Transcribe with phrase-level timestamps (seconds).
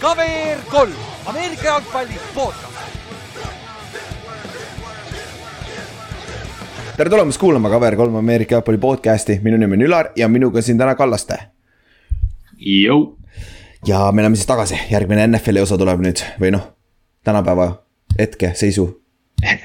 [0.00, 0.92] KVR kolm,
[1.26, 2.64] Ameerika jalgpalli podcast.
[6.96, 10.94] tere tulemast kuulama KVR3 Ameerika jalgpalli podcast'i, minu nimi on Ülar ja minuga siin täna
[10.94, 11.38] Kallaste.
[13.86, 16.64] Ja me oleme siis tagasi, järgmine NFL-i osa tuleb nüüd või noh,
[17.24, 17.68] tänapäeva
[18.18, 18.88] hetke seisu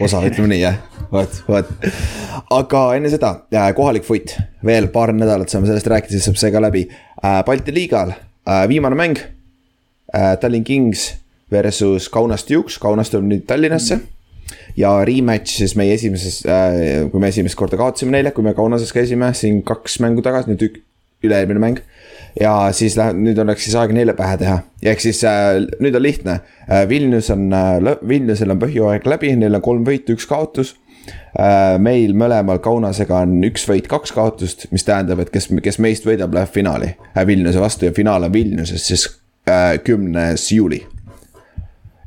[0.01, 0.77] osa, ütleme nii jah,
[1.11, 1.69] vot, vot.
[2.53, 3.33] aga enne seda
[3.77, 6.85] kohalik foot, veel paar nädalat saame sellest rääkida, siis saab see ka läbi.
[7.47, 8.13] Balti liigal
[8.69, 9.21] viimane mäng.
[10.13, 11.07] Tallinn Kings
[11.51, 13.99] versus Kaunas Dukes, Kaunas tuleb nüüd Tallinnasse.
[14.77, 16.41] ja rematch siis meie esimeses,
[17.11, 20.65] kui me esimest korda kaotasime neile, kui me Kaunases käisime siin kaks mängu tagasi, nüüd
[20.67, 20.79] ük-,
[21.25, 21.81] üle-eelmine mäng
[22.39, 26.05] ja siis läheb, nüüd oleks siis aeg neile pähe teha, ehk siis äh, nüüd on
[26.05, 26.85] lihtne äh,.
[26.89, 30.73] Vilnius on äh,, Vilniusel on põhjuaeg läbi, neil on kolm võitu, üks kaotus
[31.37, 31.75] äh,.
[31.83, 36.33] meil mõlemal Kaunasega on üks võit, kaks kaotust, mis tähendab, et kes, kes meist võidab,
[36.33, 39.05] läheb finaali äh, Vilniuse vastu ja finaal on Vilniuses siis
[39.49, 40.81] äh, kümnes juuli.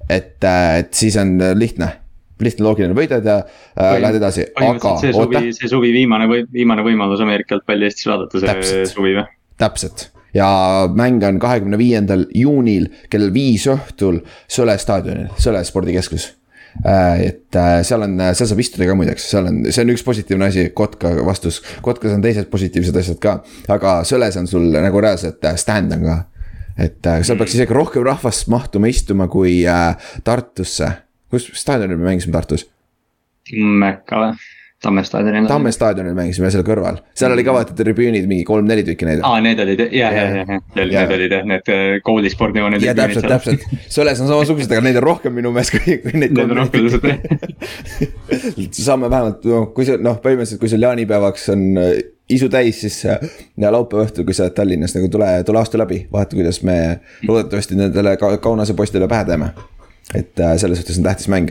[0.09, 1.93] et äh,, et siis on lihtne
[2.43, 4.98] lihtne loogiline võidad ja äh, lähed edasi, aga.
[5.00, 8.93] see suvi, see suvi viimane või viimane võimalus Ameerika jalgpalli Eestis vaadata, see Täpselt.
[8.93, 9.27] suvi või?
[9.56, 10.48] täpselt ja
[10.92, 16.34] mäng on kahekümne viiendal juunil kell viis õhtul Sõle staadionil, Sõle spordikeskus.
[16.84, 20.51] et äh, seal on, seal saab istuda ka muideks, seal on, see on üks positiivne
[20.51, 23.39] asi, Kotka vastus, Kotkas on teised positiivsed asjad ka.
[23.73, 26.20] aga Sõles on sul nagu reaalselt äh, stand on ka.
[26.77, 29.62] et äh, seal peaks isegi rohkem rahvast mahtuma istuma kui
[30.25, 30.93] Tartusse
[31.31, 32.67] kus staadionil me mängisime Tartus?
[33.53, 34.47] Mäkka või?
[34.87, 35.47] Tamme staadionil.
[35.51, 39.23] Tamme staadionil mängisime seal kõrval, seal oli ka vaata tribüünid mingi kolm-neli tükki neid.
[39.27, 42.87] aa, need olid jah, jah, jah, jah, need olid jah, need äh, koolispordijooned.
[42.87, 46.37] ja täpselt, täpselt, Sõles on samasugused, aga neid on rohkem minu meelest kui, kui neid.
[46.37, 51.69] Neid on rohkem lihtsalt saame vähemalt, noh, kui see noh, põhimõtteliselt, kui sul jaanipäevaks on
[51.83, 51.95] äh,
[52.31, 56.05] isu täis, siis ja laupäeva õhtul, kui sa oled Tallinnas nagu tule, tule aasta läbi,
[56.12, 56.77] vaata, kuidas me
[57.27, 59.50] loodetavasti nendele Kaunase postile pähe teeme
[60.15, 61.50] et äh, selles suhtes on tähtis mäng.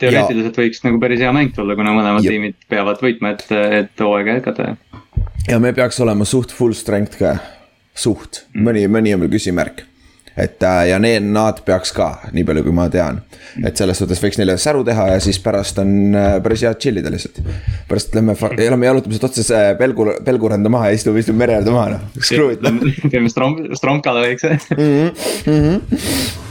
[0.00, 2.34] Teoreetiliselt võiks nagu päris hea mäng tulla, kuna mõlemad ja.
[2.34, 3.46] tiimid peavad võitma, et,
[3.80, 4.74] et hooaega jätkata.
[5.48, 7.36] ja me peaks olema suht full strength ka,
[7.94, 9.84] suht mm., mõni, mõni on veel küsimärk
[10.36, 13.20] et äh, ja need, nad peaks ka, nii palju kui ma tean.
[13.62, 16.98] et selles suhtes võiks neile säru teha ja siis pärast on äh, päris hea chill
[16.98, 17.38] ida lihtsalt.
[17.88, 21.74] pärast lähme, lähme jalutame sealt otsa see pelgu, pelguranda maha ja istume, istume mere äärde
[21.74, 22.88] maha noh.
[23.10, 24.58] teeme strom-, stromkale väikse.
[24.74, 25.14] Mhm,
[25.46, 26.42] mhm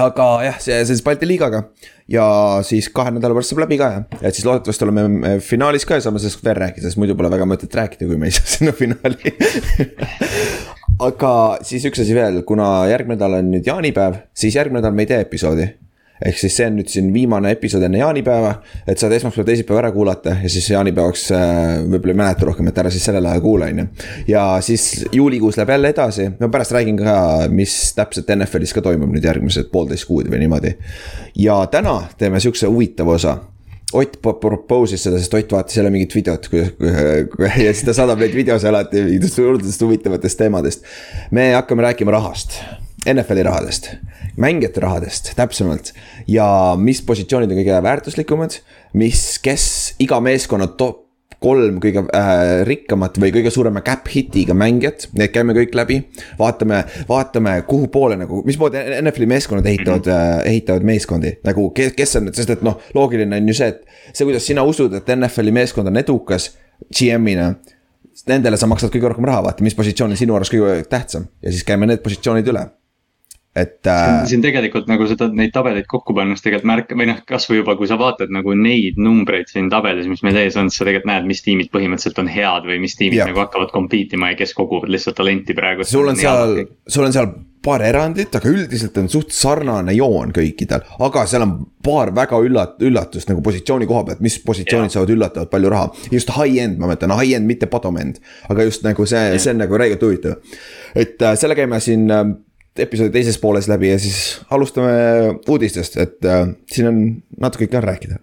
[0.00, 1.64] aga jah, see, see siis Balti liigaga.
[2.10, 2.24] Ja
[2.66, 6.04] siis kahe nädala pärast saab läbi ka jah, et siis loodetavasti oleme finaalis ka ja
[6.06, 8.74] saame sellest veel rääkida, sest muidu pole väga mõtet rääkida, kui me ei saa sinna
[8.74, 9.34] finaali.
[11.00, 15.06] Aga siis üks asi veel, kuna järgmine nädal on nüüd jaanipäev, siis järgmine nädal me
[15.06, 15.70] ei tee episoodi
[16.26, 18.54] ehk siis see on nüüd siin viimane episood enne jaanipäeva,
[18.88, 21.44] et saad esmaspäev, teisipäev ära kuulata ja siis jaanipäevaks äh,
[21.86, 23.86] võib-olla ei mäleta rohkem, et ära siis sellel ajal kuula, on ju.
[24.34, 27.14] ja siis juulikuus läheb jälle edasi, ma pärast räägin ka,
[27.52, 30.76] mis täpselt NFL-is ka toimub nüüd järgmised poolteist kuud või niimoodi.
[31.40, 33.38] ja täna teeme sihukese huvitava osa
[33.92, 36.46] Ott propose'is seda, sest Ott vaatas jälle mingit videot,
[37.64, 40.86] ja siis ta saadab neid videosid alati mingitest huvitavatest teemadest.
[41.30, 42.60] me hakkame rääkima rahast,
[43.06, 43.94] NFL-i rahadest
[44.40, 45.92] mängijate rahadest täpsemalt.
[46.28, 48.58] ja mis positsioonid on kõige väärtuslikumad,
[48.92, 51.06] mis, kes iga meeskonna top
[51.40, 56.02] kolm kõige äh, rikkamat või kõige suurema cap hit'iga mängijat, need käime kõik läbi.
[56.38, 60.40] vaatame, vaatame, kuhu poole nagu, mismoodi NFL-i meeskonnad ehitavad mm, -hmm.
[60.40, 61.38] äh, ehitavad meeskondi.
[61.44, 64.62] nagu kes, kes on, sest et noh, loogiline on ju see, et see, kuidas sina
[64.62, 66.52] usud, et NFL-i meeskond on edukas
[66.98, 67.54] GM-ina
[68.28, 71.50] nendele sa maksad kõige rohkem raha, vaata, mis positsioon on sinu arust kõige tähtsam ja
[71.50, 72.68] siis käime need positsioonid üle
[73.56, 74.08] et äh....
[74.30, 77.90] siin tegelikult nagu seda, neid tabeleid kokku pannes tegelikult märk- või noh, kasvõi juba, kui
[77.90, 81.28] sa vaatad nagu neid numbreid siin tabelis, mis meil ees on, siis sa tegelikult näed,
[81.30, 83.28] mis tiimid põhimõtteliselt on head või mis tiimid ja.
[83.30, 85.86] nagu hakkavad compete ima ja kes koguvad lihtsalt talenti praegu.
[85.88, 90.84] sul on seal, sul on seal paar erandit, aga üldiselt on suht sarnane joon kõikidel,
[91.04, 95.50] aga seal on paar väga üllat-, üllatust nagu positsiooni koha pealt, mis positsioonid saavad üllatavalt
[95.52, 95.90] palju raha.
[96.12, 100.06] just high-end, ma mõtlen, high-end, mitte bottom-end, aga just nagu see, see on nagu räigelt
[100.06, 100.38] huvitav.
[100.94, 102.24] et äh, selle käime siin äh,
[102.78, 107.02] episoodi teises pooles läbi ja siis alustame uudistest, et äh, siin on
[107.40, 108.20] natuke ikka on rääkida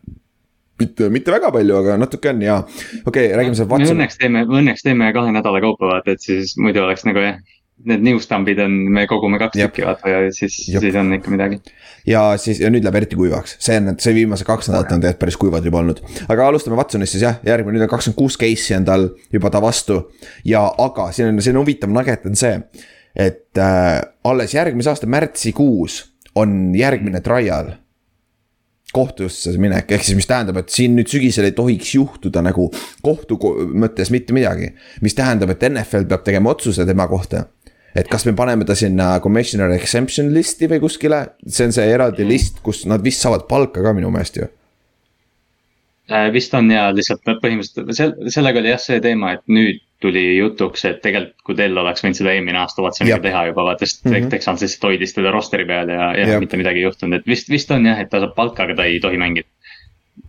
[0.80, 3.96] mitte, mitte väga palju, aga natuke on ja okei okay,, räägime sealt Watson.
[3.98, 7.40] õnneks teeme, õnneks teeme kahe nädala kaupa vaata, et siis muidu oleks nagu jah.
[7.88, 11.60] Need newsstamp'id on, me kogume kaks tükki vaata ja siis, siis on ikka midagi.
[12.10, 15.20] ja siis, ja nüüd läheb eriti kuivaks, see on, see viimased kaks nädalat on tegelikult
[15.22, 16.02] päris kuivad juba olnud.
[16.26, 19.62] aga alustame Watsonist siis jah, järgmine, nüüd on kakskümmend kuus case'i on tal juba ta
[19.62, 20.00] vastu.
[20.42, 22.58] ja, aga siin on, siin on huvitav nugget on see
[23.18, 26.00] et äh, alles järgmise aasta märtsikuus
[26.36, 27.76] on järgmine trial.
[28.94, 32.70] kohtusse minek, ehk siis mis tähendab, et siin nüüd sügisel ei tohiks juhtuda nagu
[33.04, 33.36] kohtu
[33.76, 34.72] mõttes mitte midagi.
[35.02, 37.46] mis tähendab, et NFL peab tegema otsuse tema kohta.
[37.96, 42.28] et kas me paneme ta sinna commissioner exemption list'i või kuskile, see on see eraldi
[42.28, 44.48] list, kus nad vist saavad palka ka minu meelest ju
[46.08, 50.38] Äh, vist on ja lihtsalt põhimõtteliselt sel-, sellega oli jah see teema, et nüüd tuli
[50.38, 54.06] jutuks, et tegelikult kui Dell oleks võinud seda eelmine aasta Watsoniga teha juba, vaata, sest
[54.06, 54.30] mm -hmm.
[54.34, 56.44] Texans lihtsalt hoidis teda roster'i peal ja, ja Jab.
[56.46, 58.86] mitte midagi ei juhtunud, et vist, vist on jah, et ta saab palka, aga ta
[58.86, 59.48] ei tohi mängida.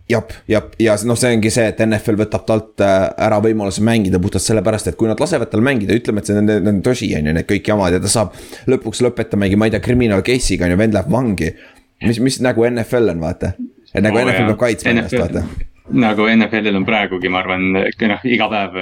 [0.09, 4.19] jah, jah, ja noh, see ongi see, et NFL võtab talt äh, ära võimaluse mängida
[4.19, 7.29] puhtalt sellepärast, et kui nad lasevad tal mängida, ütleme, et see on nende tõsi, on
[7.29, 8.33] ju, need kõik jamad ja ta saab.
[8.65, 11.53] lõpuks lõpetamegi, ma ei tea, criminal case'iga on ju, vend läheb vangi.
[12.01, 13.53] mis, mis nagu NFL on, vaata.
[13.93, 18.25] et nagu oh, NFL peab kaitsma ennast, vaata nagu NFL-il on praegugi, ma arvan, noh,
[18.29, 18.77] iga päev,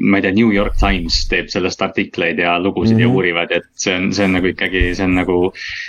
[0.00, 3.02] ma ei tea, New York Times teeb sellest artikleid ja lugusid mm -hmm.
[3.02, 3.16] ja mhm.
[3.16, 5.36] uurivad, et see on, see on nagu ikkagi, see on nagu.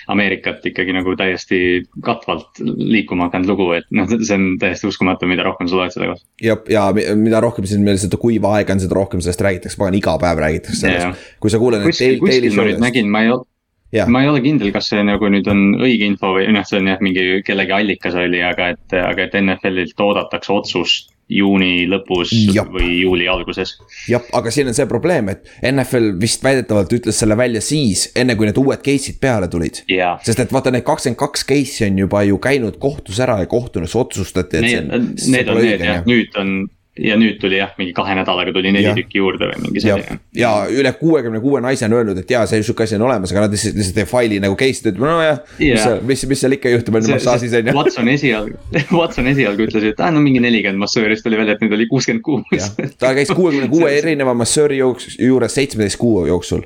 [0.07, 5.43] Ameerikat ikkagi nagu täiesti katvalt liikuma hakanud lugu, et noh, see on täiesti uskumatu, mida
[5.43, 6.25] rohkem sa loed selle kohta.
[6.41, 9.99] ja, ja mida rohkem siin meil seda kuiva aega on, seda rohkem sellest räägitakse, pagan
[9.99, 11.27] iga päev räägitakse sellest.
[11.39, 11.83] kui sa kuuled.
[11.83, 13.56] kuskil, kuskil ma nüüd nägin, ma ei olnud
[13.93, 14.09] Yeah.
[14.11, 16.89] ma ei ole kindel, kas see nagu nüüd on õige info või noh, see on
[16.91, 22.69] jah, mingi kellegi allikas oli, aga et, aga et NFL-ilt oodatakse otsust juuni lõpus Jop.
[22.75, 23.75] või juuli alguses.
[24.07, 28.37] jah, aga siin on see probleem, et NFL vist väidetavalt ütles selle välja siis, enne
[28.39, 30.19] kui need uued case'id peale tulid yeah..
[30.23, 33.95] sest et vaata, need kakskümmend kaks case'i on juba ju käinud kohtus ära ja kohtunis
[33.99, 35.35] otsustati, et need, see.
[35.35, 36.57] Need on need jah, nüüd on
[36.99, 40.19] ja nüüd tuli jah, mingi kahe nädalaga tuli neli tükki juurde või mingi selline.
[40.37, 43.45] ja üle kuuekümne kuue naise on öelnud, et jaa, see sihuke asi on olemas, aga
[43.45, 45.97] nad lihtsalt, lihtsalt ei faili nagu case'id, ütleb nojah yeah..
[46.01, 47.75] mis, mis, mis seal ikka juhtub, on ju massaažis on ju.
[47.77, 48.63] Watson esialgu,
[48.99, 51.89] Watson esialgu ütles, et aa no mingi nelikümmend massööri, siis tuli välja, et nüüd oli
[51.91, 52.71] kuuskümmend kuus.
[53.01, 56.65] ta käis kuuekümne kuue erineva massööri juures seitsmeteist kuu jooksul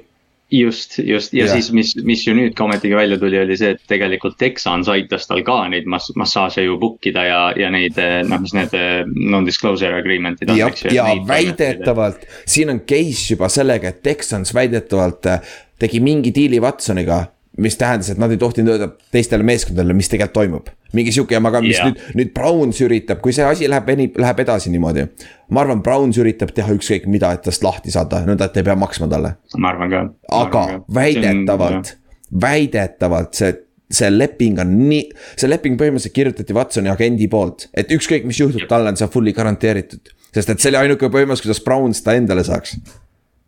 [0.51, 3.73] just, just ja, ja siis, mis, mis ju nüüd ka ometigi välja tuli, oli see,
[3.75, 7.99] et tegelikult Texans aitas tal ka neid mass-, massaaže ju book ida ja, ja neid
[8.29, 8.75] noh, mis need
[9.15, 10.95] non-disclosure agreement'id on, eks ju.
[10.95, 17.23] ja väidetavalt, siin on case juba sellega, et Texans väidetavalt äh, tegi mingi diili Watsoniga
[17.57, 20.69] mis tähendas, et nad ei tohtinud öelda teistele meeskondadele, mis tegelikult toimub.
[20.97, 21.89] Mingi sihuke jama ka, mis yeah.
[21.89, 23.89] nüüd, nüüd Browns üritab, kui see asi läheb,
[24.21, 25.07] läheb edasi niimoodi.
[25.51, 28.77] ma arvan, Browns üritab teha ükskõik mida, et tast lahti saada, nõnda, et ei pea
[28.79, 29.35] maksma talle.
[29.57, 30.05] ma arvan ka.
[30.41, 30.79] aga ka.
[30.99, 31.93] väidetavalt,
[32.47, 33.53] väidetavalt see
[33.91, 35.03] see leping on nii,
[35.35, 39.33] see leping põhimõtteliselt kirjutati Watsoni agendi poolt, et ükskõik, mis juhtub, talle on see fully
[39.35, 40.13] garanteeritud.
[40.31, 42.77] sest et see oli ainuke võimalus, kuidas Browns ta endale saaks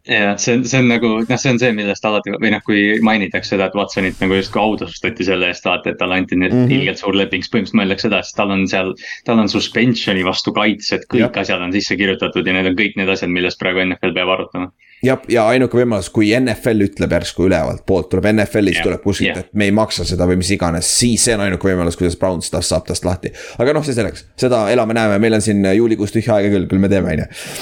[0.08, 2.82] ja see on, see on nagu noh, see on see, millest alati või noh, kui
[3.06, 6.66] mainitakse seda, et Watsonit nagu justkui autasustati selle eest, vaata, et talle anti nüüd mm
[6.66, 6.74] -hmm.
[6.76, 8.94] ilgelt suur leping, siis põhimõtteliselt mõeldakse seda, sest tal on seal.
[9.26, 11.42] tal on suspension'i vastu kaitsed, kõik ja.
[11.42, 14.72] asjad on sisse kirjutatud ja need on kõik need asjad, millest praegu NFL peab arutama.
[15.04, 19.54] jah, ja ainuke võimalus, kui NFL ütleb järsku ülevalt poolt tuleb NFL-ist tuleb kuskilt et
[19.54, 22.76] me ei maksa seda või mis iganes, siis see on ainuke võimalus, kuidas Browns tast
[22.76, 23.32] saab tast lahti.
[23.58, 26.92] aga noh, see selleks, seda elame-näeme, meil on siin juulikuus tühja aega küll, küll me
[26.92, 27.20] teeme, on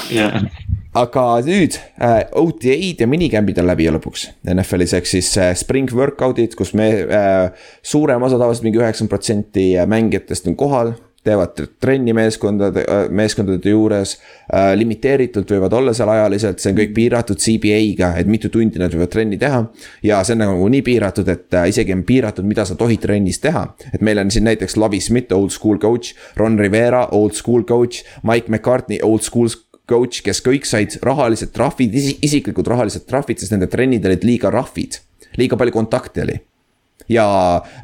[0.10, 5.54] ju aga nüüd äh, OTA-d ja minicamp'id on läbi ja lõpuks NFL-is, ehk siis äh,
[5.58, 10.94] spring workout'id, kus me äh,, suurem osa tavaliselt mingi üheksakümmend protsenti mängijatest on kohal
[11.24, 11.50] teevad
[11.80, 14.18] trenni meeskondade, äh, meeskondade juures
[14.54, 14.74] äh,.
[14.76, 19.14] limiteeritult võivad olla seal ajaliselt, see on kõik piiratud CBA-ga, et mitu tundi nad võivad
[19.14, 19.64] trenni teha.
[20.04, 23.40] ja see on nagu nii piiratud, et äh, isegi on piiratud, mida sa tohid trennis
[23.40, 23.68] teha.
[23.94, 28.04] et meil on siin näiteks Lavi Smith, old school coach, Ron Rivera, old school coach,
[28.24, 29.50] Mike McCartney, old school
[29.92, 35.02] coach, kes kõik said rahalised trahvid, isiklikud rahalised trahvid, sest nende trennid olid liiga rahvid.
[35.40, 36.40] liiga palju kontakte oli.
[37.10, 37.28] ja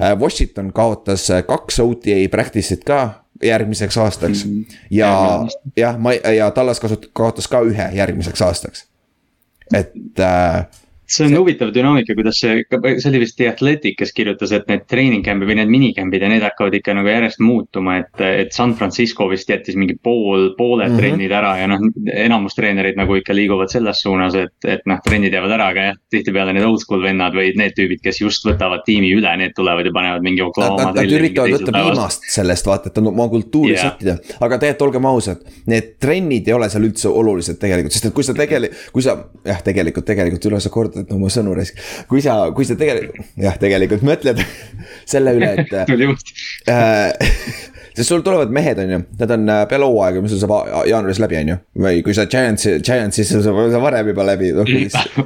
[0.02, 4.46] äh, Washington kaotas äh, kaks OTA practice'it ka järgmiseks aastaks.
[4.46, 4.64] Mhm.
[4.92, 5.46] ja
[5.78, 8.86] jah, ma ja Tallas kasut-, kaotas ka ühe järgmiseks aastaks.
[9.74, 10.66] et äh,
[11.08, 11.40] see on see...
[11.40, 15.50] huvitav dünaamika, kuidas see, see oli vist The Athletic, kes kirjutas, et need training camp'id
[15.50, 19.50] või need minicamp'id ja need hakkavad ikka nagu järjest muutuma, et, et San Francisco vist
[19.50, 21.00] jättis mingi pool, pooled mm -hmm.
[21.00, 25.34] trennid ära ja noh, enamus treenerid nagu ikka liiguvad selles suunas, et, et noh, trennid
[25.34, 28.84] jäävad ära, aga jah, tihtipeale need old school vennad või need tüübid, kes just võtavad
[28.86, 30.92] tiimi üle, need tulevad ja panevad mingi Oklahoma.
[30.92, 33.88] Nad, nad üritavad võtta viimast sellest, vaata, et oma kultuuri yeah.
[33.88, 38.16] sättida, aga tegelikult olgem ausad, need trennid ei ole seal üldse olulised tegelikult, sest et
[38.16, 41.80] kui sa tegelikult, kui sa, jah, tegelikult, tegelikult üle sa kordad kordad oma sõnu raisk.
[42.10, 44.42] kui sa, kui sa tegelikult, jah, tegelikult mõtled
[45.12, 46.34] selle üle, et tuli just
[46.70, 47.14] äh,
[47.98, 51.22] sest sul tulevad mehed, on ju, nad on äh, peale hooaega, mis sul saab jaanuaris
[51.24, 51.58] läbi, on ju.
[51.84, 54.70] või kui sa Giantsi, Giantsis, saab sa varem juba läbi, noh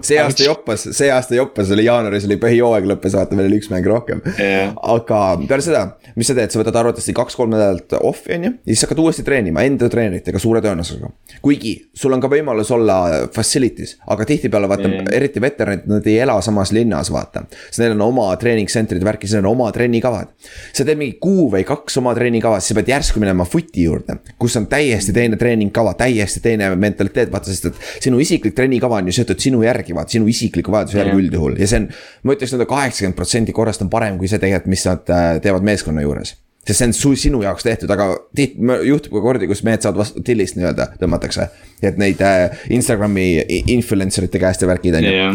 [0.01, 3.72] see aasta joppas, see aasta joppas oli jaanuaris oli põhijooaeg lõppes, vaata meil oli üks
[3.74, 4.24] mäng rohkem.
[4.42, 4.72] Jah.
[4.96, 5.84] aga peale seda,
[6.16, 9.25] mis sa teed, sa võtad arvatavasti kaks-kolm nädalat off'i on ju, ja siis hakkad uuesti
[9.28, 11.12] treenima enda treeneritega suure tõenäosusega.
[11.44, 15.12] kuigi sul on ka võimalus olla facility's, aga tihtipeale vaata Jah.
[15.18, 17.44] eriti veteranid, nad ei ela samas linnas, vaata.
[17.68, 20.32] sest neil on oma treeningcentrid, värki, siis on oma trennikavad.
[20.74, 24.18] sa teed mingi kuu või kaks oma trennikava, siis sa pead järsku minema footi juurde,
[24.39, 29.10] kus on täiesti teine treeningkava, täiesti teine mentaliteet, vaata, sest et sinu isiklik trennikava on
[29.10, 31.58] ju seotud sinu järgi, vaata, sinu isikliku vajaduse järgi üldjuhul.
[31.62, 31.89] Ja see on,
[32.24, 35.68] ma ütleks, et kaheksakümmend protsenti korrast on parem kui see tegelikult, mis nad äh, teevad
[35.68, 36.36] meeskonna juures.
[36.62, 40.03] Sest see on su, sinu jaoks tehtud, aga tihti juhtub ka kordi, kus mehed saavad
[40.03, 41.48] vastu tillist nii-öelda tõmmatakse.
[41.82, 43.25] et neid äh, Instagrami
[43.74, 45.34] influencer ite käest ja värkid on ju.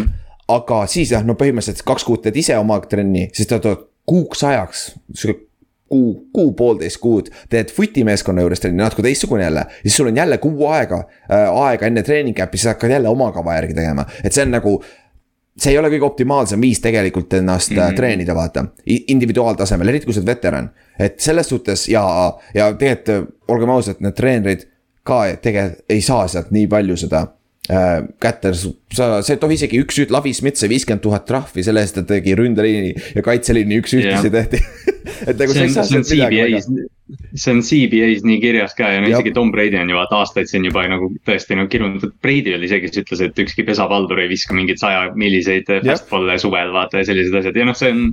[0.54, 3.66] Aga siis jah, no põhimõtteliselt kaks kuud teed ise oma trenni, siis tead
[4.06, 5.45] kuuks ajaks, sihuke
[5.88, 9.60] kuu, kuu-poolteist kuud teed futimeeskonna juures trenni, natuke teistsugune jälle.
[9.60, 10.98] ja siis sul on jälle kuu aega
[11.30, 14.50] äh,, aega enne treening cap'i, siis hakkad jälle oma kava järgi tegema, et see on
[14.50, 14.76] nagu
[15.56, 17.96] see ei ole kõige optimaalsem viis tegelikult ennast mm -hmm.
[17.96, 20.70] treenida, vaata, individuaaltasemel, eriti kui sa oled veteran.
[20.98, 24.68] et selles suhtes ja, ja tegelikult olgem ausad, need treenerid
[25.02, 27.26] ka tegelikult ei saa sealt nii palju seda
[27.66, 31.98] kätte, sa, sa ei tohi isegi üks, Lavi Smith sai viiskümmend tuhat trahvi selle eest,
[32.02, 34.36] et tegi ründeliini ja kaitseliini üks-ühtisi Jah.
[34.36, 34.62] tehti
[35.30, 36.68] et nagu sa see ei saa see on sealt midagi CBA-s,
[37.38, 40.50] see on CBA-s nii kirjas ka ja no isegi Tom Brady on ju vaata aastaid
[40.50, 44.30] siin juba nagu tõesti no kirunud, Brady oli see, kes ütles, et ükski pesapaldur ei
[44.30, 48.08] viska mingeid saja milliseid fastball'e suvel vaata ja sellised asjad ja noh, see on.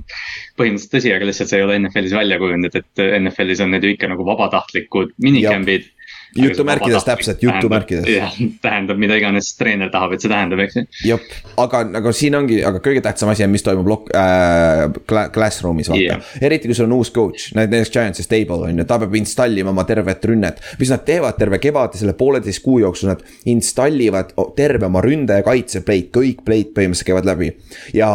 [0.58, 3.94] põhimõtteliselt tõsi, aga lihtsalt see ei ole NFL-is välja kujunenud, et NFL-is on need ju
[3.96, 5.90] ikka nagu vabatahtlikud minicamp'id.
[6.34, 8.08] Jutumärkides täpselt, jutumärkides.
[8.10, 10.84] jah, tähendab mida iganes treener tahab, et see tähendab, eks ju.
[11.12, 11.26] jah,
[11.62, 16.00] aga nagu siin ongi, aga kõige tähtsam asi on, mis toimub lok- äh,, classroom'is vaata
[16.02, 16.30] yeah..
[16.42, 19.84] eriti kui sul on uus coach, näiteks Giantsi stable on ju, ta peab installima oma
[19.88, 20.58] tervet rünnet.
[20.80, 25.46] mis nad teevad terve kevade, selle pooleteist kuu jooksul nad installivad terve oma ründe ja
[25.46, 27.52] kaitse plate, kõik plate põhimõtteliselt käivad läbi.
[27.94, 28.08] ja,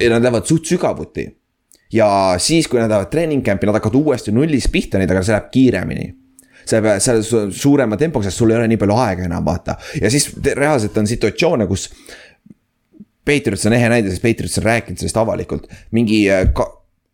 [0.00, 1.30] ja nad lähevad suht sügavuti.
[1.92, 5.36] ja siis, kui nad lähevad treening camp'i, nad hakkavad uuesti nullist pihta neid, aga see
[5.36, 6.12] läheb kiiremini
[6.64, 9.76] see peab, see su- suurema tempoga, sest sul ei ole nii palju aega enam vaata
[10.00, 11.90] ja siis reaalselt on situatsioone, kus
[13.24, 16.42] Patriots on ehe näide, sest Patriots on rääkinud sellest avalikult, mingi äh,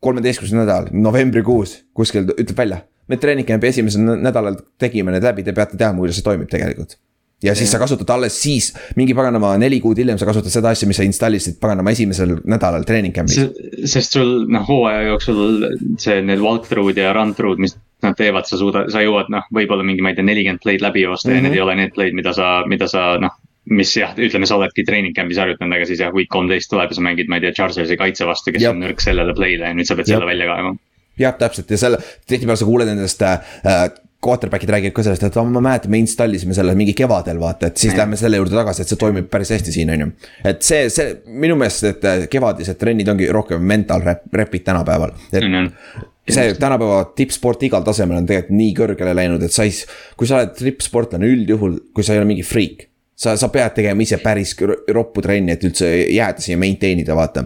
[0.03, 2.81] kolmeteistkümnes nädal, novembrikuus kuskil ütleb välja.
[3.11, 6.51] me treening camp'i esimesel nä- nädalal tegime need läbi, te peate teadma, kuidas see toimib
[6.51, 6.97] tegelikult.
[7.43, 10.87] ja siis sa kasutad alles siis, mingi paganama neli kuud hiljem sa kasutad seda asja,
[10.91, 13.47] mis sa installisid paganama esimesel nädalal treening camp'is.
[13.85, 15.41] sest sul noh, hooaja jooksul
[15.99, 19.85] see, need walkthrough'd ja run through'd, mis nad teevad, sa suudad, sa jõuad noh, võib-olla
[19.87, 21.37] mingi, ma ei tea, nelikümmend play'd läbi joosta mm -hmm.
[21.37, 21.51] ja Mhm.
[21.51, 23.31] need ei ole need play'd, mida sa, mida sa noh.
[23.71, 26.95] mis jah, ütleme, sa oledki treening camp'is harjutanud, aga siis jah, week kolmteist tuleb ja
[26.97, 28.71] sa mängid, ma ei tea, Chargersi kaitse vastu, kes Jep.
[28.73, 30.17] on nõrk sellele play'le ja nüüd sa pead Jep.
[30.17, 30.77] selle välja kaevama.
[31.19, 33.39] jah, täpselt ja selle, tihtipeale sa kuuled nendest äh,
[34.27, 37.77] quarterback'id räägivad ka sellest, et "Oh, ma mäletan, me installisime selle mingi kevadel vaata, et
[37.81, 40.11] siis lähme selle juurde tagasi, et see toimib päris hästi siin on ju.
[40.45, 45.13] et see, see minu meelest, et äh, kevadised trennid ongi rohkem mental rep, rep'id tänapäeval.
[46.29, 49.73] et see tänapäeva tippsport igal tasemel on tegelikult nii kõrgele läinud, et sa ei,
[50.17, 52.87] kui sa oled tippsportlane üldjuhul, kui sa ei ole mingi friik.
[53.17, 57.17] sa, sa pead tegema ise päris ro- roppu trenni, et üldse jääda siia maintain ida,
[57.17, 57.43] vaata.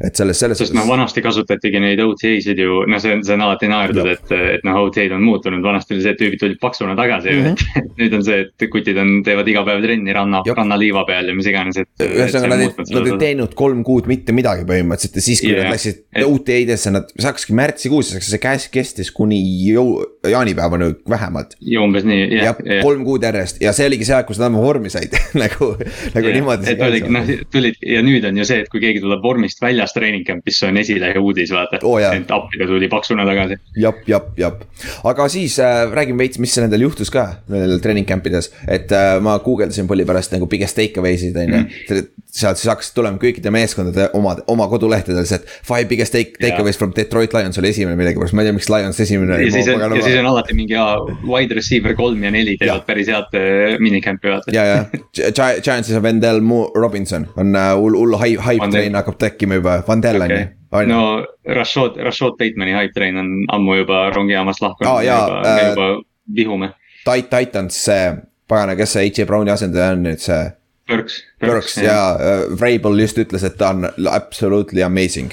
[0.00, 3.44] Et selles, selles sest noh, vanasti kasutatigi neid OTA-sid ju, no see on, see on
[3.46, 6.96] alati naerdud, et, et noh, OTA-d on muutunud, vanasti oli see, et tüübid tulid paksuna
[6.98, 7.54] tagasi mm, Mhm.
[7.54, 7.82] -hmm.
[7.82, 11.34] et nüüd on see, et kutid on, teevad iga päev trenni ranna rannaliiva peal ja
[11.34, 11.88] mis iganes, et.
[12.02, 15.64] ühesõnaga nad ei, nad ei teinud kolm kuud mitte midagi põhimõtteliselt ja siis, kui Jah.
[15.64, 21.56] nad läksid Et- OTA-desse, nad, see hakkaski märtsikuus, see käes kestis kuni jõu, jaanipäevani vähemalt.
[21.60, 24.50] ja umbes nii, jah jah, kolm kuud järjest ja see oligi see aeg, kus nad
[24.52, 25.72] oma vormi said nagu,
[26.14, 26.70] nagu Jah, niimoodi.
[26.72, 29.92] et oligi, noh, tulid ja nüüd on ju see, et kui keegi tuleb vormist väljas
[29.96, 31.80] treening camp'isse, on esilehe uudis, vaata.
[32.00, 32.14] Jaa.
[32.14, 33.58] et appiga tuli paksuna tagasi.
[33.82, 34.62] jap, jap, jap,
[35.04, 39.18] aga siis äh, räägime veits, mis nendel juhtus ka nendel treening camp ides, et äh,
[39.22, 42.02] ma guugeldasin põlli pärast nagu biggest take away'sid on ju.
[42.32, 46.56] sealt siis hakkasid tulema kõikide meeskondade oma, oma kodulehtedel see, et five biggest take, take
[46.62, 49.68] away's from Detroit Lions oli esimene millegipärast, ma ei tea, miks Lions esimene ja siis
[49.68, 50.94] on, ja siis on alati mingi aa,
[51.28, 54.54] wide receiver kolm ja neli teevad päris head äh, minicamp'i vaata.
[54.56, 54.78] ja, ja
[55.12, 57.26] Gi- Giantsis on Vendel Mo- Robinson.
[57.36, 60.86] On äh, hull, hull hype, hype train hakkab tekkima juba, Vandel on ju okay..
[60.86, 61.26] no
[61.58, 66.02] Rashad, Rashad Batemani hype train on ammu juba rongijaamast lahkunud jaa, juba, äh, juba
[66.36, 66.72] vihume.
[67.04, 68.10] Tit-, Titans see,
[68.48, 70.42] pagana, kes see AJ Browni asendaja on nüüd see
[70.88, 71.22] Burks.
[71.40, 75.32] Burks ja äh, Vrabel just ütles, et ta on absolutely amazing.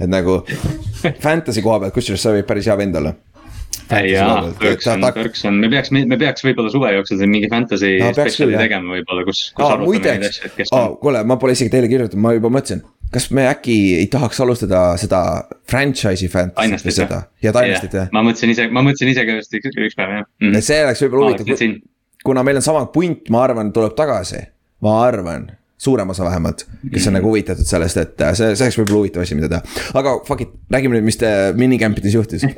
[0.00, 0.40] et nagu
[1.26, 3.12] fantasy koha pealt, kusjuures see võib päris hea vend olla.
[3.90, 7.96] jaa, Burks on, Burks on, me peaks, me peaks võib-olla suve jooksul siin mingi fantasy
[7.98, 10.96] peaks spetsiali tegema võib-olla, kus, kus aa, arutame neid asju, et kes, aa on.
[11.02, 12.84] kuule, ma pole isegi teile kirjutanud, ma juba mõtlesin.
[13.14, 15.20] Kas me äkki ei tahaks alustada seda
[15.70, 17.22] franchise'i fantasy't või seda?
[17.42, 18.10] Ja Dynasty't jah?
[18.14, 20.26] ma mõtlesin ise, ma mõtlesin ise ka just üks, üks päev jah.
[20.42, 20.60] Mm..
[20.64, 21.80] see oleks võib-olla huvitav,
[22.26, 24.44] kuna meil on sama punt, ma arvan, tuleb tagasi,
[24.86, 25.48] ma arvan
[25.80, 29.24] suurem osa vähemalt, kes on nagu huvitatud sellest, et äh, see, see oleks võib-olla huvitav
[29.24, 29.78] asi, mida teha.
[29.96, 32.46] aga fuck it, räägime nüüd, mis te minikämpides juhtus.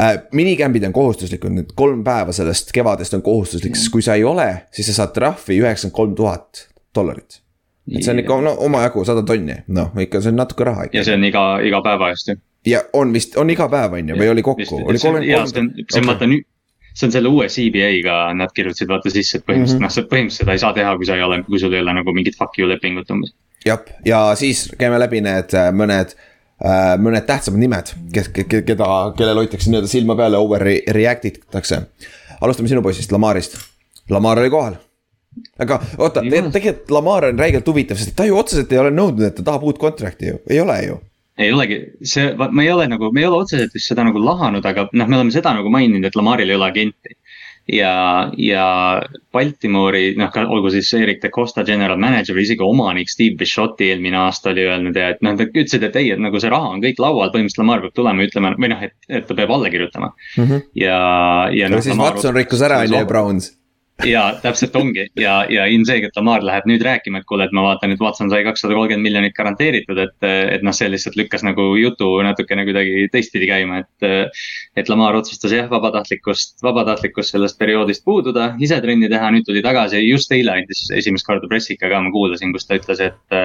[0.00, 0.16] Äh,.
[0.32, 4.46] minikämbid on kohustuslikud, nüüd kolm päeva sellest kevadest on kohustuslik, sest kui sa ei ole,
[4.72, 7.42] siis sa saad trahvi üheksakümmend kolm tuhat dollarit
[7.88, 10.98] et see on ikka no omajagu sada tonni, noh ikka see on natuke raha ikka.
[10.98, 12.36] ja see on iga, iga päeva eest ju.
[12.70, 15.70] ja on vist, on iga päev on ju, või oli kokku, oli kolmkümmend kolm.
[15.90, 16.46] see on vaata nüüd,
[16.94, 20.02] see on selle uue CBA-ga nad kirjutasid vaata sisse, et põhimõtteliselt mm -hmm.
[20.02, 22.14] noh, põhimõtteliselt seda ei saa teha, kui sa ei ole, kui sul ei ole nagu
[22.16, 23.34] mingit fuck you lepingut umbes.
[23.66, 26.14] jah, ja siis käime läbi need äh, mõned
[26.64, 31.82] äh, mõned tähtsamad nimed, kes, keda, kellel hoitakse nii-öelda silma peal ja overreact itakse.
[32.40, 33.58] alustame sinu poisist, Lamarist.
[34.10, 34.78] Lamar oli kohal
[35.62, 39.38] aga oota, tegelikult Lamar on räigelt huvitav, sest ta ju otseselt ei ole nõudnud, et
[39.38, 40.98] ta tahab uut kontrakti ju, ei ole ju.
[41.40, 44.66] ei olegi, see, ma ei ole nagu, me ei ole otseselt vist seda nagu lahanud,
[44.66, 47.16] aga noh, me oleme seda nagu maininud, et Lamaril ei ole agenti.
[47.70, 47.92] ja,
[48.40, 48.64] ja
[49.30, 54.18] Baltimore'i noh, olgu siis Erik de Costa general manager või isegi omanik Steve Bishotti eelmine
[54.18, 56.82] aasta oli öelnud ja et noh, nad ütlesid, et ei, et nagu see raha on
[56.82, 59.70] kõik laual, põhimõtteliselt Lamar peab tulema ja ütlema või noh, et, et ta peab alla
[59.70, 60.42] kirjutama mm.
[60.42, 60.66] -hmm.
[60.82, 61.00] ja,
[61.60, 61.70] ja.
[61.70, 63.52] no siis Watson rikkus ära, on ju, Browns
[64.06, 67.92] ja täpselt ongi ja, ja ilmselgelt Lamar läheb nüüd rääkima, et kuule, et ma vaatan,
[67.94, 70.16] et Watson sai kakssada kolmkümmend miljonit garanteeritud, et,
[70.56, 74.36] et noh, see lihtsalt lükkas nagu jutu natukene kuidagi teistpidi käima, et.
[74.80, 80.00] et Lamar otsustas jah, vabatahtlikust, vabatahtlikust sellest perioodist puududa, ise trenni teha, nüüd tuli tagasi,
[80.08, 83.38] just eile andis esimest korda pressika ka, ma kuulasin, kus ta ütles, et.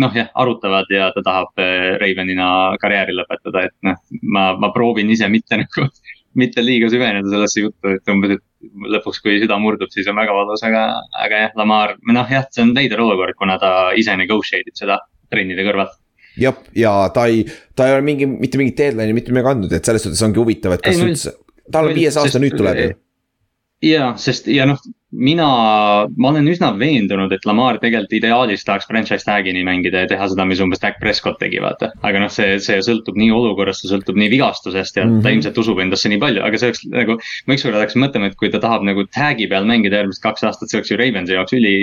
[0.00, 1.64] noh, jah, arutavad ja ta tahab
[2.02, 2.48] Ravenina
[2.82, 5.88] karjääri lõpetada, et noh, ma, ma proovin ise mitte nagu
[6.38, 8.42] mitte liiga süveneda sellesse juttu, et umbes, et
[8.96, 10.84] lõpuks, kui süda murdub, siis on väga valus, aga,
[11.24, 14.98] aga jah, Lamar, noh jah, see on veider olukord, kuna ta ise negotiate ib seda
[15.32, 15.96] trennide kõrvalt
[16.40, 17.44] jah, ja ta ei,
[17.76, 20.76] ta ei ole mingi, mitte mingit deadline'i mitte midagi andnud, et selles suhtes ongi huvitav,
[20.76, 21.34] et kas ei, üldse,
[21.72, 22.92] tal on viies aasta nüüd tuleb ju
[23.82, 24.80] ja, sest ja noh,
[25.14, 25.46] mina,
[26.16, 30.46] ma olen üsna veendunud, et Lamar tegelikult ideaalis tahaks franchise tag'ini mängida ja teha seda,
[30.48, 31.92] mis umbes Dak Prescott tegi, vaata.
[32.02, 35.22] aga noh, see, see sõltub nii olukorrast, see sõltub nii vigastusest ja mm -hmm.
[35.22, 35.38] ta mhm.
[35.38, 37.18] ilmselt usub endasse nii palju, aga see oleks nagu.
[37.46, 40.70] ma ükskord hakkasin mõtlema, et kui ta tahab nagu tag'i peal mängida järgmised kaks aastat,
[40.70, 41.74] see oleks ju Ravensi jaoks üli,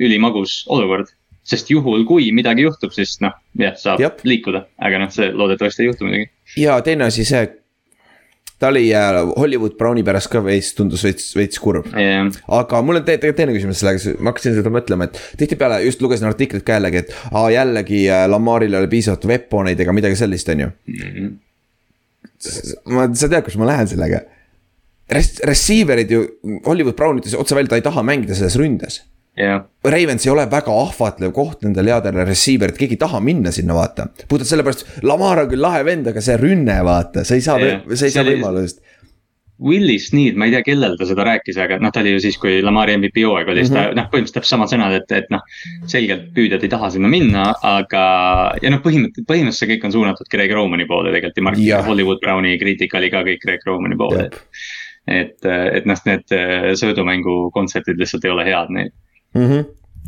[0.00, 1.12] ülimagus olukord
[1.44, 4.22] sest juhul, kui midagi juhtub, siis noh, jah, saab Jop.
[4.24, 6.30] liikuda, aga noh, see loodetavasti ei juhtu muidugi.
[6.56, 7.42] ja teine asi see,
[8.58, 12.28] ta oli äh, Hollywood Browni pärast ka veits, tundus veits, veits kurb yeah..
[12.58, 16.28] aga mul on tegelikult teine küsimus sellega, ma hakkasin seda mõtlema, et tihtipeale just lugesin
[16.30, 20.52] artiklit ka jällegi, et aa, jällegi äh, Lamaril ei ole piisavalt weaponeid ega midagi sellist,
[20.54, 21.16] on ju mm.
[21.16, 21.32] -hmm.
[22.94, 24.24] ma, sa tead, kus ma lähen sellega.
[25.44, 26.22] Receiver'id ju,
[26.64, 29.02] Hollywood Brown ütles otse välja, ta ei taha mängida selles ründes
[29.38, 29.62] yeah..
[29.84, 33.76] Ravens ei ole väga ahvatlev koht nendele headele receiver it, keegi ei taha minna sinna,
[33.76, 34.08] vaata.
[34.28, 37.82] puhtalt sellepärast, Lamar on küll lahe vend, aga see rünne, vaata, sa ei saa yeah.,
[37.94, 38.82] sa ei saa võimalust.
[39.64, 42.36] Willis Sneed, ma ei tea, kellel ta seda rääkis, aga noh, ta oli ju siis,
[42.42, 44.00] kui Lamari MVP hooaeg oli, siis ta mm -hmm.
[44.00, 45.44] noh, põhimõtteliselt täpselt samad sõnad, et, et noh.
[45.92, 48.02] selgelt püüdjad ei taha sinna minna, aga
[48.62, 51.82] ja noh, põhimõtteliselt, põhimõtteliselt see kõik on suunatud Greg Romani poole tegelikult ja Mark ja.
[51.86, 54.26] Hollywood Browni kriitika oli ka kõik Greg Romani poole.
[55.06, 56.36] et, et noh, need
[56.80, 58.92] söödumängu kontseptid lihtsalt ei ole head neid
[59.34, 59.50] mm.
[59.50, 59.64] -hmm.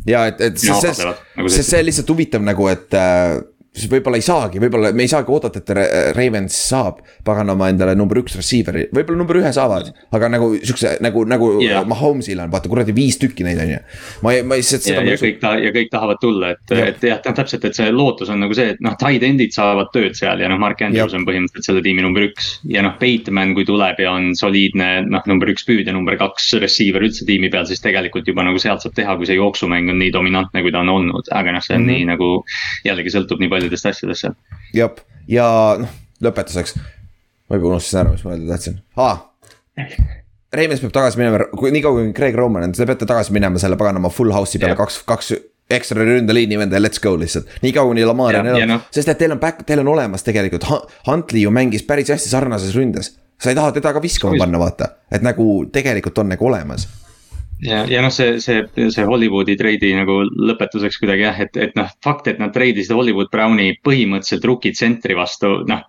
[0.07, 3.37] ja et, et see, see, nagu see, see lihtsalt huvitav nagu, et äh,
[3.77, 8.21] siis võib-olla ei saagi, võib-olla me ei saagi oodata, et Ravens saab paganama endale number
[8.23, 9.91] üks receiver'i, võib-olla number ühe saavad.
[10.11, 11.85] aga nagu siukse nagu, nagu yeah.
[11.87, 13.79] Mahomes'il on, vaata kuradi viis tükki neid on ju.
[14.25, 14.65] ma ei, ma ei.
[14.89, 18.31] ja, ja kõik ta ja kõik tahavad tulla, et, et jah, täpselt, et see lootus
[18.33, 21.27] on nagu see, et noh, tight end'id saavad tööd seal ja noh, Mark Andrews on
[21.27, 22.57] põhimõtteliselt selle tiimi number üks.
[22.71, 27.05] ja noh, Bateman, kui tuleb ja on soliidne noh, number üks püüdja, number kaks receiver
[27.05, 30.13] üldse tiimi peal, siis tegelikult juba nagu sealt saab teha, kui see jooksumäng on nii
[30.15, 32.07] dominantne, kui ta on olnud, aga noh, see on mm -hmm.
[32.07, 34.37] nii nagu jällegi sõltub nii palju asjadest seal.
[34.75, 35.47] jah, ja
[35.81, 36.77] noh, lõpetuseks.
[37.47, 39.27] ma juba unustasin ära, mis ma öelda tahtsin ah,.
[40.57, 43.77] Reimens peab tagasi minema, kui niikaua kui Craig Roman on, te peate tagasi minema selle
[43.77, 45.33] paganama full house'i peale kaks, kaks
[45.69, 47.49] ekstra ründeliini venda ja let's go lihtsalt.
[47.61, 50.23] nii kaua kuni Lamar on elanud no., sest et teil on back, teil on olemas
[50.23, 50.65] tegelikult,
[51.07, 53.17] Huntley ju mängis päris hästi sarnases ründes.
[53.41, 56.87] sa ei taha teda ka viskama panna, vaata, et nagu tegelikult on nagu olemas
[57.63, 61.89] ja, ja noh, see, see, see Hollywoodi treidi nagu lõpetuseks kuidagi jah, et, et noh,
[62.05, 65.81] fakt, et nad treidisid Hollywood Browni põhimõtteliselt rookie tsentri vastu, noh.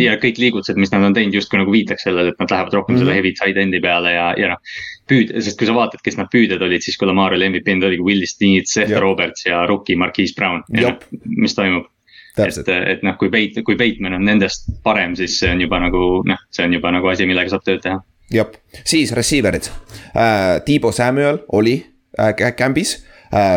[0.00, 2.96] ja kõik liigutused, mis nad on teinud, justkui nagu viitaks sellele, et nad lähevad rohkem
[2.96, 3.06] mm -hmm.
[3.06, 4.76] selle heavy tight end'i peale ja, ja noh.
[5.10, 8.04] püüd, sest kui sa vaatad, kes nad püüdjad olid, siis kui Lamar oli MVP-nd, oligi
[8.04, 9.00] Will Snead, Seth ja.
[9.00, 10.64] Roberts ja rookie Marquise Brown.
[10.68, 11.90] Noh, mis toimub?
[12.36, 16.22] et, et noh, kui Bait-, kui Bateman on nendest parem, siis see on juba nagu
[16.26, 18.00] noh, see on juba nagu asi, millega saab tööd teha
[18.32, 18.46] jah,
[18.84, 19.68] siis receiver'id
[20.16, 21.86] äh,, Tiibo Samuel oli
[22.20, 23.10] äh, kämbis uh,.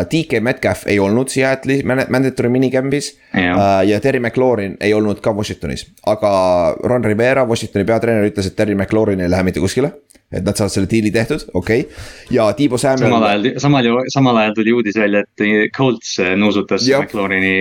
[0.09, 3.57] DK Metcalf ei olnud Seattle'i man- mandatory minicamp'is Jah.
[3.57, 5.83] uh, ja Terry McLaurin ei olnud ka Washingtonis.
[6.05, 6.31] aga
[6.83, 9.91] Ron Rivera, Washingtoni peatreener ütles, et Terry McLaurin ei lähe mitte kuskile.
[10.31, 11.93] et nad saavad selle diili tehtud, okei okay.,
[12.31, 16.87] ja Tiibo samal Samuel, ajal, samal ju, samal ajal tuli uudis välja, et Colts nuusutas
[16.87, 17.03] Jah.
[17.05, 17.53] McLaureni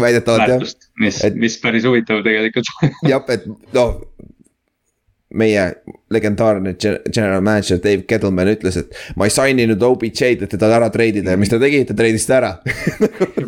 [0.00, 0.62] väidetavalt jah,
[1.00, 2.70] mis mis päris huvitav tegelikult.
[3.10, 3.98] jah, et noh.
[5.34, 5.64] Meie
[6.14, 10.70] legendaarne gen- general manager Dave Gettleman ütles, et ma ei sign inud OBJ-d, et teda
[10.78, 12.52] ära treidida ja mis ta tegi, ta treidis ta ära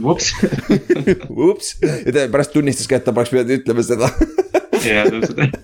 [0.03, 0.33] Vups.
[1.31, 4.11] ups, ja ta pärast tunnistas ka, et ta poleks pidanud ütlema seda
[4.87, 5.57] jaa, täpselt.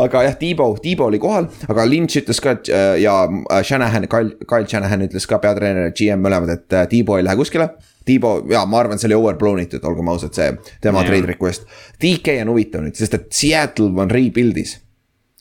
[0.00, 4.36] aga jah, Tiibo, Tiibo oli kohal, aga Lynch ütles ka, äh, ja äh, Shanahan, Kyle,
[4.48, 7.70] Kyle Shanahan ütles ka peatreener ja GM mõlemad, et äh, Tiibo ei lähe kuskile.
[8.08, 10.48] Tiibo ja ma arvan, see oli overblown itud, olgem ausad, see
[10.82, 11.66] tema trade request.
[12.00, 14.78] DK on huvitav nüüd, sest et Seattle on rebuild'is.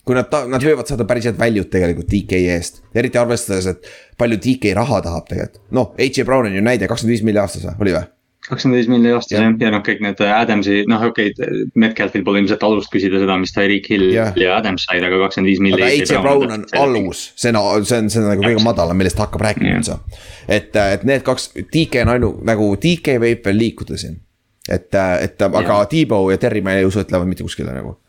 [0.09, 4.39] Kui nad, nad võivad saada päris head value't tegelikult DK eest, eriti arvestades, et palju
[4.41, 5.67] DK raha tahab tegelikult.
[5.75, 6.25] noh, H.J.
[6.25, 8.07] Brown on ju näide, kakskümmend viis milli aastas või, oli või?
[8.49, 9.51] kakskümmend viis miljonit aastas Jah.
[9.61, 13.53] ja noh, kõik need Adamsi, noh okei okay,, Metcalfil pole ilmselt alust küsida seda, mis
[13.53, 14.33] Tyreek Hill Jah.
[14.39, 16.07] ja Adams said, aga kakskümmend viis aga miljonit.
[16.07, 16.21] H.J.
[16.25, 16.65] Brown on.
[16.81, 19.99] alus, see on, see on, see on nagu kõige madalam, millest hakkab rääkima üldse.
[20.47, 24.17] et, et need kaks, DK on ainu-, nagu DK võib veel liikuda siin.
[24.65, 27.99] et, et aga T-Bow ja Terry ma ei usu, et lähevad mitte kuskile nagu.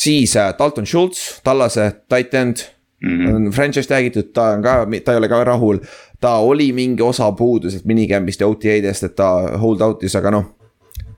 [0.00, 2.54] Siis äh, Dalton Schultz, Tallase titan
[3.00, 3.26] mm.
[3.26, 3.34] -hmm.
[3.34, 5.78] on franchise räägitud, ta on ka, ta ei ole ka rahul.
[6.20, 10.44] ta oli mingi osa puuduselt minicamp'ist ja OTA-dest, et ta hold out'is, aga noh.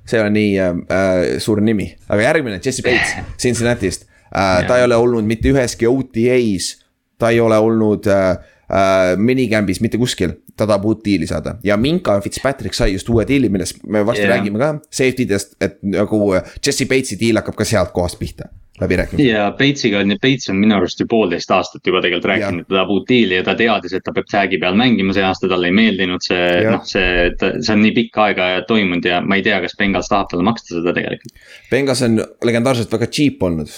[0.06, 4.66] see on nii äh, äh, suur nimi, aga järgmine Jesse Bates Cincinnati'st äh,.
[4.66, 6.84] ta ei ole olnud mitte üheski OTA-s,
[7.18, 8.38] ta ei ole olnud äh,
[8.72, 11.56] äh, minicamp'is mitte kuskil, ta tahab uut diili saada.
[11.64, 14.36] Ja Minka Fitzpatrick sai just uue diili, millest me varsti yeah.
[14.36, 18.48] räägime ka, safety dest, et nagu äh, Jesse Bates'i diil hakkab ka sealt kohast pihta,
[18.80, 19.28] läbirääkimised.
[19.28, 22.78] ja Batesiga on, Bates on minu arust ju poolteist aastat juba tegelikult rääkinud, et ta
[22.78, 25.70] tahab uut diili ja ta teadis, et ta peab tag'i peal mängima see aasta, talle
[25.70, 29.60] ei meeldinud see, noh, see, see on nii pikka aega toimunud ja ma ei tea,
[29.64, 31.48] kas Bengals tahab talle maksta seda tegelikult.
[31.70, 33.72] Bengals on legendaarselt väga cheap olnud,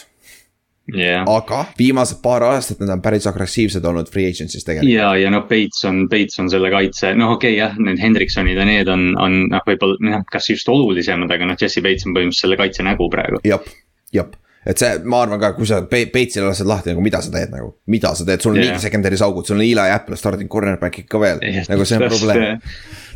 [0.93, 4.93] jah, aga viimased paar aastat nad on päris agressiivsed olnud free agency's tegelikult.
[4.93, 8.61] ja, ja noh, Bates on, Bates on selle kaitse, noh, okei okay, jah, need Hendriksonid
[8.61, 12.17] ja need on, on noh, võib-olla noh, kas just olulisemad, aga noh, Jesse Bates on
[12.17, 13.41] põhimõtteliselt selle kaitse nägu praegu.
[13.49, 13.71] jep,
[14.13, 14.37] jep,
[14.69, 17.55] et see, ma arvan ka, kui sa Pe- Peitsile lased lahti nagu mida sa teed
[17.55, 18.75] nagu, mida sa teed, sul on Jah.
[18.75, 22.61] niigi secondary's augud, sul on Eli Apple starting cornerback'id ka veel, nagu see on probleem.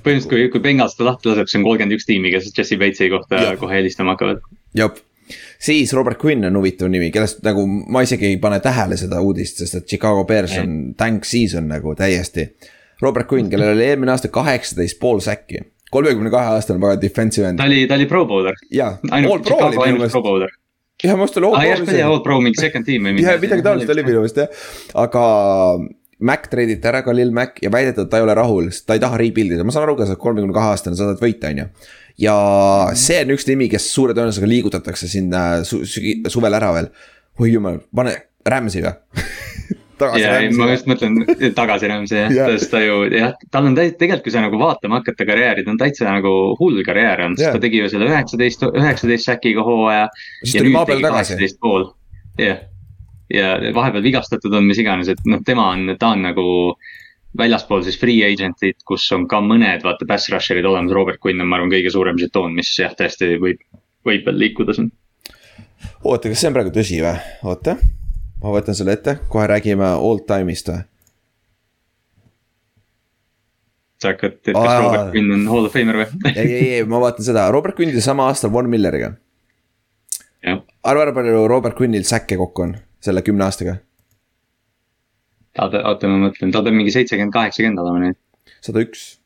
[0.05, 3.13] põhimõtteliselt, kui, kui Bengals ta lahti laseb, see on kolmkümmend üks tiimi, kes Jesse Bates'i
[3.13, 3.61] kohta Jah.
[3.61, 4.41] kohe helistama hakkavad.
[4.77, 5.01] jep,
[5.59, 9.63] siis Robert Quinn on huvitav nimi, kellest nagu ma isegi ei pane tähele seda uudist,
[9.63, 12.49] sest et Chicago Bears on tank season nagu täiesti.
[13.03, 15.63] Robert Quinn, kellel oli eelmine aasta kaheksateist pool säkki,
[15.95, 18.57] kolmekümne kahe aastane väga defensive end ta oli, ta oli pro bowler.
[19.11, 20.51] ainult Chicago meelest pro, bowler.
[21.05, 23.23] jah, ma just oli all aa jah, pro oli all pro mingi second team või
[23.27, 24.67] jah, midagi taolist oli minu meelest jah,
[25.07, 25.25] aga
[26.19, 29.03] Mac treiditi ära ka Lil Mac ja väidetavalt ta ei ole rahul, sest ta ei
[29.03, 31.53] taha rebuild ida, ma saan aru ka, sa oled kolmekümne kahe aastane, sa tahad võita,
[31.53, 31.67] on ju.
[32.19, 32.37] Ja
[32.99, 36.91] see on üks nimi, kes suure tõenäosusega liigutatakse sinna su su suvel ära veel.
[37.39, 38.15] oi jumal, pane
[38.49, 38.95] Rams'i või?
[39.99, 41.19] tagasi ja ei, ma just mõtlen
[41.57, 45.01] tagasi Rams'i jah yeah., sest ta ju jah, tal on tegelikult kui sa nagu vaatama
[45.01, 48.67] hakata karjääri, ta on täitsa nagu hull karjäär olnud yeah., ta tegi ju selle üheksateist,
[48.69, 50.07] üheksateist säkiga hooaja.
[50.43, 51.51] Siis tuli maa peale tagasi.
[51.63, 51.91] pool,
[52.41, 52.63] jah.
[53.35, 56.49] ja vahepeal vigastatud on mis iganes, et noh, tema on, ta on nagu
[57.37, 61.51] väljaspool siis free agent'id, kus on ka mõned vaata pass rusher'id olemas, Robert Quinn on,
[61.51, 63.61] ma arvan, kõige suurem žetoon, mis jah, tõesti võib,
[64.07, 64.91] võib veel liikuda siin.
[66.05, 67.17] oota, kas see on praegu tõsi või?
[67.45, 67.77] oota,
[68.43, 70.85] ma võtan selle ette, kohe räägime all time'ist või?
[73.99, 74.83] sa hakkad, et kas Aa.
[74.85, 76.09] Robert Quinn on hall of famer või?
[76.33, 79.13] ei, ei, ei, ma vaatan seda, Robert Quinn tuli sama aastal Von Milleriga.
[80.47, 83.79] arva ära, palju Robert Quinnil säkke kokku on selle kümne aastaga?
[85.65, 88.19] oota, oota, ma mõtlen, tal peab mingi seitsekümmend, kaheksakümmend olema nüüd.
[88.65, 89.18] sada üks.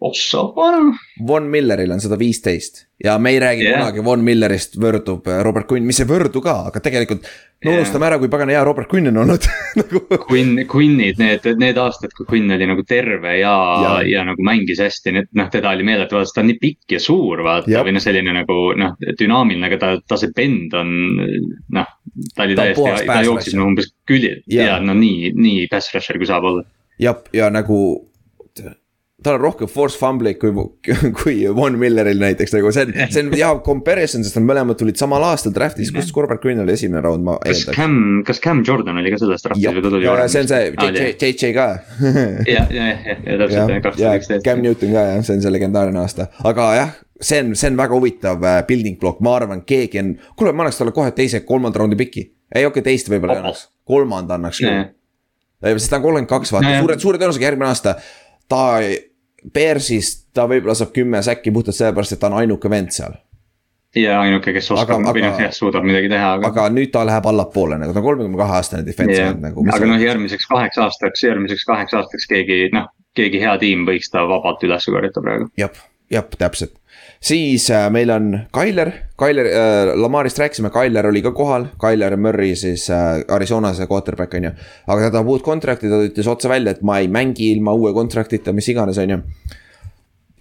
[0.00, 0.94] Ossa vana.
[1.26, 3.70] Von Milleril on sada viisteist ja me ei räägi Jah.
[3.70, 3.80] yeah.
[3.80, 7.80] kunagi Von Millerist võrdub äh, Robert Quinn, mis ei võrdu ka, aga tegelikult no Jah.
[7.80, 9.46] unustame ära, kui pagana hea Robert Quinn on olnud
[9.80, 13.92] nagu Quinn, Quinnid, need, need aastad, kui Quinn oli nagu terve ja, ja.
[14.06, 17.02] Ja nagu mängis hästi, need noh, teda oli meeletu vaadata, ta on nii pikk ja
[17.02, 17.86] suur vaata Jah.
[17.86, 20.92] või noh, selline nagu noh, dünaamiline, aga ta, ta see bend on
[21.74, 21.94] noh.
[22.34, 24.74] ta oli Ta täiesti, ta jooksis nagu umbes külje Jah.
[24.74, 26.66] ja no nii, nii pass rusher kui saab olla.
[27.02, 27.80] ja, ja nagu
[29.22, 30.52] tal on rohkem force fumble'id kui,
[31.18, 35.00] kui Von Milleril näiteks nagu see on, see on hea comparison, sest nad mõlemad tulid
[35.00, 37.78] samal aastal draft'is, kus Robert Quinn oli esimene round, ma kas eeldaks.
[37.80, 37.96] Cam,
[38.28, 40.30] kas Cam Jordan oli ka sellest draft'is või ta tuli varem?
[40.30, 41.66] see on see JJ, JJ ka
[42.46, 44.44] ja, ja, ja, ja täpselt, jah, kaks tuhat üksteist.
[44.46, 47.82] Cam Newton ka jah, see on see legendaarne aasta, aga jah, see on, see on
[47.82, 51.42] väga huvitav äh, building block, ma arvan, keegi on, kuule, ma annaks talle kohe teise,
[51.48, 52.28] kolmanda raundi piki.
[52.54, 53.50] ei okei okay,, teist võib-olla ei Opa.
[53.50, 55.74] annaks, kolmanda annaks küll Jah..
[55.74, 57.98] sest ta on kolmkümmend kaks, vaata suure, suure tõenäosusega järgmine aasta
[58.48, 58.62] ta
[59.54, 63.14] Bearsis, ta võib-olla saab kümme säkki puhtalt sellepärast, et ta on ainuke vend seal.
[63.96, 66.50] ja ainuke, kes oskab või noh, jah, suudab midagi teha, aga.
[66.52, 69.38] aga nüüd ta läheb allapoole nagu, ta on kolmekümne kahe aastane defensive yeah.
[69.40, 69.64] nagu.
[69.74, 74.26] aga noh, järgmiseks kaheks aastaks, järgmiseks kaheks aastaks keegi noh, keegi hea tiim võiks ta
[74.28, 75.48] vabalt üles korjata praegu.
[75.58, 75.72] jah,
[76.12, 76.76] jah, täpselt
[77.20, 82.54] siis äh, meil on Tyler, Tyler äh,, Lamarist rääkisime, Tyler oli ka kohal, Tyler Murry
[82.56, 84.52] siis äh, Arizonas quarterback on ju.
[84.86, 87.94] aga ta tahab uut contract'i, ta ütles otse välja, et ma ei mängi ilma uue
[87.96, 89.22] contract'ita, mis iganes, on ju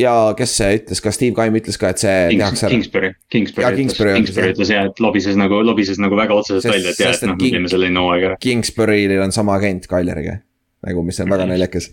[0.01, 2.73] ja kes see ütles, ka Steve Kaim ütles ka, et see Kings, tehakse ära.
[2.75, 7.01] Kingsbury, Kingsbury, Kingsbury, Kingsbury ütles jah, et lobises nagu, lobises nagu väga otseselt välja, et
[7.01, 8.41] jah, et noh, me teeme selle enne hooaega ära.
[8.43, 10.39] Kingsbury'l on sama agent Kyleriga,
[10.87, 11.89] nagu, mis on väga naljakas,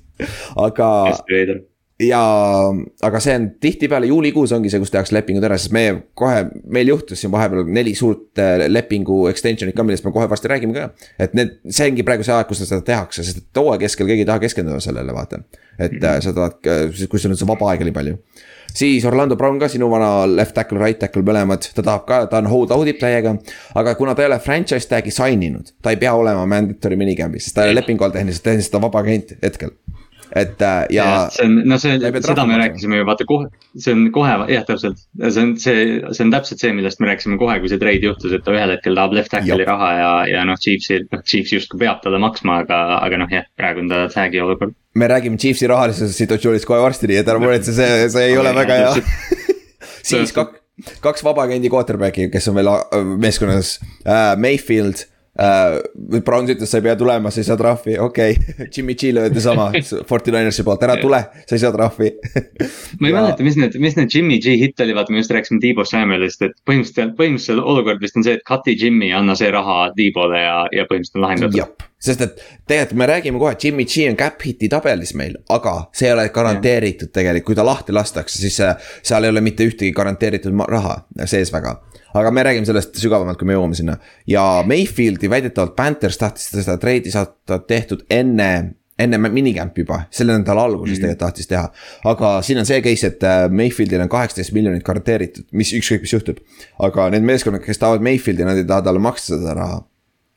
[0.68, 0.90] aga.
[2.02, 2.20] Ja,
[3.07, 6.40] aga see on tihtipeale juulikuus ongi see, kus tehakse lepingud ära, sest meie kohe,
[6.74, 10.74] meil juhtus siin vahepeal neli suurt äh, lepingu extension'it ka, millest me kohe varsti räägime
[10.74, 10.88] ka.
[11.22, 14.26] et need, see ongi praegu see aeg, kus seda tehakse, sest et hooaja keskel keegi
[14.26, 15.44] ei taha keskenduda sellele, vaata.
[15.78, 16.20] et mm -hmm.
[16.26, 18.18] sa tahad, kui sul on see vaba aega nii palju.
[18.74, 22.38] siis Orlando Brown ka, sinu vana left tackle, right tackle mõlemad, ta tahab ka, ta
[22.38, 23.37] on hold out ib täiega.
[23.74, 27.44] aga kuna ta ei ole franchise tag'i sign inud, ta ei pea olema mandatory minicamp'is,
[27.44, 29.70] sest ta ei ole lepingu all tehniliselt, tehniliselt ta on vaba agent hetkel
[30.35, 31.18] et äh, ja, ja.
[31.31, 31.94] see on, no see,
[32.25, 34.99] seda me rääkisime ju vaata kohe, see on kohe, jah, täpselt.
[35.23, 38.35] see on see, see on täpselt see, millest me rääkisime kohe, kui see trade juhtus,
[38.35, 41.85] et ta ühel hetkel tahab left tackle'i raha ja, ja noh, Chiefsi, noh, Chiefs justkui
[41.85, 44.75] peab talle maksma, aga, aga noh, jah, praegu on ta tag'i olukord.
[44.99, 48.55] me räägime Chiefsi rahalisest situatsioonist kohe varsti, nii et ära muretse, see, see ei ole
[48.59, 48.92] väga hea.
[50.11, 50.62] siis kaks,
[51.05, 56.85] kaks vabaagendi quarterback'i, kes on veel äh, meeskonnas uh,, Mayfield Uh, Browns ütles, sa ei
[56.85, 58.66] pea tulema, sa ei saa trahvi, okei okay.
[58.75, 59.64] Jimmy G-le öeldi sama
[60.09, 62.12] Forty Ninersi poolt, ära tule, sa ei saa trahvi
[63.01, 65.59] ma ei mäleta, mis need, mis need Jimmy G hitt oli, vaata, me just rääkisime
[65.64, 69.88] Debo Samuelist, et põhimõtteliselt, põhimõtteliselt olukord vist on see, et cut'i Jimmy, anna see raha
[69.97, 71.83] Debole ja, ja põhimõtteliselt on lahendatud.
[72.05, 72.38] sest et
[72.70, 76.29] tegelikult me räägime kohe, Jimmy G on cap hit'i tabelis meil, aga see ei ole
[76.37, 78.62] garanteeritud tegelikult, kui ta lahti lastakse, siis
[79.03, 81.81] seal ei ole mitte ühtegi garanteeritud raha sees väga
[82.14, 83.98] aga me räägime sellest sügavamalt, kui me jõuame sinna.
[84.27, 88.50] ja Mayfieldi väidetavalt Panthers tahtis seda treidi saata tehtud enne
[88.98, 91.00] enne minicamp juba, selle nädala alguses mm -hmm.
[91.03, 91.70] tegelikult tahtis teha.
[92.05, 96.12] aga siin on see case, et äh, Mayfieldil on kaheksateist miljonit garanteeritud, mis ükskõik, mis
[96.12, 96.38] juhtub.
[96.79, 99.85] aga need meeskonnad, kes tahavad Mayfieldi, nad ei taha talle maksta seda raha.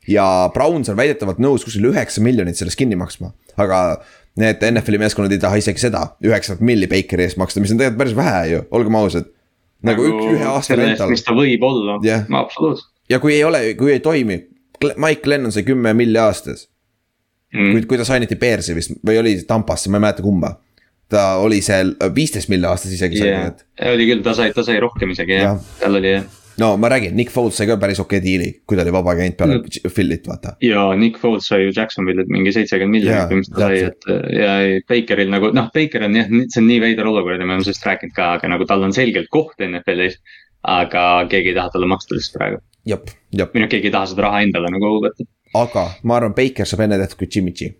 [0.08, 4.02] ja Browns on väidetavalt nõus kuskil üheksa miljonit sellest kinni maksma, aga
[4.36, 7.98] need NFL-i meeskonnad ei taha isegi seda, üheksat milli Bakeri eest maksta, mis on tegelikult
[7.98, 9.30] päris vähe ju, olgem ausad
[9.86, 11.12] nagu üks, ühe aasta rental.
[11.12, 12.90] mis ta võib olla yeah., absoluutselt.
[13.10, 14.40] ja kui ei ole, kui ei toimi,
[14.96, 16.66] Mike Lennon sai kümme milli aastas
[17.54, 17.74] mm..
[17.74, 20.56] kui, kui ta sainiti Bearsi vist või oli Tampasse, ma ei mäleta kumba.
[21.08, 23.54] ta oli seal viisteist milli aastas isegi yeah..
[23.92, 26.88] oli küll, ta sai, ta sai rohkem isegi jah ja., tal oli jah no ma
[26.88, 29.58] räägin, Nick Foles sai ka päris okei okay diili, kui ta oli vaba agent peale
[29.58, 29.92] mm.
[29.94, 30.54] Philly't, vaata.
[30.64, 34.58] ja Nick Foles sai ju Jacksonville'ilt mingi seitsekümmend miljonit või mis ta sai, et ja
[34.90, 37.86] Bakeril nagu noh, Baker on jah, see on nii veider olukord ja me oleme sellest
[37.86, 40.18] rääkinud ka, aga nagu tal on selgelt koht NFL-is.
[40.68, 42.62] aga keegi ei taha talle maksta lihtsalt praegu.
[42.88, 45.28] või noh, keegi ei taha seda raha endale nagu võtta.
[45.54, 47.70] aga ma arvan, Baker saab enne tehtud kui Jimmy G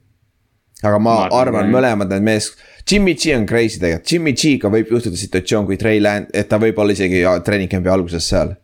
[0.79, 2.53] aga ma, ma arvan, arvan, mõlemad need mees,
[2.87, 6.61] Jimmy G on crazy tegelikult, Jimmy G-ga võib juhtuda situatsioon, kui Trey Land, et ta
[6.63, 8.55] võib olla isegi treening camp'i alguses seal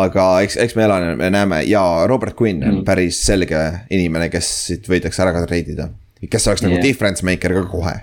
[0.00, 2.86] aga eks, eks me elame, me näeme ja Robert Quinn on mm.
[2.86, 3.60] päris selge
[3.94, 5.88] inimene, kes siit võidakse ära ka treidida.
[6.30, 6.84] kes oleks nagu yeah.
[6.84, 7.94] difference maker ka kohe.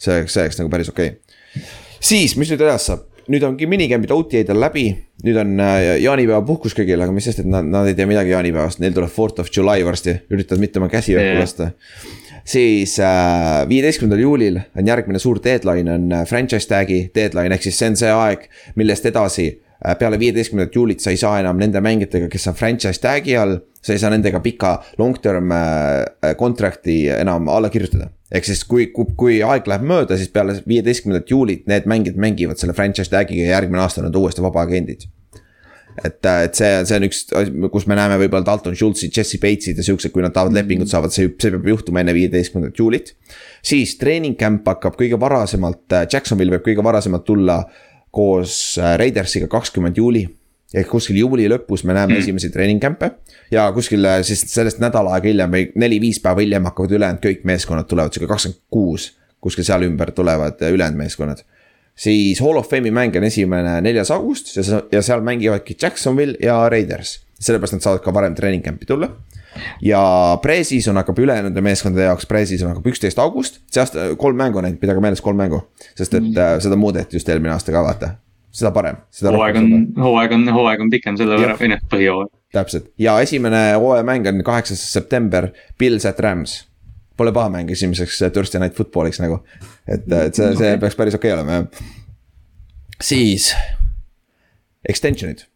[0.00, 1.66] see oleks, see oleks nagu päris okei okay..
[2.00, 3.04] siis, mis nüüd edasi saab?
[3.26, 4.84] nüüd ongi minicamp'id OTA-d on läbi,
[5.26, 8.30] nüüd on äh, jaanipäeva puhkus kõigil, aga mis sest, et nad, nad ei tea midagi
[8.30, 11.72] jaanipäevast, neil tuleb fourth of July varsti, üritavad mitte oma käsi õhku lasta
[12.46, 17.80] siis äh, viieteistkümnendal juulil on järgmine suur deadline on äh, franchise tag'i deadline, ehk siis
[17.82, 18.46] see on see aeg,
[18.78, 19.65] millest edasi Äh,
[19.98, 23.58] peale viieteistkümnendat juulit sa ei saa enam nende mängijatega, kes on franchise tag'i all.
[23.86, 28.08] sa ei saa nendega pika long-term äh, contract'i enam alla kirjutada.
[28.32, 32.58] ehk siis kui, kui, kui aeg läheb mööda, siis peale viieteistkümnendat juulit need mängijad mängivad
[32.58, 35.06] selle franchise tag'iga ja järgmine aasta on nad uuesti vabaagendid
[36.04, 37.22] et, äh, et see, see on üks,
[37.72, 41.14] kus me näeme võib-olla Dalton Schultz'i, Jesse Bates'id ja siuksed, kui nad tahavad lepingut saavad,
[41.14, 43.14] see, see peab juhtuma enne viieteistkümnendat juulit.
[43.64, 47.62] siis treening camp hakkab kõige varasemalt, Jacksonville võib kõige varasemalt tulla
[48.16, 50.26] koos äh, Raidersiga kakskümmend juuli.
[50.76, 52.22] ehk kuskil juuli lõpus me näeme mm.
[52.24, 53.12] esimesi treening camp'e
[53.54, 57.44] ja kuskil äh, siis sellest nädal aega hiljem või neli-viis päeva hiljem hakkavad ülejäänud kõik
[57.48, 59.12] meeskonnad tulevad, sihuke kakskümmend kuus.
[59.40, 61.44] kuskil seal ümber tulevad äh, ülejäänud meeskonnad.
[61.94, 66.68] siis Hall of Fame'i mäng on esimene neljas august ja, ja seal mängivadki Jacksonville ja
[66.68, 67.20] Raiders.
[67.40, 69.12] sellepärast nad saavad ka varem treening camp'i tulla
[69.82, 70.02] ja
[70.42, 74.80] pre-season hakkab ülejäänud meeskondade jaoks, pre-season hakkab üksteist august, see aasta kolm mängu on ainult,
[74.82, 75.62] pidage meeles kolm mängu.
[75.94, 76.38] sest et mm.
[76.38, 78.10] äh, seda muudeti just eelmine aasta ka vaata,
[78.54, 79.00] seda parem.
[79.22, 79.72] hooaeg on,
[80.04, 82.32] hooaeg on, hooaeg on pikem selle võrra, või noh, põhijooaeg.
[82.56, 86.62] täpselt ja esimene hooajamäng on kaheksas september, Pils at Rams.
[87.16, 89.40] Pole paha mäng esimeseks Thursday night football'iks nagu.
[89.88, 90.80] et, et see, see okay.
[90.82, 91.84] peaks päris okei okay olema jah.
[93.00, 93.54] siis,
[94.88, 95.46] extension'id.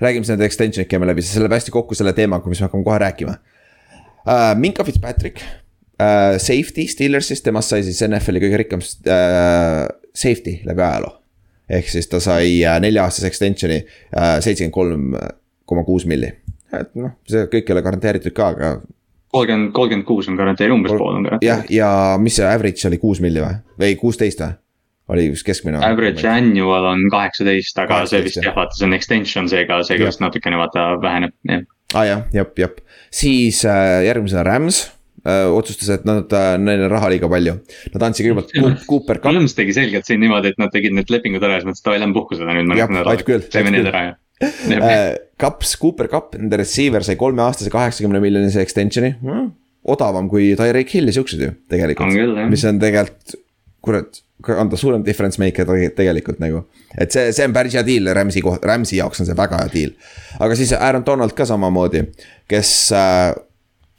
[0.00, 2.86] Räägime siis need extension'id käime läbi, see läheb hästi kokku selle teemaga, mis me hakkame
[2.86, 4.52] kohe rääkima uh,.
[4.58, 11.16] Minka Fitzpatrick uh,, safety Steelersist, temast sai siis NFL-i kõige rikkam uh, safety läbi ajaloo.
[11.68, 13.82] ehk siis ta sai uh, nelja-aastase extension'i
[14.40, 15.10] seitsekümmend kolm
[15.68, 16.30] koma kuus milli.
[16.72, 18.70] et noh, see kõik ei ole garanteeritud ka, aga
[19.32, 21.74] kolmkümmend, kolmkümmend kuus on garanteeritud, umbes pool on garanteeritud.
[21.74, 24.56] jah, ja mis see average oli, kuus milli või, või kuusteist või?
[25.12, 25.80] Oli üks keskmine.
[25.84, 30.10] Average annual on kaheksateist, aga 18, see vist jah, vaata, see on extension, seega, seega
[30.10, 31.64] vist natukene vaata väheneb, jah.
[31.94, 32.78] aa ah, jah, jep, jep,
[33.22, 34.84] siis äh, järgmisena Rams
[35.24, 37.58] äh, otsustas, et nad äh,, neil on raha liiga palju.
[37.96, 39.32] Nad andsid kõigepealt Cooper Cup.
[39.32, 42.00] Rams tegi selgelt siin niimoodi, et nad tegid need lepingud ära ja siis mõtlesid, davai,
[42.04, 43.52] lähme puhkusele nüüd.
[43.52, 44.16] teeme need ära ja
[45.36, 49.50] Kaps, äh, Cooper Cup, nende receiver sai kolmeaastase kaheksakümne miljonise extension'i mm,.
[49.94, 52.14] odavam kui Tyreek Hill ja siuksed ju tegelikult,
[52.50, 53.38] mis on tegelikult,
[53.84, 56.62] kurat, on ta suurem difference maker tegelikult nagu.
[56.98, 59.74] et see, see on päris hea deal Rams'i koht, Rams'i jaoks on see väga hea
[59.74, 59.92] deal.
[60.38, 62.04] aga siis Aaron Donald ka samamoodi,
[62.48, 63.34] kes äh,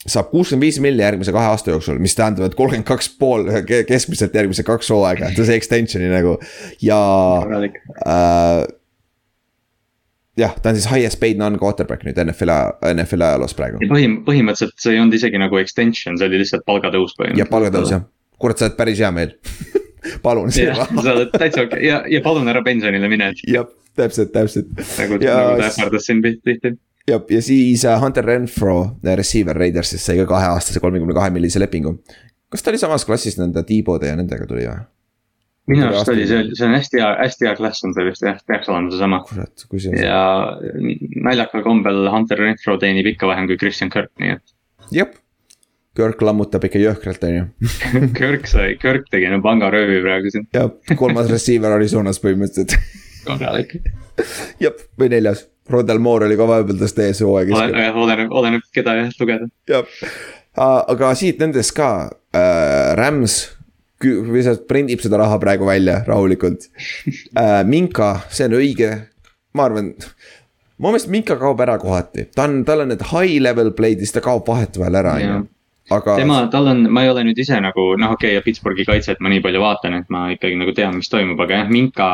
[0.08, 3.48] saab kuuskümmend viis milli järgmise kahe aasta jooksul, mis tähendab, et kolmkümmend kaks pool
[3.88, 6.38] keskmiselt järgmise kaks hooaega, see on see extension'i nagu
[6.84, 7.00] ja
[8.08, 8.64] äh,
[10.40, 13.84] jah, ta on siis highest paid non-quarterback nüüd NFL-i, NFL-i ajaloos praegu.
[13.92, 17.44] põhim-, põhimõtteliselt see ei olnud isegi nagu extension, see oli lihtsalt palgatõus põhimõtteliselt.
[17.44, 18.08] jah, palgatõus jah,
[18.40, 19.36] kurat, sa oled päris hea meel
[20.26, 20.52] palun.
[20.52, 21.86] sa oled täitsa okei okay.
[21.88, 23.32] ja, ja palun ära pensionile mine.
[23.48, 23.68] jah,
[24.00, 24.72] täpselt, täpselt.
[24.98, 26.76] nagu, nagu ta ähvardas siin tihti
[27.10, 31.62] jah, ja siis uh, Hunter Renfro, äh, receiver Raidersist sai ka kaheaastase kolmekümne kahe millise
[31.62, 31.98] lepingu.
[32.50, 34.80] kas ta oli samas klassis nende T-Bode ja nendega tuli või?
[35.70, 38.38] minu arust oli see, see on hästi hea, hästi hea klass on see vist jah,
[38.50, 39.22] peaks olema seesama.
[39.30, 40.02] kurat, kui see on.
[40.02, 40.22] ja
[41.28, 44.56] naljakal kombel Hunter Renfro teenib ikka vähem kui Christian Kirk, nii et.
[44.96, 45.18] jep,
[46.00, 47.46] Kirk lammutab ikka jõhkralt, on ju
[48.20, 50.48] Kirk sai, Kirk tegi no pangaröövi praegu siin.
[50.56, 52.78] jah, kolmas receiver Arizonas põhimõtteliselt
[53.26, 53.76] korralik.
[54.64, 57.52] jep, või neljas, Rodel Moore oli ka vahepeal tast ees hooaeg.
[57.54, 59.50] oleneb, oleneb, keda jah lugeda.
[59.70, 60.02] jah,
[60.60, 61.92] aga siit nendest ka
[62.36, 63.42] äh,, Rams
[64.00, 66.70] lihtsalt prindib seda raha praegu välja rahulikult
[67.36, 67.64] äh,.
[67.68, 68.94] Minka, see on õige,
[69.54, 69.94] ma arvan
[70.80, 74.16] mu meelest Minka kaob ära kohati, ta on, tal on need high level play'd, siis
[74.16, 75.40] ta kaob vahetevahel ära, on ju
[75.96, 76.16] aga.
[76.20, 79.22] tema, tal on, ma ei ole nüüd ise nagu noh, okei okay, ja Pittsburghi kaitset
[79.24, 82.10] ma nii palju vaatan, et ma ikkagi nagu tean, mis toimub, aga jah, Minka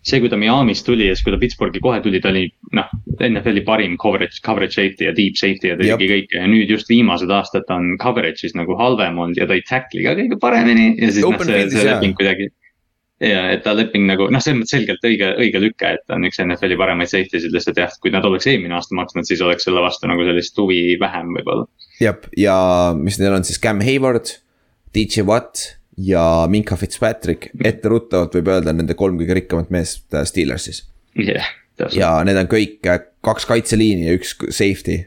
[0.00, 2.88] see, kui ta Miami'st tuli ja siis, kui ta Pittsburghi kohe tuli, ta oli noh,
[3.26, 6.88] NFL-i parim coverage, coverage safety ja deep safety ja ta tegi kõike ja nüüd just
[6.88, 11.12] viimased aastad ta on coverage'is nagu halvem olnud ja tõi tackle'i ka kõige paremini ja
[11.12, 12.48] siis noh, see, see leping kuidagi.
[13.20, 16.24] ja, et ta leping nagu noh, selles mõttes selgelt õige, õige lüke, et ta on
[16.30, 19.68] üks NFL-i paremaid safety sid, lihtsalt jah, kui nad oleks eelmine aasta maksnud, siis oleks
[19.68, 21.68] selle vastu nagu sellist huvi vähem võib-olla.
[22.00, 22.56] Jah, ja
[22.96, 24.36] mis neil on siis Cam Hayward,
[24.96, 30.84] DJ Watt ja Minka Fitzpatrick, etteruttavalt võib öelda, nende kolm kõige rikkamat meest äh, Steelersis
[31.18, 31.46] yeah,.
[31.96, 35.02] ja need on kõik äh, kaks kaitseliini ja üks safety.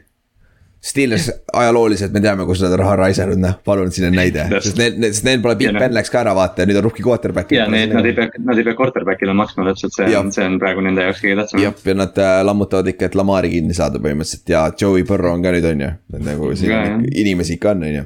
[0.84, 4.76] Steelers ajalooliselt me teame, kus nad on raha raisanud, noh, palun siin on näide, sest
[4.76, 7.54] neil, sest neil pole Big Ben läks ka ära vaata ja nüüd on rookie quarterback.
[7.56, 10.58] ja need, nad ei pea, nad ei pea quarterback'ile maksma täpselt, see on, see on
[10.60, 11.62] praegu nende jaoks kõige tähtsam.
[11.62, 15.46] jah, ja nad äh, lammutavad ikka, et Lamari kinni saada põhimõtteliselt ja Joey Burrow on
[15.46, 15.88] ka nüüd on ju,
[16.26, 18.04] nagu siin inimesi ikka on, on ju.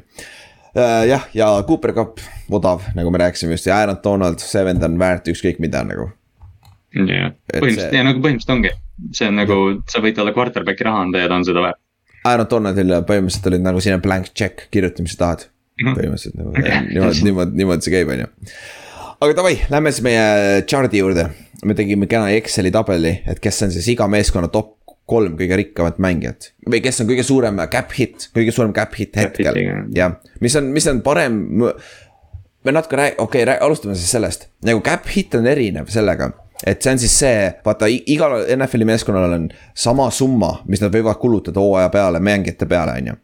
[0.78, 2.22] Äh, jah, ja Cooper Cup
[2.60, 6.12] odav, nagu me rääkisime just ja Aaron Donald, see vend on väärt ükskõik mida nagu.
[6.94, 7.98] jah, põhimõtteliselt see...
[7.98, 8.74] ja nagu põhimõtteliselt ongi,
[9.10, 9.60] see on nagu,
[9.90, 11.82] sa võid talle quarterback'i raha anda ja ta on seda väärt.
[12.26, 15.46] Aaron Donaldil põhimõtteliselt oli nagu selline blank check, kirjuta, mis sa tahad.
[15.78, 15.98] Mm -hmm.
[15.98, 16.52] põhimõtteliselt nagu
[16.92, 18.30] niimoodi, niimoodi, niimoodi see käib, on ju.
[19.20, 20.24] aga davai, lähme siis meie
[20.66, 21.28] chart'i juurde,
[21.64, 24.74] me tegime kena Exceli tabeli, et kes on siis iga meeskonna top
[25.08, 26.50] kolm kõige rikkamat mängijat.
[26.68, 29.62] Või kes on kõige suurem cap hit, kõige suurem cap hit hetkel,
[29.96, 31.38] jah, mis on, mis on parem.
[32.64, 36.32] me natuke rääg-, okei okay,, alustame siis sellest, nagu cap hit on erinev sellega
[36.66, 41.20] et see on siis see, vaata igal NFL-i meeskonnal on sama summa, mis nad võivad
[41.22, 43.16] kulutada hooaja peale, mängijate peale, on ju.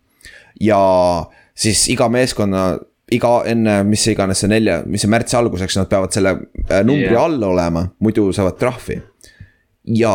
[0.69, 0.81] ja
[1.55, 2.65] siis iga meeskonna,
[3.13, 6.37] iga enne, mis iganes see nelja, mis see märtsi alguseks, nad peavad selle
[6.69, 7.23] äh, numbri yeah.
[7.25, 9.01] all olema, muidu saavad trahvi.
[9.99, 10.15] ja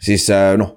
[0.00, 0.76] siis äh, noh,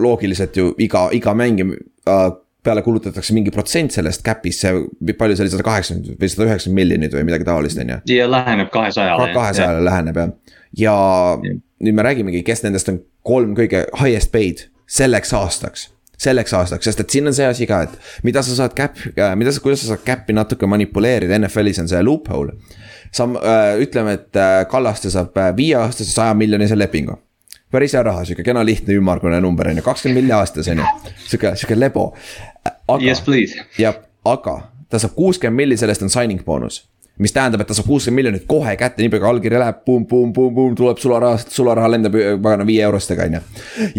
[0.00, 2.30] loogiliselt ju iga, iga mäng äh,
[2.62, 6.80] peale kulutatakse mingi protsent sellest cap'ist, see, palju see oli, sada kaheksakümmend või sada üheksakümmend
[6.82, 8.00] miljonit või midagi taolist, on ju.
[8.14, 9.30] ja läheneb kahesajale.
[9.36, 10.34] kahesajale läheneb jah,
[10.78, 10.94] ja,
[11.80, 15.88] nüüd me räägimegi, kes nendest on kolm kõige highest paid selleks aastaks
[16.20, 19.32] selleks aastaks, sest et siin on see asi ka, et mida sa saad cap, äh,
[19.40, 22.58] mida sa, kuidas sa saad cap'i natuke manipuleerida, NFL-is on see loophole.
[23.12, 27.16] sa äh,, ütleme, et äh, Kallaste saab äh, viieaastase saja miljonise lepingu
[27.70, 30.86] päris hea raha, sihuke kena lihtne ümmargune number on ju, kakskümmend milli aastas on ju,
[31.24, 32.10] sihuke, sihuke lebo.
[33.00, 33.64] Yes please.
[33.78, 34.56] jah, aga
[34.90, 36.82] ta saab kuuskümmend milli, sellest on signing boonus
[37.20, 41.00] mis tähendab, et ta saab kuuskümmend miljonit kohe kätte, niipea kui allkiri läheb, puum-puum-puum-puum, tuleb
[41.02, 43.44] sularaha, sularaha lendab pagana viie eurostega, on ju.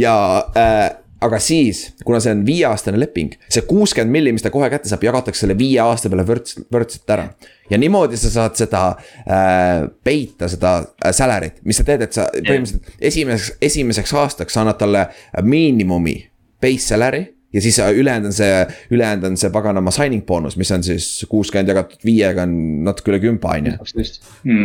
[0.02, 0.16] ja
[0.58, 0.90] äh,
[1.22, 5.04] aga siis, kuna see on viieaastane leping, see kuuskümmend milli, mis ta kohe kätte saab,
[5.06, 7.28] jagatakse selle viie aasta peale vürts, vürtselt ära.
[7.70, 8.82] ja niimoodi sa saad seda
[9.22, 14.66] äh, peita, seda äh, salary't, mis sa teed, et sa põhimõtteliselt esimeseks, esimeseks aastaks sa
[14.66, 15.06] annad talle
[15.46, 16.18] miinimumi
[16.62, 20.72] base salary ja siis äh, ülejäänud on see, ülejäänud on see paganama signing boonus, mis
[20.72, 22.56] on siis kuuskümmend jagatud viiega on
[22.88, 23.76] natuke üle kümpa, on ju.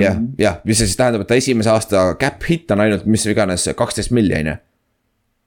[0.02, 3.68] Jah, jah, mis siis tähendab, et ta esimese aasta cap hit on ainult mis iganes
[3.76, 4.56] kaksteist milli, on ju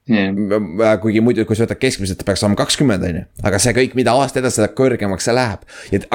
[0.09, 0.97] yeah..
[1.01, 4.13] kuigi muidu, kui sa võtad keskmiselt, peaks saama kakskümmend, on ju, aga see kõik, mida
[4.17, 5.65] aasta edasi, seda kõrgemaks see läheb.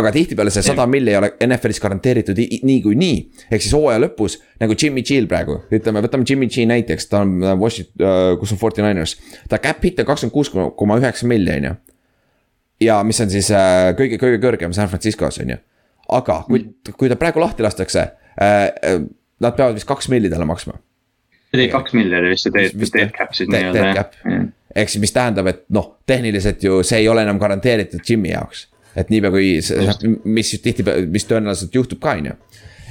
[0.00, 0.90] aga tihtipeale see sada yeah.
[0.90, 3.18] milli ei ole NFL-is garanteeritud niikuinii,
[3.50, 7.36] ehk siis hooaja lõpus nagu Jimmy G-l praegu, ütleme, võtame Jimmy G näiteks, ta on
[7.42, 9.16] äh, Washington uh,, kus on Forty Niners.
[9.50, 11.76] ta cap hit on kakskümmend kuus koma üheksa milli, on ju.
[12.88, 13.52] ja mis on siis
[13.98, 15.60] kõige, kõige kõrgem San Franciscos, on ju.
[16.18, 20.76] aga kui mm., kui ta praegu lahti lastakse nad peavad vist kaks milli talle maksma
[21.54, 24.12] see oli kaks miljonit vist see dead, dead cap siis nii-öelda jah.
[24.74, 28.66] ehk siis, mis tähendab, et noh, tehniliselt ju see ei ole enam garanteeritud Jimmy jaoks.
[28.96, 29.56] et niipea kui,
[30.24, 32.38] mis tihtipeale, mis tõenäoliselt juhtub ka, on ju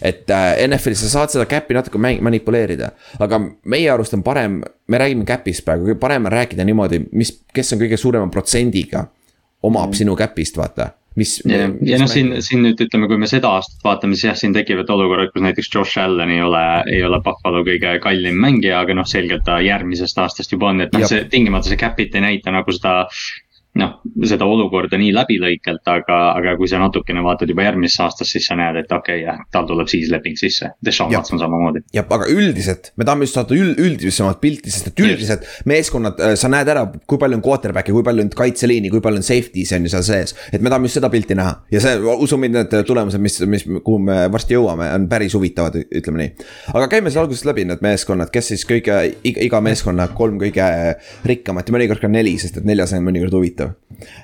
[0.03, 2.89] et äh, NFL-is sa saad seda cap'i natuke manipuleerida,
[3.23, 3.39] aga
[3.71, 4.57] meie arust on parem,
[4.91, 9.05] me räägime cap'ist praegu, parem on rääkida niimoodi, mis, kes on kõige suurema protsendiga
[9.63, 9.99] omab mm.
[10.01, 10.89] sinu cap'ist, vaata
[11.19, 11.35] mis.
[11.49, 14.55] ja, ja noh, siin, siin nüüd ütleme, kui me seda aastat vaatame, siis jah, siin
[14.55, 18.97] tekivad olukorrad, kus näiteks Josh Allan ei ole, ei ole Buffalo kõige kallim mängija, aga
[18.97, 22.53] noh, selgelt ta järgmisest aastast juba on, et noh, see tingimata see cap'it ei näita
[22.55, 23.03] nagu seda
[23.79, 23.93] noh,
[24.29, 28.57] seda olukorda nii läbilõikelt, aga, aga kui sa natukene vaatad juba järgmisse aastasse, siis sa
[28.59, 30.69] näed, et okei okay,, jah, tal tuleb siis leping sisse.
[30.85, 31.81] Deshaun Watson samamoodi.
[31.95, 36.35] jah, aga üldiselt, me tahame just saada üld, üldisemat pilti, sest et üldiselt meeskonnad, äh,
[36.39, 39.73] sa näed ära, kui palju on quarterback'e, kui palju on kaitseliini, kui palju on safety's
[39.73, 40.35] on ju seal sees.
[40.51, 43.65] et me tahame just seda pilti näha ja see, usu mind, need tulemused, mis, mis,
[43.81, 46.47] kuhu me varsti jõuame, on päris huvitavad, ütleme nii.
[46.73, 49.01] aga käime siis algusest läbi need meeskonnad, kes siis kõige,
[49.33, 50.69] iga meeskonna kolm kõige
[51.25, 53.73] rikkamat ja mõnikord ka neli, sest et neljas on mõnikord huvitav huvitav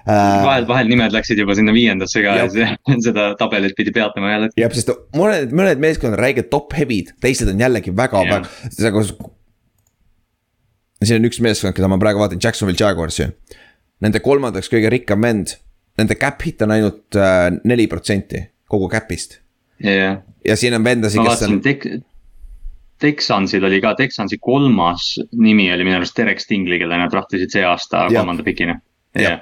[0.08, 0.46] uh,.
[0.46, 2.48] vahel, vahel nimed läksid juba sinna viiendasse ka ja
[3.08, 4.50] seda tabelit pidi peatama jälle.
[4.60, 8.44] jah, sest mõned, mõned meeskonnad on räiged top heavy'd, teised on jällegi väga, väga,
[8.86, 9.06] nagu.
[11.04, 13.32] siin on üks meeskond, keda ma praegu vaatan, Jacksonville Jaguars ju.
[14.04, 15.58] Nende kolmandaks kõige rikkam vend,
[16.00, 19.42] nende cap hit on ainult äh, neli uh, protsenti kogu cap'ist.
[19.84, 21.60] Ja siin on vendasid, kes on.
[23.00, 27.64] Texansil oli ka, Texansi kolmas nimi oli minu arust Derek Stingli, kelle nad trahvisid see
[27.64, 28.76] aasta kolmanda pikina
[29.18, 29.40] jah.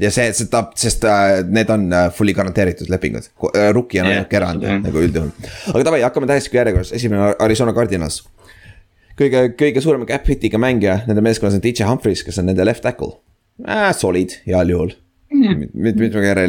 [0.00, 4.08] Ja see, see ta, sest äh, need on äh, fully garanteeritud lepingud, äh, rookie on
[4.08, 5.28] yeah, ainuke erand nagu üldjuhul.
[5.74, 8.22] aga davai, hakkame täiestiku järjekorras, esimene Arizona Cardinals.
[9.20, 12.86] kõige, kõige suurema cap hit'iga mängija nende meeskonnas on DJ Humphries, kes on nende left
[12.86, 13.18] tackle.
[13.66, 13.90] Äh,.
[13.96, 14.96] Solid, heal juhul.
[15.30, 15.68] Mm..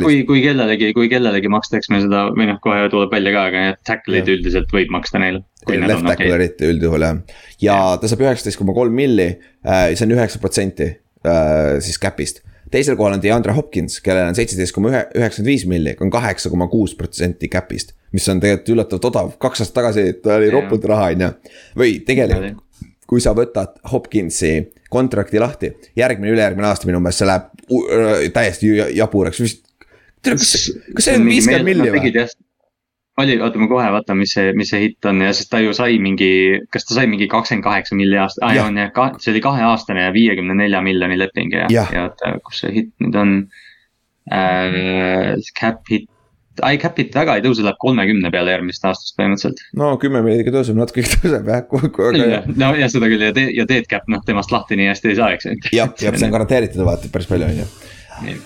[0.02, 3.46] kui, kui kellelegi, kui kellelegi maksta, eks me seda või noh, kohe tuleb välja ka,
[3.52, 5.44] aga tackle'id üldiselt võib maksta neile.
[5.68, 6.74] Left tackle eriti okay.
[6.78, 7.20] üldjuhul jah,
[7.62, 10.88] ja ta saab üheksateist koma kolm milli äh,, see on üheksa protsenti
[11.28, 12.41] äh, siis cap'ist.
[12.72, 16.49] teisel kohal on DeAndre Hopkins, kellel on seitseteist koma ühe, üheksakümmend viis milli, on kaheksa
[16.49, 17.95] koma kuus protsenti cap'ist.
[18.11, 21.32] mis on tegelikult üllatavalt odav, kaks aastat tagasi ta oli ropult raha, on ju.
[21.84, 22.61] või tegelikult,
[23.07, 24.53] kui sa võtad Hopkinsi
[24.91, 29.65] kontrakti lahti, järgmine, ülejärgmine aasta minu meelest see läheb täiesti jaburaks, vist.
[30.28, 30.55] kas,
[30.95, 32.26] kas see on viiskümmend milli või?
[33.20, 35.74] Oli, oota ma kohe vaatan, mis see, mis see hitt on ja sest ta ju
[35.78, 39.43] sai mingi, kas ta sai mingi kakskümmend kaheksa milli aasta, aa on jah, see oli
[39.43, 43.36] kaheaastane ja viiekümne nelja miljoni leping ja, ja, ja oota, kus see hitt nüüd on
[44.32, 45.38] äh,.
[45.57, 46.07] Cap hit,
[46.64, 49.64] ai cap hit väga ei tõuse, läheb kolmekümne peale järgmisest aastast põhimõtteliselt.
[49.80, 52.51] no kümme ikka tõuseb, natuke tõuseb jah, kogu aeg.
[52.55, 55.34] no ja seda küll ja ja dead cap noh, temast lahti nii hästi ei saa,
[55.36, 55.49] eks.
[55.74, 57.72] jah, jah, see on garanteeritud vaata päris palju on ju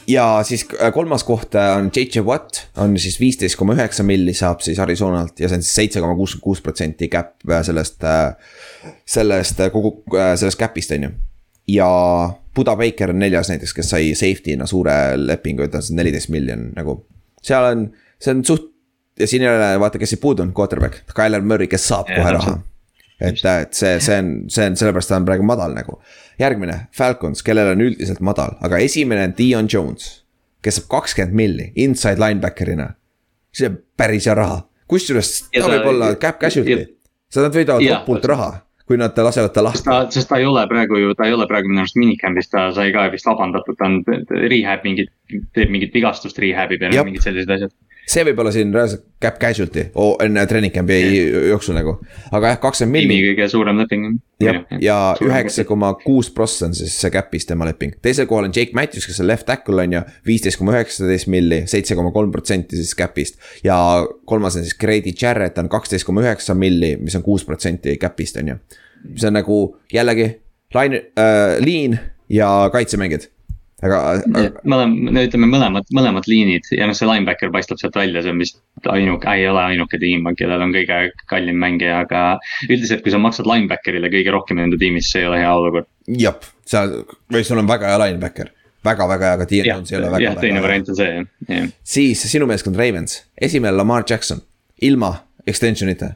[0.07, 4.33] ja siis äh, kolmas koht äh, on JJ Watt, on siis viisteist koma üheksa milli
[4.33, 8.03] saab siis Arizonalt ja see on siis seitse koma kuuskümmend kuus protsenti cap äh, sellest,
[9.05, 9.97] sellest kogu,
[10.35, 11.11] sellest cap'ist on ju.
[11.77, 11.89] ja
[12.55, 17.01] Buda Baker on neljas näiteks, kes sai safety'na suure lepingu, ta on neliteist miljon nagu.
[17.43, 18.71] seal on, see on suht
[19.19, 22.21] ja siin ei ole, vaata, kes siit puudu on, quarterback, Tyler Murray, kes saab ja,
[22.21, 22.57] kohe raha
[23.19, 25.99] et, et see, see on, see on, sellepärast ta on praegu madal nagu.
[26.39, 30.11] järgmine, Falcons, kellel on üldiselt madal, aga esimene on Dion Jones.
[30.65, 32.93] kes saab kakskümmend milli inside linebacker'ina.
[33.53, 36.85] see on päris hea raha, kusjuures ta võib olla cap casualty.
[37.29, 38.51] seda nad võidavad ropult raha
[38.85, 39.89] kui nad lasevad ta lahti.
[40.13, 42.91] sest ta ei ole praegu ju, ta ei ole praegu minu arust minicamp'is, ta sai
[42.93, 44.03] ka vist vabandatud, ta on
[44.51, 45.09] rehab mingit,
[45.55, 47.73] teeb mingit vigastust rehab ib ja mingid sellised asjad
[48.09, 50.99] see võib olla siin reaalselt cap casualty oh, enne training camp'i
[51.49, 51.95] jooksul nagu,
[52.35, 53.31] aga jah, kakskümmend tiimi milli.
[53.31, 54.05] kõige suurem leping.
[54.43, 58.55] jah, ja üheksa koma kuus prossa on siis see cap'is tema leping, teisel kohal on
[58.55, 62.33] Jake Matthews, kes on left tackle on ju, viisteist koma üheksateist milli, seitse koma kolm
[62.35, 63.41] protsenti siis cap'ist.
[63.65, 63.77] ja
[64.29, 68.41] kolmas on siis Grady Jarrett on kaksteist koma üheksa milli, mis on kuus protsenti cap'ist
[68.41, 68.59] on ju.
[69.15, 69.61] see on nagu
[69.93, 70.29] jällegi
[70.75, 71.97] line äh,, liin
[72.29, 73.31] ja kaitsemängijad,
[73.83, 78.23] aga, aga mõlem-, no ütleme mõlemad, mõlemad liinid ja noh, see linebacker paistab sealt välja,
[78.23, 78.59] see on vist
[78.91, 80.99] ainuke, ei ole ainuke tiim, kellel on kõige
[81.31, 82.25] kallim mängija, aga
[82.69, 85.89] üldiselt, kui sa maksad linebacker'ile kõige rohkem enda tiimis, see ei ole hea olukord.
[86.21, 87.01] jah, seal
[87.33, 88.51] või sul on väga hea linebacker,
[88.85, 91.31] väga-väga hea, aga Dean Jones ei ole, väga jah, teine väga variant on see jah,
[91.51, 91.71] jah.
[91.95, 94.43] siis sinu meeskond Ravens, esimene Lamar Jackson,
[94.87, 96.15] ilma extension'ita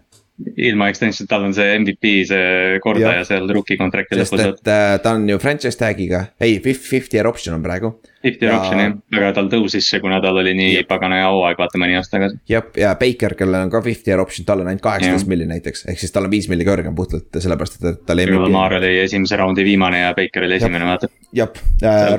[0.56, 4.96] ilma extension, tal on see MVP, see kordaja seal rookie contract'i sest lõpus, et äh,
[5.04, 7.94] ta on ju franchise tag'iga, ei fifty year option on praegu.
[8.24, 11.59] Fifty ja- option jah, aga tal tõusis see, kuna tal oli nii pagana hea hooaeg,
[11.61, 12.39] vaata mõni aasta tagasi.
[12.51, 15.86] jah, ja Baker, kellel on ka fifty year option, tal on ainult kaheksateist milli näiteks,
[15.91, 19.39] ehk siis tal on viis milli kõrgem puhtalt sellepärast, et tal aga Lamar oli esimese
[19.39, 21.11] raundi viimane ja Baker oli esimene, vaata.
[21.36, 21.49] jah,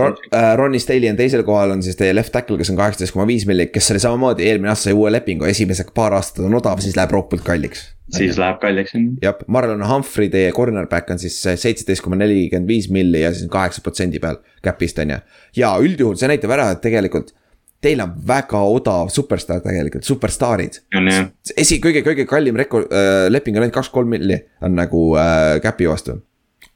[0.01, 0.16] Ron,
[0.57, 3.46] Ronnie Staley on teisel kohal, on siis teie left tackle, kes on kaheksateist koma viis
[3.48, 6.96] milli, kes oli samamoodi eelmine aasta sai uue lepingu, esimesed paar aastat on odav, siis
[6.96, 7.90] läheb rohpult kalliks.
[8.11, 8.94] siis läheb kalliks.
[9.22, 13.84] jah, Marlon Humphrey, teie cornerback on siis seitseteist koma nelikümmend viis milli ja siis kaheksa
[13.84, 15.18] protsendi peal cap'ist on ju.
[15.57, 17.34] Ja üldjuhul see näitab ära, et tegelikult
[17.80, 20.82] teil on väga odav superstaar tegelikult, superstaarid.
[20.92, 25.57] jah, esi, kõige, kõige kallim rekord äh,, leping on ainult kaks-kolm milli on nagu äh,
[25.64, 26.20] cap'i vastu.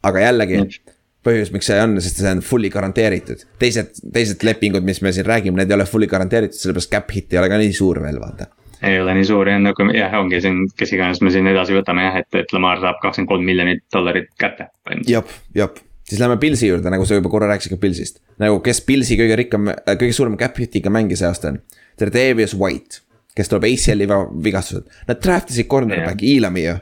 [0.04, 0.92] aga jällegi Mm.
[1.24, 3.46] põhjus, miks see on, sest see on fully garanteeritud.
[3.58, 7.32] teised, teised lepingud, mis me siin räägime, need ei ole fully garanteeritud, sellepärast cap hit
[7.32, 8.48] ei ole ka nii suur veel, vaata.
[8.84, 12.04] ei ole nii suur jah, nagu jah, ongi siin, kes iganes me siin edasi võtame
[12.04, 14.68] jah, et, et Lamar saab kakskümmend kolm miljonit dollarit kätte.
[15.08, 18.20] jep, jep, siis lähme Pilsi juurde, nagu sa juba korra rääkisid ka Pilsist.
[18.38, 21.61] nagu kes Pilsi kõige rikkam, kõige suurema cap hit'iga mängija see aasta on.
[21.98, 23.00] Tredavious White,
[23.36, 24.07] kes tuleb ACL-i
[24.44, 26.76] vigastused, nad draft isid cornerback'i Elami ju.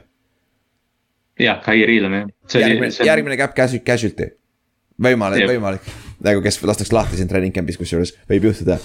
[1.39, 2.27] jah, Kai Riilam jah.
[2.61, 4.31] järgmine, järgmine cap casu- casualty.
[5.03, 5.49] võimalik, Jep.
[5.49, 5.87] võimalik,
[6.23, 8.77] nagu kes lastakse lahti siin training camp'is, kusjuures võib juhtuda.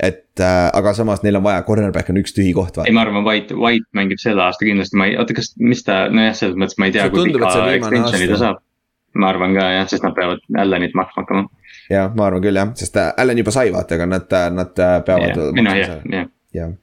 [0.00, 3.20] et äh, aga samas neil on vaja, cornerback on üks tühi koht, ei, ma arvan,
[3.26, 6.78] White, White mängib selle aasta kindlasti, ma ei, oota, kas, mis ta, nojah, selles mõttes
[6.80, 8.62] ma ei tea, See kui pika see extension'i ta saab.
[9.14, 11.48] Ma arvan ka jah, sest nad peavad Allanit maksma hakkama.
[11.90, 15.00] jah, ma arvan küll jah, sest äh, Allan juba sai vaata, aga nad, nad äh,
[15.06, 15.42] peavad.
[15.56, 16.78] noh, jah, jah, jah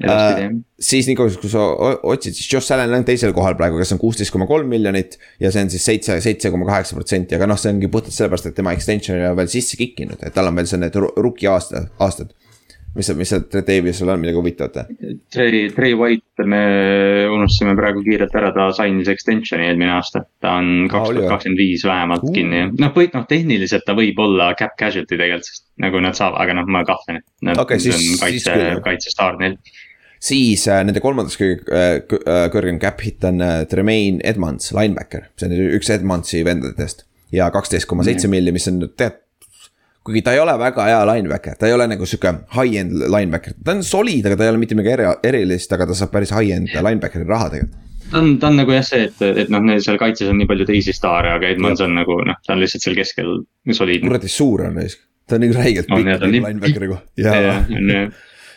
[0.00, 0.46] Äh,
[0.80, 1.60] siis nii kaua, kui sa
[2.08, 5.50] otsid, siis Josh Allan on teisel kohal praegu, kes on kuusteist koma kolm miljonit ja
[5.52, 8.56] see on siis seitse, seitse koma kaheksa protsenti, aga noh, see ongi puhtalt sellepärast, et
[8.56, 12.32] tema extension'i on veel sisse kikkinud, et tal on veel see need rookie aasta, aastad.
[12.96, 14.88] Mis mis seal Davisel on midagi huvitavat?
[15.32, 16.60] Trey, Trey White me
[17.30, 20.24] unustasime praegu kiirelt ära, ta sainis extension'i eelmine aasta.
[20.42, 22.32] ta on kaks tuhat kakskümmend viis vähemalt Uh.
[22.34, 26.40] kinni, noh, või noh, tehniliselt ta võib olla cap casualty tegelikult, sest nagu nad saavad,
[26.42, 27.58] aga noh, ma kahtlen, et.
[27.58, 29.56] Okei, siis- siis kaitse küll, jah., kaitsestaar neil.
[30.20, 31.94] siis äh, nende kolmandaks kõige äh,
[32.26, 37.06] äh, kõrgem cap hit on äh, Tremaine Edmonds, linebacker, see on üks Edmondsi vendadest.
[37.32, 39.20] ja kaksteist koma seitse milli, mis on tead,
[40.06, 43.74] kuigi ta ei ole väga hea linebacker, ta ei ole nagu sihuke high-end linebacker, ta
[43.76, 46.72] on solid, aga ta ei ole mitte midagi eri- erilist, aga ta saab päris high-end
[46.72, 47.86] linebackeri raha tegelikult.
[48.10, 50.48] ta on, ta on nagu jah see, et, et noh, neil seal kaitses on nii
[50.50, 53.28] palju teisi staare, aga Edmonds on nagu noh, ta on lihtsalt seal keskel
[53.76, 54.08] soliidne.
[54.08, 58.10] kuradi suur on raisk, ta on nagu räigelt On, pikk nii- linebackeri koha jah,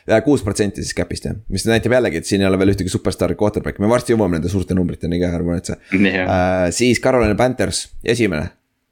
[0.08, 2.92] ja kuus protsenti siis cap'ist jah, mis näitab jällegi, et siin ei ole veel ühtegi
[2.92, 6.72] superstaari quarterback'i, me varsti jõuame nende suurte numbriteni ka, ärme muretse äh,.
[6.76, 8.50] siis Carolina Panthers, esimene,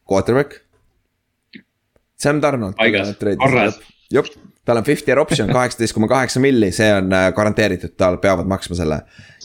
[0.07, 0.61] quarterback.
[2.21, 2.41] Sam.
[2.77, 3.79] Paigas, korras.
[4.13, 4.27] jep,
[4.65, 8.49] tal on fifty year option kaheksateist koma kaheksa milli, see on äh, garanteeritud, tal peavad
[8.49, 8.99] maksma selle.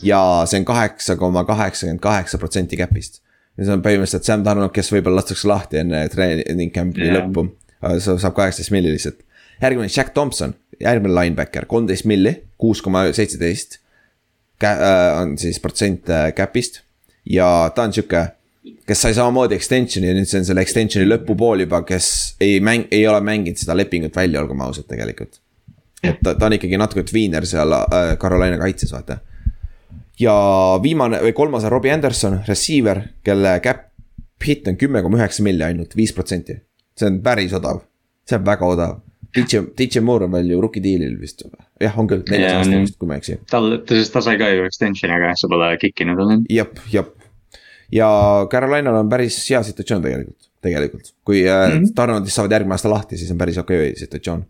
[0.05, 3.21] ja see on kaheksa koma kaheksakümmend kaheksa protsenti cap'ist.
[3.57, 7.17] ja see on põhimõtteliselt Sam Donald, kes võib-olla lastakse lahti enne treening camp'i Jah.
[7.21, 7.49] lõppu.
[8.05, 9.23] saab kaheksateist milli lihtsalt.
[9.61, 13.79] järgmine Jack Thompson, järgmine linebacker, kolmteist milli, kuus koma seitseteist.
[15.21, 16.83] on siis protsent äh, cap'ist
[17.25, 18.27] ja ta on sihuke
[18.87, 22.09] kes sai samamoodi extension'i ja nüüd see on selle extension'i lõpupool juba, kes
[22.43, 25.41] ei mäng, ei ole mänginud seda lepingut välja, olgem ausad tegelikult.
[26.03, 29.19] et ta, ta on ikkagi natuke tweener seal äh, Carolina kaitses, vaata.
[30.19, 30.35] ja
[30.83, 33.87] viimane või kolmas on Robbie Anderson, receiver, kelle cap
[34.45, 36.59] hit on kümme koma üheksa milli ainult, viis protsenti.
[36.97, 37.83] see on päris odav,
[38.25, 38.95] see on väga odav.
[39.35, 41.43] DJ, DJ Moore on veel ju rookie deal'il vist,
[41.81, 44.47] jah, on küll, neljas aasta vist, kui ma ei eksi tal, sest ta sai ka
[44.49, 46.47] ju extension'i, aga jah, see pole kikkinud olnud.
[46.49, 47.11] jep, jep.
[47.91, 48.09] Ja
[48.51, 51.73] Carolinal on päris hea situatsioon tegelikult, tegelikult, kui mm.
[51.73, 51.95] -hmm.
[51.95, 54.45] Tarnodist saavad järgmine aasta lahti, siis on päris okei okay situatsioon.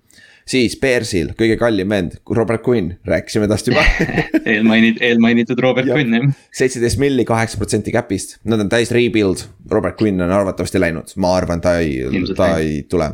[0.48, 3.84] siis Bearsil kõige kallim vend, Robert Quinn, rääkisime tast juba
[4.46, 5.88] eelmainitud, eelmainitud Robert.
[5.88, 6.32] Quinn jah.
[6.54, 11.36] seitseteist milli, kaheksa protsenti cap'ist, nad on täis rebuild, Robert Quinn on arvatavasti läinud, ma
[11.36, 12.00] arvan, ta ei,
[12.36, 12.58] ta jah.
[12.58, 13.12] ei tule.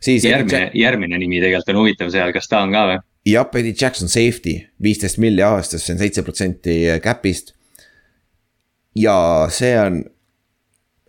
[0.00, 3.02] siis järgmine, järgmine nimi tegelikult on huvitav seal, kas ta on ka või?
[3.24, 7.53] jah, Eddie Jackson safety, viisteist milli aastas, see on seitse protsenti cap'ist.
[8.94, 10.02] Ja see on,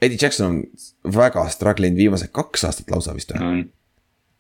[0.02, 3.46] Eddie Jackson on väga struggle inud viimased kaks aastat lausa vist või?
[3.46, 3.64] on,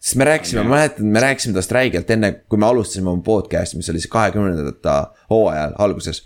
[0.01, 3.79] sest me rääkisime, ma mäletan, me rääkisime tast räigelt enne, kui me alustasime oma podcast'i,
[3.79, 4.99] mis oli siis kahekümnendate
[5.31, 6.25] hooajal alguses.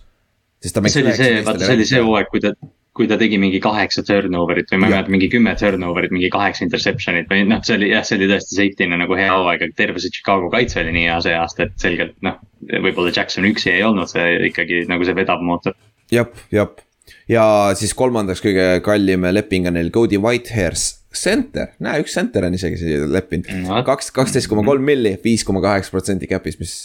[0.63, 2.53] sest ta see oli see, vaata see oli see hooaeg, kui ta,
[2.95, 6.65] kui ta tegi mingi kaheksa turnover'it või ma ei mäleta, mingi kümme turnover'it, mingi kaheksa
[6.65, 10.03] interception'it või noh, see oli jah, see oli tõesti safety'na nagu hea hooaeg, aga terve
[10.03, 12.41] see Chicago kaitse oli nii hea see aasta, et selgelt noh.
[12.74, 15.78] võib-olla Jackson üksi ei olnud see ikkagi nagu see vedav mootor.
[16.11, 16.84] jep, jep
[17.30, 17.43] ja
[17.77, 22.77] siis kolmandaks kõige kallim leping on neil Cody Whitehairs center, näe üks center on isegi
[22.77, 23.82] siia leppinud No..
[23.88, 26.75] kaks, kaksteist koma kolm milli, viis koma kaheksa protsenti cap'ist, mis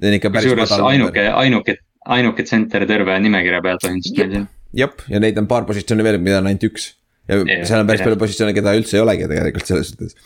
[0.00, 1.78] kusjuures ainuke, ainuke,
[2.16, 6.50] ainuke center terve nimekirja pealt põhimõtteliselt jep, ja neid on paar positsiooni veel, mida on
[6.50, 6.90] ainult üks.
[7.28, 8.10] ja Jah, seal on päris jah.
[8.10, 10.16] palju positsioone, keda üldse ei olegi tegelikult selles suhtes.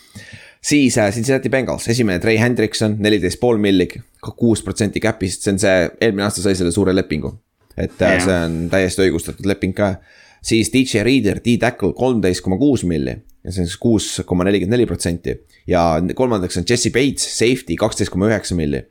[0.60, 3.88] siis äh, Cincinnati Bengals, esimene Trey Hendrikson, neliteist pool milli,
[4.20, 7.32] kuus protsenti cap'ist, see on see, eelmine aasta sai selle suure lepingu.
[7.76, 8.24] Et äh, Jah.
[8.24, 9.94] see on täiesti õigustatud leping ka.
[10.42, 13.14] siis DJ Reader, D-Tackle kolmteist koma kuus milli
[13.44, 15.36] ja see on siis kuus koma nelikümmend neli protsenti
[15.70, 18.84] ja kolmandaks on Jesse Bates, safety kaksteist koma üheksa milli,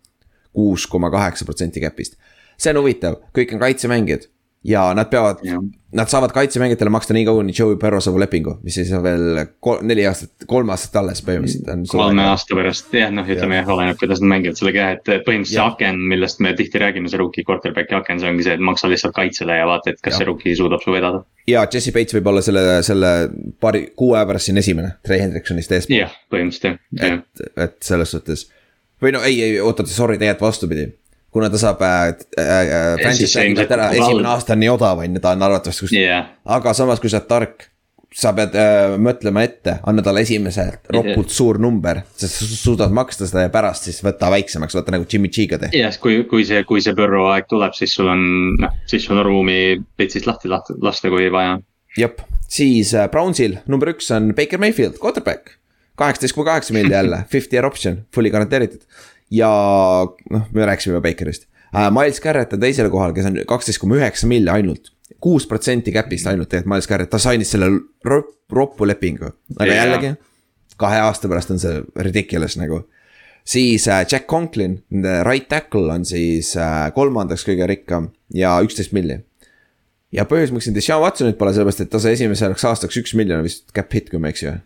[0.54, 2.18] kuus koma kaheksa protsenti cap'ist.
[2.58, 4.30] see on huvitav, kõik on kaitsemängijad
[4.64, 5.44] ja nad peavad.
[5.90, 9.40] Nad saavad kaitsemängijatele maksta nii kaua, kuni Joey Burrow saab lepingu, mis siis on veel
[9.60, 13.98] kol- neli aastat, kolm aastat alles põhimõtteliselt kolme aasta pärast jah, noh, ütleme jah, oleneb,
[13.98, 15.72] kuidas nad mängivad sellega jah, et põhimõtteliselt see Jah.
[15.74, 19.18] aken, millest me tihti räägime, see rookie quarterback'i aken, see ongi see, et maksa lihtsalt
[19.18, 20.20] kaitsele ja vaata, et kas Jah.
[20.22, 21.24] see rookie suudab su vedada.
[21.50, 23.14] ja Jesse Bates võib olla selle, selle
[23.60, 27.18] paari, kuu aja pärast siin esimene, Trey Hendriksonist eespool, jah, põhimõtteliselt jah.
[27.18, 28.46] et, et selles suhtes.
[29.02, 30.92] või no ei, ei oota, sorry, tegelikult vastupidi.
[31.34, 35.24] Kuna ta saab äh, äh, äh, franchise ära, esimene aasta on nii odav, on ju,
[35.24, 37.68] ta on arvatavasti kuskil jah, aga samas, kui sa oled tark,
[38.16, 43.28] sa pead äh, mõtlema ette, anna talle esimeselt ropult suur number, sest sa suudad maksta
[43.30, 45.84] seda ja pärast siis võtta väiksemaks, vaata nagu Jimmy G-ga tehti.
[45.84, 48.26] jah, kui, kui see, kui see Burrow aeg tuleb, siis sul on,
[48.64, 49.60] noh, siis sul on ruumi
[50.00, 51.60] pitsist lahti lahti lasta, kui vaja.
[52.00, 55.56] jep, siis äh, Brownsil number üks on Baker Mayfield, quarterback.
[56.00, 58.82] kaheksateist koma kaheksa milli jälle, fifty year option, fully garanteeritud.
[59.32, 59.50] Ja
[60.30, 61.90] noh, me rääkisime juba Bakerist uh,.
[61.94, 64.94] Miles Garrett on teisel kohal, kes on kaksteist koma üheksa milli ainult.
[65.20, 67.70] kuus protsenti cap'ist ainult tegelikult Miles Garrett, ta sainis selle
[68.06, 69.34] rop, roppu lepingu.
[69.58, 69.84] aga Jaa.
[69.84, 70.14] jällegi,
[70.80, 72.84] kahe aasta pärast on see ridiculous nagu.
[73.46, 74.84] siis äh, Jack Conklin,
[75.24, 79.22] right tackle on siis äh, kolmandaks kõige rikkam ja üksteist milli
[80.16, 83.44] ja põhjus, miks siin Deshaun Watsonit pole, sellepärast et ta sai esimeseks aastaks üks miljon
[83.46, 84.60] vist cap hit, kui ma ei eksi või.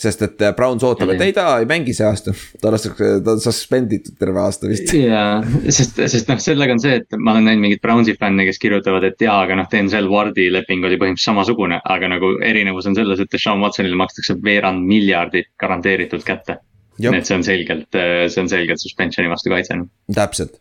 [0.00, 3.34] Sest et äh, Browns ootab, et ei, ta ei mängi see aasta, ta lastakse, ta
[3.36, 4.92] on suspenditud terve aasta vist.
[4.96, 8.60] jaa, sest, sest noh, sellega on see, et ma olen näinud mingeid Brownsi fänne, kes
[8.62, 12.96] kirjutavad, et jaa, aga noh, Denzel Wardi leping oli põhimõtteliselt samasugune, aga nagu erinevus on
[12.96, 16.60] selles, et Sean Watsonile makstakse veerand miljardit garanteeritult kätte.
[17.00, 17.96] Nii et see on selgelt,
[18.28, 19.78] see on selgelt suspensioni vastu kaitse.
[20.12, 20.58] täpselt,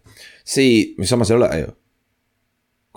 [0.48, 1.74] see, mis samas ei ole ju.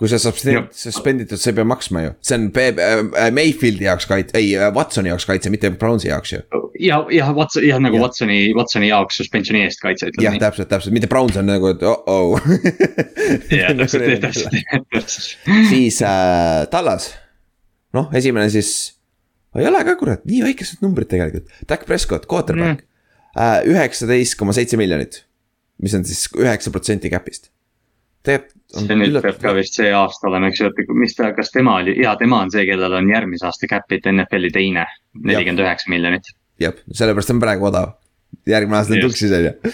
[0.03, 0.65] Kui sa Jah.
[0.75, 5.07] suspenditud, sa ei pea maksma ju, see on äh, Mayfieldi jaoks kaitse, ei äh, Watsoni
[5.07, 6.39] jaoks kaitse, mitte Brownsi jaoks ju.
[6.83, 8.03] ja, jah, Watson, jah nagu Jah.
[8.03, 12.35] Watsoni, Watsoni jaoks suspensioni eest kaitse jah, täpselt, täpselt, mitte Browns on nagu, et oh-oh.
[13.61, 14.57] jah, täpselt, täpselt,
[14.91, 15.47] täpselt.
[15.71, 17.13] siis äh, Tallas,
[17.95, 18.73] noh, esimene siis,
[19.55, 22.83] ei ole ka kurat, nii väikesed numbrid tegelikult, Dak Prescott, quarterback
[23.39, 25.21] äh,, üheksateist koma seitse miljonit,
[25.79, 27.53] mis on siis üheksa protsenti cap'ist.
[28.27, 31.51] tegelikult see nüüd peab ka vist see aasta olema, eks ju, et mis ta, kas
[31.53, 34.85] tema oli, jaa, tema on see, kellel on järgmise aasta cap'it NFL-i teine,
[35.19, 36.31] nelikümmend üheksa miljonit.
[36.61, 37.93] jah, sellepärast on praegu odav.
[38.49, 39.73] järgmine aasta on tuksis on ju,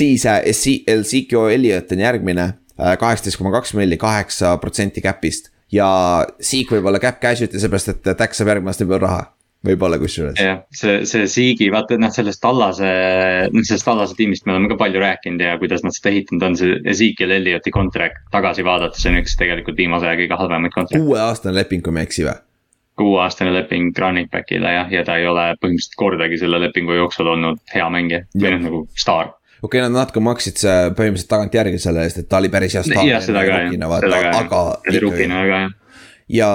[0.00, 5.52] siis äh, Ezekiel Elliot on järgmine, kaheksateist koma kaks milli, kaheksa protsenti cap'ist.
[5.72, 5.88] ja
[6.40, 9.24] Zeke võib olla cap casualty seepärast, et Dak saab järgmine aasta juba raha,
[9.66, 10.38] võib-olla kusjuures.
[10.38, 12.90] jah, see, see Siigi, vaata noh, sellest Tallase,
[13.58, 16.76] sellest Tallase tiimist me oleme ka palju rääkinud ja kuidas nad seda ehitanud on, see
[16.94, 21.06] Ezekiel Ellioti contract tagasi vaadates on üks tegelikult viimase aja kõige halvemaid contract'e.
[21.06, 22.36] kuueaastane leping, kui ma ei eksi või?
[22.98, 27.60] kuueaastane leping running back'ile jah, ja ta ei ole põhimõtteliselt kordagi selle lepingu jooksul olnud
[27.74, 29.34] hea mängija või noh, nagu staar.
[29.62, 30.62] okei okay,, nad natuke maksid
[30.98, 33.06] põhimõtteliselt tagantjärgi selle eest, et ta oli päris hea staar.
[33.06, 35.77] jah, seda ka jah, seda ka aga jah, rukina väga jah,
[36.28, 36.50] ja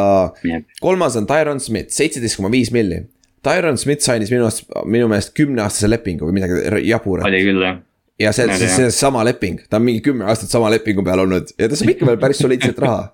[0.81, 3.03] kolmas on Tyron Smith, seitseteist koma viis milli.
[3.43, 7.27] Tyron Smith sainis minu arust, minu meelest kümneaastase lepingu või midagi jaburat.
[7.27, 7.81] oli küll jah.
[8.21, 11.51] ja see, see, see sama leping, ta on mingi kümme aastat sama lepingu peal olnud
[11.59, 13.11] ja ta saab ikka veel päris soliidset raha.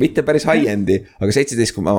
[0.00, 1.96] Mitte päris high-end'i, aga seitseteist koma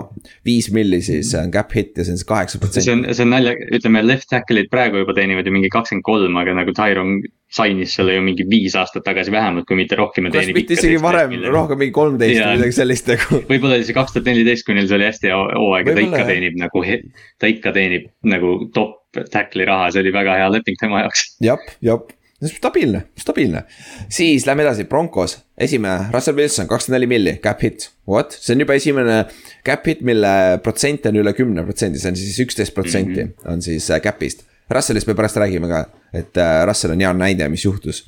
[0.48, 2.94] viis milli siis on cap hit ja see on siis kaheksa see protsenti.
[2.94, 6.56] on, see on nalja, ütleme left tackle'id praegu juba teenivad ju mingi kakskümmend kolm, aga
[6.58, 7.20] nagu Tyron
[7.52, 10.30] sainis selle ju mingi viis aastat tagasi vähemalt, kui mitte rohkem.
[10.32, 13.42] kas mitte isegi varem, rohkem mingi kolmteist või midagi sellist nagu.
[13.50, 16.24] võib-olla oli see kaks tuhat neliteist, kui neil see oli hästi hooaeg ja ta ikka
[16.32, 16.86] teenib nagu,
[17.42, 18.98] ta ikka teenib nagu top
[19.34, 21.26] tackle'i raha, see oli väga hea leping tema jaoks.
[21.44, 22.00] jah, jah,
[22.50, 23.64] stabiilne, stabiilne.
[24.10, 28.64] siis lähme edasi, Broncos, esimene, Russell Wilson, kakskümmend neli milli, cap hit, what, see on
[28.64, 29.18] juba esimene
[29.66, 30.32] cap hit, mille
[30.64, 33.34] protsent on üle kümne protsendi, see on siis üksteist protsenti Mhm.
[33.54, 34.42] on siis äh, cap'ist.
[34.72, 38.06] Russellist me pärast räägime ka, et äh, Russell on hea näide, mis juhtus.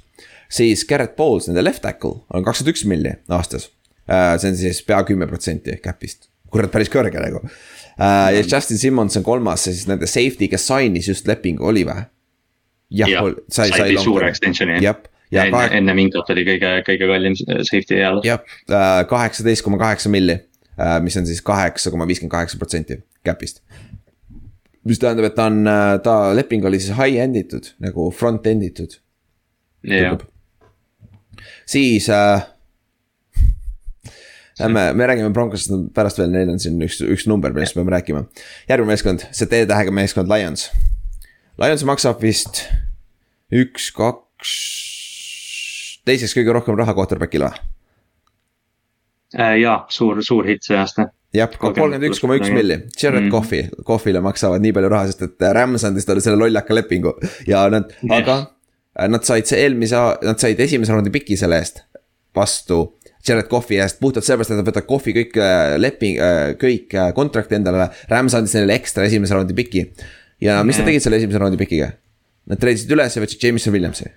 [0.49, 3.69] siis Garrett Bowles, nende left tackle on kakskümmend üks milli aastas.
[4.07, 7.39] see on siis pea kümme protsenti cap'ist, kurat, päris kõrge nagu.
[7.97, 12.05] ja Justin Simmons on kolmas, see siis nende safety, kes sainis just lepingu, oli või?
[12.93, 13.77] Jah ol- sai, sai.
[13.93, 14.97] sai suure extension'i jah,
[15.33, 18.25] ja enne, kahe- enne Minkot oli kõige, kõige kallim safety eales.
[18.27, 18.39] jah,
[19.09, 20.37] kaheksateist koma kaheksa milli,
[21.05, 23.61] mis on siis kaheksa koma viiskümmend kaheksa protsenti cap'ist.
[24.85, 25.63] mis tähendab, et ta on,
[26.03, 28.99] ta leping oli siis high end itud nagu front end itud.
[31.65, 32.41] siis äh,.
[34.59, 37.95] Lähme, me räägime Broncosest pärast veel, neil on siin üks, üks number, millest me peame
[37.95, 38.19] rääkima.
[38.69, 40.67] järgmine meeskond, see T-tähega meeskond Lions.
[41.57, 42.61] Lions maksab vist
[43.53, 44.53] üks, kaks,
[46.07, 47.61] teiseks kõige rohkem raha quarterback'ile või?
[49.33, 51.07] Äh, jaa, suur, suur hitt see aasta.
[51.33, 53.31] jah, kolmkümmend üks koma üks milli, Jared Mm.
[53.33, 57.15] Coffey, Coffey'le maksavad nii palju raha, sest et Rams andis talle selle lollaka lepingu
[57.49, 58.19] ja nad Jah.
[58.19, 58.35] aga
[58.99, 61.81] äh, nad said see eelmise, nad said esimese raundi piki selle eest
[62.37, 62.83] vastu.
[63.23, 66.17] Jared Coffey eest puhtalt sellepärast, et nad võtavad Coffey kõik äh, leping,
[66.59, 69.87] kõik äh, contract'i endale, Rams andis neile ekstra esimese raundi piki.
[70.43, 71.93] ja mis nad tegid selle esimese raundi pikiga?
[72.51, 74.09] Nad treidisid üles ja võtsid Jameson Williamsi.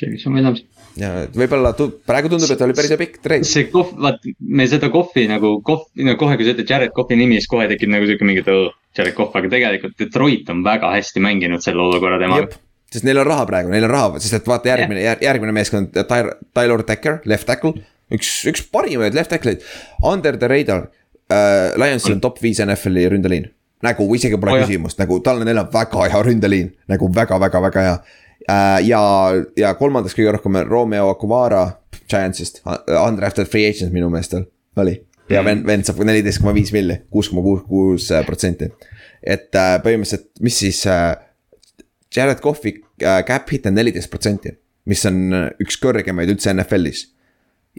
[0.00, 0.62] Jameson Williams.
[0.96, 3.44] ja võib-olla tu- praegu tundub, et oli päris hea pikk treid.
[3.48, 7.16] see kohv, vaat me seda kohvi nagu kohv, no kohe, kui sa ütled Jared Cough'i
[7.16, 10.92] nimi, siis kohe tekib nagu sihuke mingi, oh, Jared Coughh, aga tegelikult Detroit on väga
[10.96, 12.58] hästi mänginud selle olukorra temaga.
[12.92, 15.96] sest neil on raha praegu, neil on raha, sest et vaata järgmine yeah., järgmine meeskond,
[16.08, 17.72] Tyler, Tyler Decker, left tackle.
[18.12, 19.64] üks, üks parimaid left tackle'id,
[20.02, 20.90] under the radar
[21.28, 21.72] äh,.
[21.80, 23.48] Lionsil on top viis NFL-i ründeliin.
[23.82, 27.94] Nagu isegi pole Oh küsimust, nagu tal on enam väga hea ründeliin, nagu väga-väga-väga hea
[28.48, 28.78] äh,.
[28.88, 29.02] ja,
[29.58, 31.64] ja kolmandaks kõige rohkem Romeo Acuvara
[32.10, 34.46] Giantsist, undrafted free agent minu meelest tal
[34.84, 34.98] oli.
[35.30, 38.70] ja vend, vend saab neliteist koma viis milli, kuus koma kuus, kuus protsenti.
[39.22, 41.14] et äh, põhimõtteliselt, mis siis äh,
[42.16, 44.52] Jared Cough'i äh, cap hit on neliteist protsenti,
[44.88, 47.06] mis on äh, üks kõrgemaid üldse NFL-is.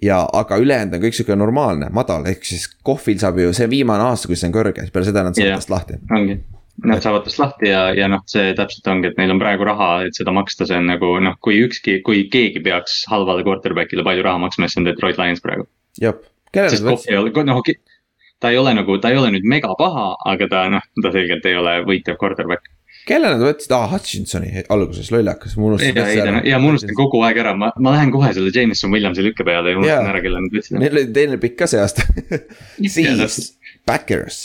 [0.01, 3.73] ja, aga ülejäänud on kõik sihuke normaalne, madal, ehk siis Cough'il saab ju, see on
[3.73, 5.99] viimane aasta, kui see on kõrge, peale seda nad saavad tast lahti.
[6.17, 6.37] ongi,
[6.89, 9.91] nad saavad tast lahti ja, ja noh, see täpselt ongi, et neil on praegu raha,
[10.07, 14.25] et seda maksta, see on nagu noh, kui ükski, kui keegi peaks halvale quarterback'ile palju
[14.25, 15.67] raha maksma, siis on Detroit Lions praegu.
[16.01, 16.17] jah,
[16.51, 17.61] kellele ei ole, noh,
[18.43, 21.45] ta ei ole nagu, ta ei ole nüüd mega paha, aga ta noh, ta selgelt
[21.47, 22.72] ei ole võitev quarterback.
[23.07, 27.21] Kelle nad võtsid, aa Hutchinsoni alguses lollakas, ma unustasin ja, ja, ja ma unustan kogu
[27.27, 30.41] aeg ära, ma, ma lähen kohe selle Jameson Williamsi lükke peale ja unustan ära, kelle
[30.43, 30.79] nad võtsid.
[30.79, 32.07] Neil oli teine pikk ka see aasta.
[32.95, 33.51] siis
[33.87, 34.39] Backers,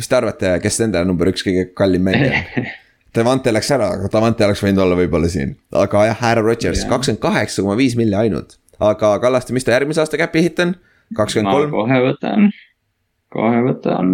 [0.00, 2.68] mis te arvate, kes nende number üks kõige kallim mängija on?
[3.16, 7.22] Devante läks ära, aga Devante oleks võinud olla võib-olla siin, aga jah, Aaron Rodgers kakskümmend
[7.22, 8.58] kaheksa koma viis milli ainult.
[8.80, 10.74] aga Kallaste, mis ta järgmise aasta cap'i hitt on?
[11.16, 12.50] kakskümmend kolm, kohe võtan,
[13.32, 14.12] kohe võtan,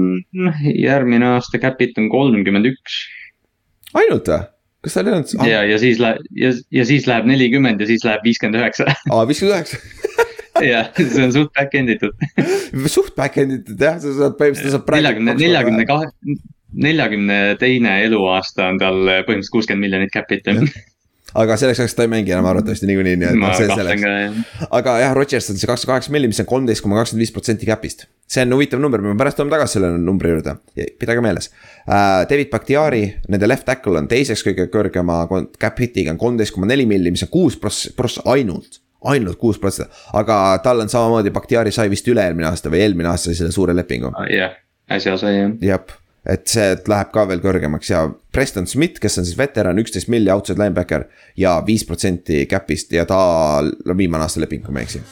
[0.76, 3.00] järgmine aasta cap'it on kolmkümmend üks
[3.98, 4.42] ainult või?
[4.82, 7.88] kas tal ei olnud ah,, ja, ja siis läheb ja, ja siis läheb nelikümmend ja
[7.90, 9.78] siis läheb viiskümmend üheksa aa viiskümmend üheksa,
[10.72, 12.26] ja see on suht back-end itud.
[12.90, 15.02] suht back-end itud jah, sa saad põhimõtteliselt, sa saad praegu.
[15.02, 16.38] neljakümne, neljakümne kahe,
[16.86, 20.50] neljakümne teine eluaasta on tal põhimõtteliselt kuuskümmend miljonit cap'it.
[21.38, 24.66] Aga selleks ajaks ta ei mängi enam arvatavasti niikuinii, nii et noh, see selleks.
[24.70, 27.68] aga jah, Rodgers on see kakskümmend kaheksa milli, mis on kolmteist koma kakskümmend viis protsenti
[27.68, 28.06] cap'ist.
[28.32, 30.56] see on huvitav number, me pärast tuleme tagasi selle numbri juurde,
[31.00, 32.22] pidage meeles uh,.
[32.28, 33.02] David Bakhtiari,
[33.32, 35.24] nende left tackle on teiseks kõige kõrgema
[35.60, 39.58] cap hit'iga on kolmteist koma neli milli, mis on kuus pross-, pross- ainult ainult kuus
[39.58, 43.74] protsenti, aga tal on samamoodi, Bakhtiari sai vist üle-eelmine aasta või eelmine aasta selle suure
[43.74, 44.12] lepingu.
[44.30, 44.54] jah,
[44.90, 45.56] äsja sai jah.
[45.72, 45.96] jah,
[46.28, 48.04] et see läheb ka veel kõrgemaks ja
[48.34, 51.08] Preston Smith, kes on siis veteran, üksteist milli outside linebacker
[51.38, 53.18] ja viis protsenti cap'ist ja ta
[53.58, 55.02] on viimane aasta leping, kui ma ei eksi.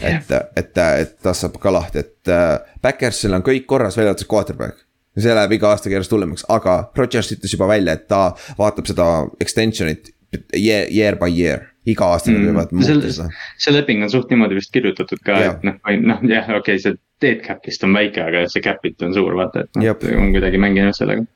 [0.00, 4.30] et, et, et ta saab ka lahti, et äh, Backersil on kõik korras, välja arvatud
[4.30, 4.84] quarterback.
[5.18, 9.08] see läheb iga aastaga järjest hullemaks, aga Rodgers ütles juba välja, et ta vaatab seda
[9.42, 10.12] extension'it
[10.54, 13.28] year, year by year, iga aasta nad võivad muuta see, seda.
[13.60, 16.98] see leping on suht niimoodi vist kirjutatud ka, et noh, noh jah, okei okay,, see
[17.22, 20.96] dead cap'ist on väike, aga see cap'it on suur, vaata, et noh on kuidagi mänginud
[20.96, 21.26] sellega.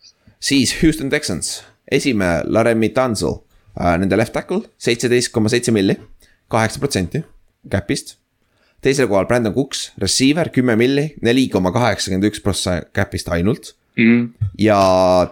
[0.42, 3.38] siis Houston Texans, esimene Laremy Tunzel
[3.78, 5.96] äh,, nende left tackle, seitseteist koma seitse milli,
[6.52, 7.22] kaheksa protsenti
[7.70, 8.16] cap'ist.
[8.82, 13.76] teisel kohal Brandon Cooks, receiver kümme milli, neli koma kaheksakümmend üks prossa cap'ist ainult.
[13.92, 14.30] Mm.
[14.56, 14.76] ja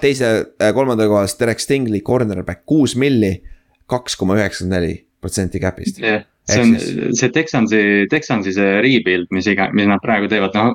[0.03, 0.27] teise
[0.61, 3.39] äh,, kolmandal kohal Derek Stingley, cornerback kuus milli,
[3.89, 5.99] kaks koma üheksakümmend neli protsenti cap'ist.
[6.01, 6.73] jah, see on
[7.15, 10.75] see Texansi, Texansi see rebuild, mis iga, mis nad praegu teevad, noh,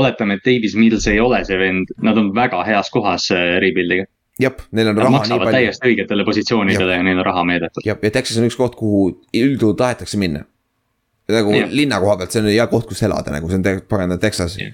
[0.00, 4.08] oletame, et Davis Mills ei ole see vend, nad on väga heas kohas äh, rebuild'iga.
[4.42, 5.52] jah, neil on Nad raha nii palju.
[5.54, 7.86] täiesti õigetele positsioonidele ja neil on raha meedetud.
[7.86, 10.42] jah, ja Texas on üks koht, kuhu üldjuhul tahetakse minna.
[11.32, 11.70] nagu Jah.
[11.72, 14.58] linna koha pealt, see on hea koht, kus elada nagu see on te- pagana Texas
[14.60, 14.68] ja,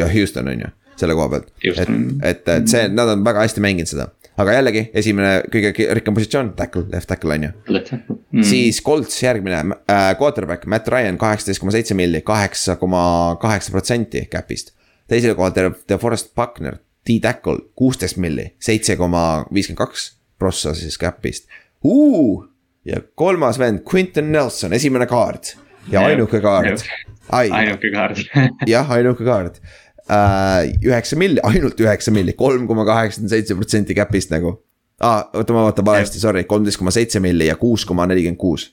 [0.00, 1.52] ja Houston on ju, selle koha pealt.
[1.64, 1.88] et
[2.32, 4.10] et, et see, nad on väga hästi mänginud seda.
[4.40, 8.42] Aga jällegi, esimene kõige rikkam positsioon, tackle, left tackle on ju mm.
[8.46, 13.04] siis Colts järgmine äh, quarterback Matt Ryan kaheksateist koma seitse milli, kaheksa koma
[13.42, 14.74] kaheksa protsenti cap'ist.
[15.10, 20.08] teisel kohal The, The Forest Buckner, D-tackle kuusteist milli, seitse koma viiskümmend kaks
[20.38, 21.46] prossa siis cap'ist
[21.84, 22.44] uh!.
[22.84, 25.54] ja kolmas vend Quinton Nelson, esimene kaart
[25.92, 26.88] ja ainuke kaart
[27.30, 28.20] ainuke kaart
[28.68, 29.60] jah, ainuke kaart.
[30.08, 34.58] üheksa milli, ainult üheksa milli, kolm koma kaheksakümmend seitse protsenti cap'ist nagu
[35.00, 35.24] ah,.
[35.32, 38.68] oota, ma vaatan valesti, sorry, kolmteist koma seitse milli ja kuus koma nelikümmend kuus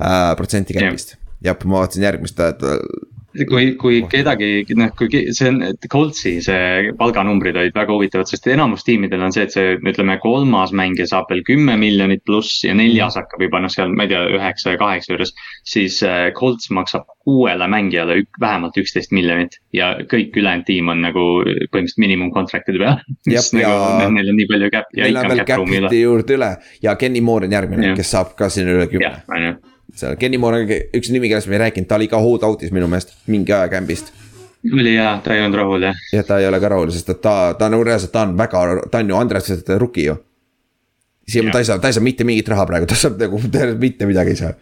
[0.00, 1.16] äh, protsenti cap'ist.
[1.44, 2.42] jah, ma vaatasin järgmist,
[3.48, 5.60] kui, kui kedagi, noh, kui see on,
[5.92, 10.72] Coltsi see palganumbrid olid väga huvitavad, sest enamus tiimidel on see, et see ütleme, kolmas
[10.76, 14.22] mängija saab veel kümme miljonit pluss ja neljas hakkab juba noh, seal ma ei tea,
[14.38, 15.34] üheksa ja kaheksa juures.
[15.66, 21.02] siis äh, Colts maksab kuuele mängijale ük, vähemalt üksteist miljonit ja kõik ülejäänud tiim on
[21.04, 23.00] nagu põhimõtteliselt miinimum contract'ide peal.
[23.34, 25.94] Jep, nagu ja- ja..., neil on nii palju cap ja ikka on cap ruumi üle
[26.02, 26.52] juurde üle.
[26.82, 29.56] Ja Kenny Moore on järgmine, kes saab ka sinna üle kümne jah, on ju
[29.94, 32.88] seal Kenny Moore üks nimi, kellest me ei rääkinud, ta oli ka hold out'is minu
[32.90, 34.12] meelest mingi aja camp'ist.
[34.72, 36.00] oli hea, ta ei olnud rahul jah.
[36.12, 38.64] ja ta ei ole ka rahul, sest et ta, ta nagu reaalselt, ta on väga,
[38.90, 40.16] ta on ju Andresest rookie ju.
[41.28, 41.52] siin Jah.
[41.52, 43.40] ta ei saa, ta ei saa mitte mingit raha praegu, ta saab nagu
[43.78, 44.56] mitte midagi ei saa.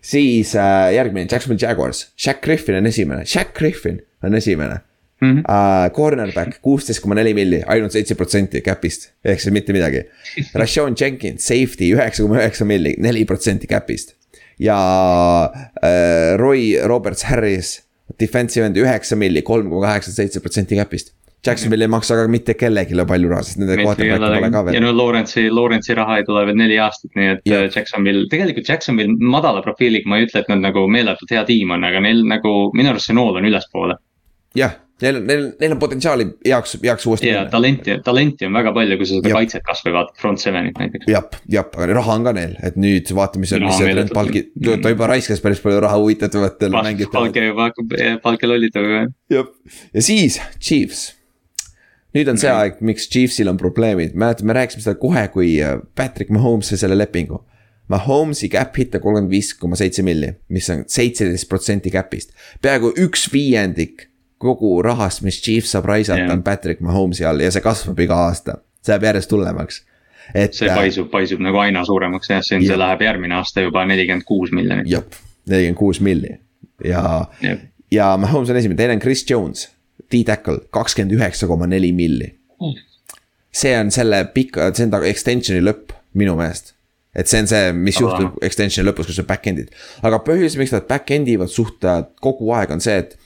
[0.00, 4.80] siis äh, järgmine Jacksonvil Jaguars, Shack Griffin on esimene, Shack Griffin on esimene
[5.20, 5.32] mm.
[5.32, 5.38] -hmm.
[5.38, 10.02] Uh, cornerback kuusteist koma neli milli, ainult seitse protsenti cap'ist, ehk siis mitte midagi.
[10.60, 14.14] Rashon Jenkins, safety üheksa koma üheksa milli, neli protsenti cap'ist.
[14.62, 14.78] Ja
[15.50, 17.76] uh, Roy Roberts Harris,
[18.20, 21.12] defensive end üheksa milli, kolm koma kaheksakümmend seitse protsenti cap'ist.
[21.46, 24.80] Jacksonvil ei maksa ka mitte kellelegi palju raha, sest nende quarterback'i pole ka ja veel.
[24.82, 27.68] no Lawrence'i, Lawrence'i raha ei tule veel neli aastat, nii et yeah.
[27.70, 31.86] Jacksonville, tegelikult Jacksonville madala profiiliga, ma ei ütle, et nad nagu meeletult hea tiim on,
[31.86, 33.98] aga neil nagu minu arust see nool on ülespoole.
[34.58, 37.42] jah, neil on, neil, neil on potentsiaali heaks, heaks uuesti ja.
[37.52, 41.08] talenti, talenti on väga palju, kui sa seda kaitset kasvõi vaatad, front seven'it näiteks.
[41.12, 43.92] jah, jah, aga raha on ka neil, et nüüd vaata, mis, mis see.
[43.92, 44.46] Trent Palki,
[44.82, 47.12] ta juba raiskas päris palju raha huvitatavatele mängijatele.
[47.18, 47.94] palke juba hakkab,
[48.24, 49.04] palke lollitama.
[49.32, 49.52] jah,
[49.92, 51.10] ja siis Chiefs.
[52.16, 52.62] nüüd on see Mhm.
[52.62, 56.80] aeg, miks Chiefsil on probleemid, mäletad, me rääkisime seda kohe, kui äh, Patrick Mahomes sai
[56.80, 57.42] selle lepingu.
[57.92, 62.32] Mahomes'i cap hit on kolmkümmend viis koma seitse milli, mis on seitseteist protsenti cap'ist.
[62.62, 64.08] peaaegu üks viiendik
[64.38, 66.32] kogu rahast, mis Chiefs saab raisata Jah.
[66.32, 68.58] on Patrick Mahomes'i all ja see kasvab iga aasta.
[68.84, 69.84] see jääb järjest hullemaks.
[70.34, 73.86] et see paisub, paisub nagu aina suuremaks jah, see on, see läheb järgmine aasta juba
[73.88, 74.90] nelikümmend kuus miljonit.
[74.90, 75.04] jah,
[75.46, 76.36] nelikümmend kuus milli
[76.84, 77.26] ja
[77.92, 79.68] ja Mahomes on esimene, teine on Chris Jones,
[80.12, 82.34] D-tackle kakskümmend üheksa koma neli milli.
[83.52, 86.74] see on selle pika, see on ta extension'i lõpp minu meelest.
[87.16, 89.72] et see on see, mis juhtub extension'i lõpus, kus on back-end'id.
[90.02, 93.16] aga põhjus, miks nad back-end ivad suht äh, kogu aeg on see, et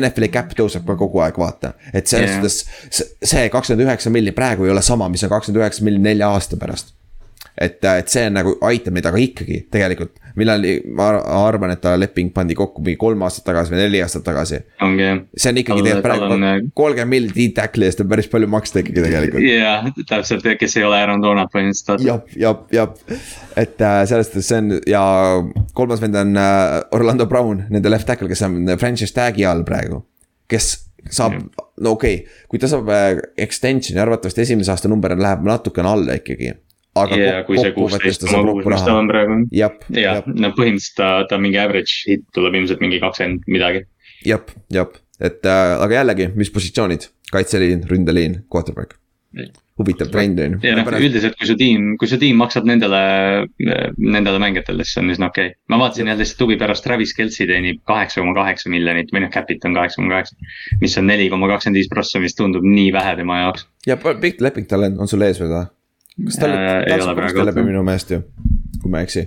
[0.00, 1.74] NFL-i cap tõuseb ka kogu aeg, vaata.
[1.92, 2.42] et selles Jah.
[2.42, 6.28] suhtes see- kakskümmend üheksa milli praegu ei ole sama, mis on kakskümmend üheksa milli nelja
[6.34, 6.94] aasta pärast
[7.58, 10.64] et, et see on nagu aitab neid, aga ikkagi tegelikult, millal
[10.96, 14.24] ma ar- arvan, et ta leping pandi kokku mingi kolm aastat tagasi või neli aastat
[14.26, 14.60] tagasi.
[14.82, 15.20] ongi jah.
[15.36, 19.46] see on ikkagi tegelikult praegu kolmkümmend milli D-tackle'i eest on päris palju maksta ikkagi tegelikult.
[19.46, 22.06] jah, täpselt, kes ei ole Aaron Donald põhimõtteliselt.
[22.06, 23.20] jah, jah, jah,
[23.60, 25.04] et äh, selles suhtes see on ja
[25.78, 30.02] kolmas vend on äh, Orlando Brown, nende left tackle, kes on franchise tag'i all praegu.
[30.50, 30.74] kes
[31.10, 31.38] saab,
[31.80, 33.16] no okei okay,, kui ta saab äh,
[33.46, 36.54] extension'i, arvatavasti esimese aasta number läheb natukene alla ikkagi.
[36.94, 39.38] Aga ja kok- kui see kokkuvõttes ta saab kokku raha.
[39.54, 43.84] jah, ja jah, no põhimõtteliselt ta, ta mingi average hit tuleb ilmselt mingi kakskümmend midagi.
[44.26, 48.98] jah, jah, et äh, aga jällegi, mis positsioonid, kaitseliin, ründeliin, quarterback.
[49.74, 51.08] huvitav trend on ja noh, ju.
[51.08, 53.00] üldiselt, kui su tiim, kui su tiim maksab nendele,
[53.98, 55.58] nendele mängijatele, siis on üsna okei okay..
[55.72, 59.32] ma vaatasin jälle lihtsalt huvi pärast, Travis Kelci teenib kaheksa koma kaheksa miljonit või noh,
[59.34, 60.38] cap'it on kaheksa koma kaheksa.
[60.78, 63.66] mis on neli koma kakskümmend viis prossa, mis tundub nii vähe tema jaoks.
[63.90, 65.66] ja pikk leping tal on, on sul ees või või?
[66.22, 68.20] Kas tal Äh, praegu koostöö läbi minu meelest ju,
[68.82, 69.24] kui ma ei eksi.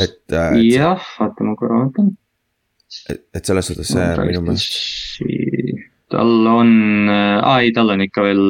[0.00, 2.12] et, et, jah, oota ma korra vaatan.
[3.10, 5.18] et, et selles suhtes see on minu meelest,
[6.14, 6.70] tal on,
[7.10, 8.44] aa ei, tal on ikka veel,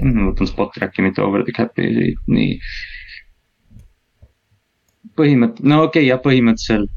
[0.00, 2.58] ma võtan spot track'i, mitte over the cap'i, nii.
[5.14, 6.90] põhimõtt-, no okei okay, jah, põhimõtteliselt.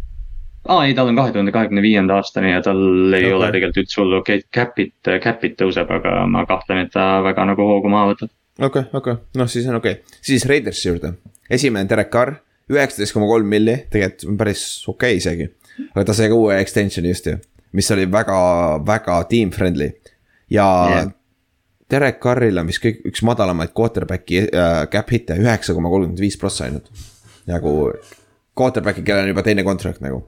[0.68, 2.82] aa ei, tal on kahe tuhande kahekümne viienda aastani ja tal
[3.14, 3.38] ei okay.
[3.38, 7.46] ole tegelikult üldse hullu, okei okay,, cap'it, cap'it tõuseb, aga ma kahtlen, et ta väga
[7.54, 8.34] nagu hoogu maha võtab.
[8.60, 11.14] okei, okei, noh siis on okei okay., siis Raidersi juurde,
[11.50, 12.38] esimene Derek Carr,
[12.72, 15.50] üheksateist koma kolm milli, tegelikult päris okei okay isegi.
[15.94, 17.38] aga ta sai ka uue extension'i just ju,
[17.78, 18.40] mis oli väga,
[18.86, 19.92] väga team friendly
[20.50, 21.14] ja yeah.
[21.88, 26.36] Derek Carril on vist kõik üks madalamaid quarterback'i äh, cap hit'e, üheksa koma kolmkümmend viis
[26.40, 26.90] prossa ainult.
[27.48, 27.94] nagu
[28.58, 30.26] quarterback'i, kellel on juba teine contract nagu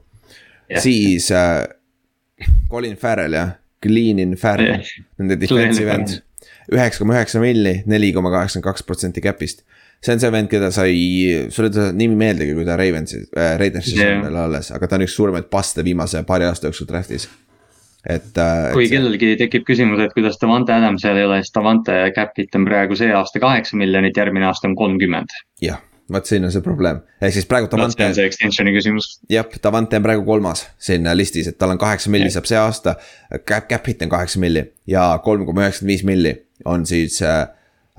[0.70, 0.80] yeah..
[0.80, 1.66] siis äh,
[2.70, 3.52] Colin Farrell jah,
[3.82, 6.16] Cleanin Farrell yeah., nende defensive end.
[6.74, 9.64] Üheksa koma üheksa milli, neli koma kaheksakümmend kaks protsenti cap'ist.
[10.00, 10.94] see on see vend, keda sai,
[11.52, 14.16] sulle ta nimi meeldigi, kui ta Ravensi äh,, Raidersis yeah.
[14.16, 17.28] on veel alles, aga ta on üks suuremaid paste viimase paari aasta jooksul draft'is
[18.06, 18.32] et.
[18.38, 22.00] Äh, kui et kellelgi tekib küsimus, et kuidas Davante Adams seal ei ole, siis Davante
[22.16, 25.36] cap'it on praegu see aasta kaheksa miljonit, järgmine aasta on kolmkümmend.
[25.60, 27.98] jah, vot siin on see probleem, ehk siis praegu Davante.
[27.98, 29.12] see on see extension'i küsimus.
[29.32, 32.96] jah, Davante on praegu kolmas siin listis, et tal on kaheksa milli saab see aasta.
[33.44, 37.48] Cap, cap hit on kaheksa milli ja kolm koma üheksakümmend viis milli on siis äh,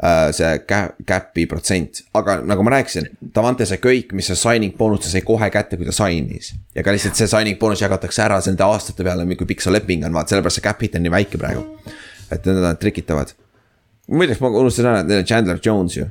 [0.01, 0.64] Äh, see
[1.05, 3.05] cap'i protsent, aga nagu ma rääkisin,
[3.36, 6.55] Davante sai kõik, mis see signing boonus, ta sai kohe kätte, kui ta sign'is.
[6.74, 10.07] ja ka lihtsalt see signing boonus jagatakse ära nende aastate peale, kui pikk see leping
[10.07, 11.68] on, vaat sellepärast see cap hit on nii väike praegu.
[12.34, 13.36] et nad trikitavad.
[14.07, 16.07] muideks ma unustasin ära, et neil on Chandler Jones ju.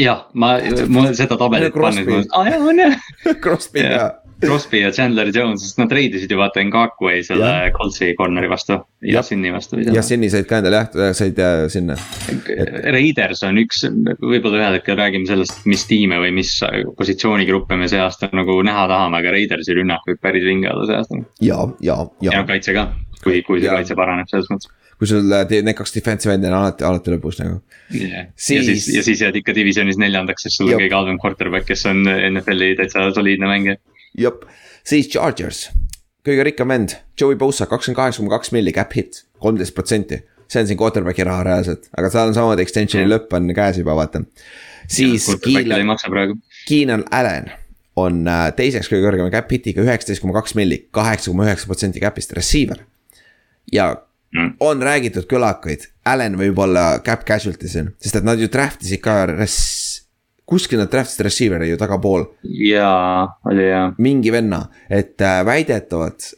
[0.00, 0.56] jah, ma,
[0.90, 2.98] mul seda tabelit pannud, aa jaa on jah.
[3.44, 4.08] Crosby ja
[4.40, 8.78] Crosby ja Chandler Jones, sest nad treidisid ju vaata Ngakwe selle Coltsi corner'i vastu.
[9.04, 9.80] Yassini vastu.
[9.84, 11.96] Yassini said ka endale jah, said äh, sinna
[12.30, 12.50] et....
[12.96, 13.84] Raiders on üks,
[14.20, 16.56] võib-olla ühel hetkel räägime sellest, mis tiime või mis
[16.98, 21.00] positsioonigruppe me see aasta nagu näha tahame, aga Raidersi rünnak võib päris vinge olla see
[21.00, 21.22] aasta.
[21.44, 22.36] ja, ja, ja.
[22.40, 22.90] ja kaitse ka,
[23.24, 26.84] kui, kui see kaitse paraneb selles mõttes kui sul need kaks defensive end'i on alati,
[26.84, 28.26] alati lõpus nagu yeah..
[28.36, 28.58] Siis...
[28.58, 31.86] ja siis, ja siis jääd ikka divisionis neljandaks, sest sul on kõige halvem quarterback, kes
[31.88, 33.80] on NFL-i täitsa soliidne mängija
[34.18, 34.44] jep,
[34.86, 35.68] siis Chargers,
[36.26, 40.22] kõige rikkam vend, Joey Bosa, kakskümmend kaheksa koma kaks milli cap hit, kolmteist protsenti.
[40.50, 43.94] see on siin quarterback'i raha reaalselt, aga tal on samamoodi extension'i lõpp on käes juba,
[43.94, 44.24] vaata.
[44.90, 45.96] siis Keenan,
[46.66, 47.50] Keenan Allan
[47.96, 52.02] on äh, teiseks kõige kõrgema cap hit'iga üheksateist koma kaks milli, kaheksa koma üheksa protsenti
[52.02, 52.82] cap'ist, receiver.
[53.72, 53.92] ja
[54.34, 54.56] mm.
[54.66, 59.02] on räägitud kõlakaid, Allan võib olla cap casualty siin, sest et nad ju draft isid
[59.04, 59.89] ka res-,
[60.50, 62.26] kuskil nad draft'isid receiver'i ju tagapool.
[62.44, 63.90] jaa, oli jaa.
[63.98, 66.32] mingi venna, et äh, väidetavalt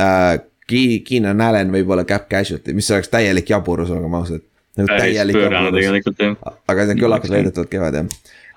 [0.00, 0.42] äh,.
[0.66, 4.40] Keenan Allan võib olla cap casualty, mis oleks täielik jaburus, olgem ausad.
[4.74, 6.40] nagu täielik jaburus.
[6.66, 8.08] aga need kõlakad väidetavalt käivad jah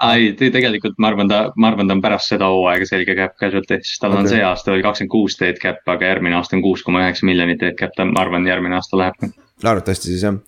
[0.08, 3.80] ei, tegelikult ma arvan, ta, ma arvan, ta on pärast seda hooaega selge cap casualty,
[3.84, 4.24] sest tal okay.
[4.24, 7.28] on see aasta oli kakskümmend kuus dead cap, aga järgmine aasta on kuus koma üheksa
[7.28, 9.30] miljonit dead cap, ma arvan, järgmine aasta läheb.
[9.64, 10.40] arvatavasti siis jah.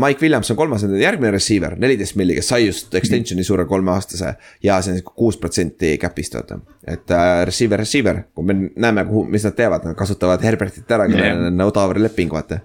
[0.00, 4.34] Mike Williams on kolmas, järgmine receiver, neliteist milli, kes sai just extension'i suure kolmeaastase.
[4.64, 6.56] ja see on kuus protsenti cap'ist vaata,
[6.88, 11.10] et uh, receiver, receiver, kui me näeme, kuhu, mis nad teevad, nad kasutavad Herbertit ära,
[11.12, 12.62] kellel on odav leping, vaata.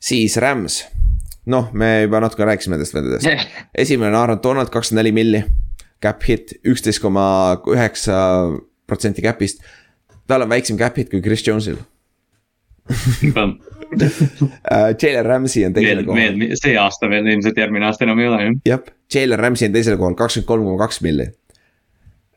[0.00, 0.80] siis Rams
[1.48, 3.54] noh, me juba natuke rääkisime nendest vendadest.
[3.74, 5.44] esimene on Aaron Donald, kakskümmend neli milli.
[6.02, 7.24] Cap hit üksteist koma
[7.66, 8.18] üheksa
[8.86, 9.64] protsenti cap'ist.
[10.28, 11.78] tal on väiksem cap hit kui Chris Jones'il
[13.32, 13.77] äh,
[15.02, 16.44] Jalen Ramsey on teisel kohal.
[16.60, 18.58] see aasta veel, ilmselt järgmine aasta enam ei ole jah.
[18.72, 21.30] jah, Jalen Ramsey on teisel kohal, kakskümmend kolm koma kaks milli.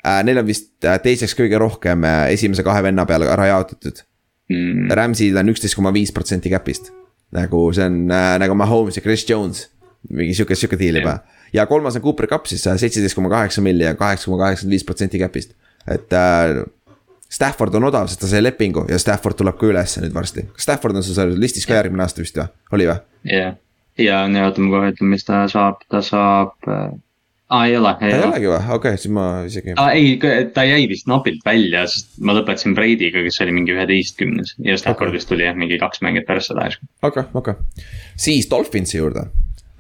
[0.01, 4.01] Äh, neil on vist äh, teiseks kõige rohkem esimese kahe venna peale ära jaotatud
[4.49, 4.89] mm..
[4.97, 6.89] Ramsey'l on üksteist koma viis protsenti cap'ist
[7.35, 9.69] nagu see on äh, nagu Mahomes ja Chris Jones.
[10.09, 11.19] mingi sihuke, sihuke diil juba.
[11.53, 14.75] ja kolmas on Cooper Cup siis äh, seitseteist koma kaheksa milli ja kaheksa koma kaheksakümmend
[14.75, 15.55] viis protsenti cap'ist.
[15.87, 16.63] et äh,
[17.31, 20.47] Stafford on odav, sest ta sai lepingu ja Stafford tuleb ka ülesse nüüd varsti.
[20.55, 22.97] kas Stafford on sul seal listis ka järgmine aasta vist või, oli või?
[23.27, 23.59] jah yeah.,
[23.99, 26.91] ja nii ootame kohe, ütleme, mis ta saab, ta saab äh,
[27.51, 27.91] aa, ei ole.
[28.07, 29.75] ei olegi või, okei okay,, siis ma isegi.
[29.75, 34.77] ei, ta jäi vist napilt välja, sest ma lõpetasin Brady'ga, kes oli mingi üheteistkümnes ja
[34.79, 35.35] Staffordist okay.
[35.35, 39.27] tuli jah, mingi kaks mängijat pärast seda okei okay,, okei okay., siis Dolphinsi juurde.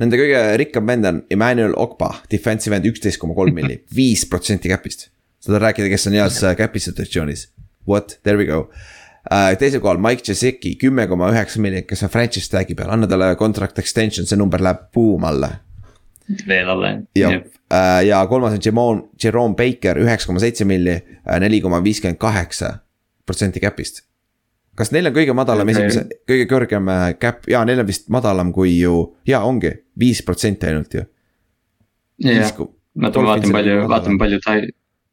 [0.01, 4.71] Nende kõige rikkam vend on Emmanuel Okpa, defensive end üksteist koma kolm milli, viis protsenti
[4.71, 5.11] cap'ist.
[5.41, 7.49] Seda rääkida, kes on heas cap'i situatsioonis.
[7.89, 8.67] What, there we go
[9.29, 9.57] uh,.
[9.59, 13.33] teisel kohal Mike Jaseki, kümme koma üheksa miljonit, kes on franchise tag'i peal, anna talle
[13.39, 15.55] contract extension, see number läheb boom alla
[16.47, 17.41] veel alla jah.
[17.71, 22.19] Äh, ja kolmas on Jerome, Jerome Baker, üheksa koma seitse milli, äh, neli koma viiskümmend
[22.19, 22.73] kaheksa
[23.25, 24.03] protsenti cap'ist.
[24.75, 25.87] kas neil on kõige madalam okay.
[25.87, 28.95] esimese, kõige kõrgem äh, cap, jaa, neil on vist madalam kui ju,
[29.27, 31.03] jaa, ongi, viis protsenti ainult ju.
[32.25, 32.53] jah,
[32.95, 34.39] ma vaatan palju, vaatan palju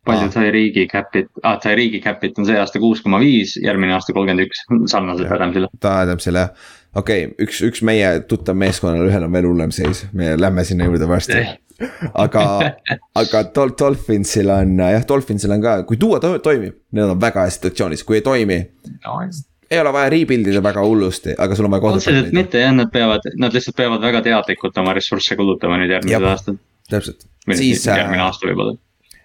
[0.09, 3.95] palju sai riigi cap'it, ah sai riigi cap'it on see aasta kuus koma viis, järgmine
[3.97, 5.71] aasta kolmkümmend üks, sarnaselt Adamsile.
[5.83, 10.07] ta Adamsile jah, okei okay,, üks, üks meie tuttav meeskonnal, ühel on veel hullem seis,
[10.17, 11.43] me lähme sinna juurde varsti.
[12.19, 12.41] Aga,
[13.15, 17.45] aga Dol-, Dolphinsil on jah, Dolphinsil on ka, kui tuua to toimib, need on väga
[17.47, 18.57] heas situatsioonis, kui ei toimi
[19.05, 19.13] no,
[19.71, 22.01] ei ole vaja rebuild ida väga hullusti, aga sul on vaja kodutada.
[22.17, 26.29] otseselt mitte jah, nad peavad, nad lihtsalt peavad väga teadlikult oma ressursse kulutama nüüd järgmised
[26.33, 26.59] aastad.
[26.91, 27.29] täpselt.
[27.53, 28.75] siis järgmine äh, aasta võib-olla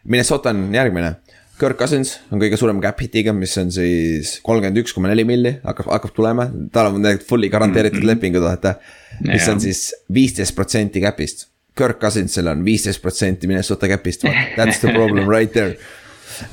[0.03, 1.15] Minnesota on järgmine,
[1.59, 5.53] Kirk Cousins on kõige suurem cap hit'iga, mis on siis kolmkümmend üks koma neli milli,
[5.63, 8.15] hakkab, hakkab tulema, tal on need fully garanteeritud mm -hmm.
[8.15, 8.75] lepingud, vaata.
[9.27, 11.47] mis on siis viisteist protsenti cap'ist.
[11.77, 14.25] Kirk Cousinsil on viisteist protsenti Minnesota cap'ist,
[14.57, 15.77] that's the problem right there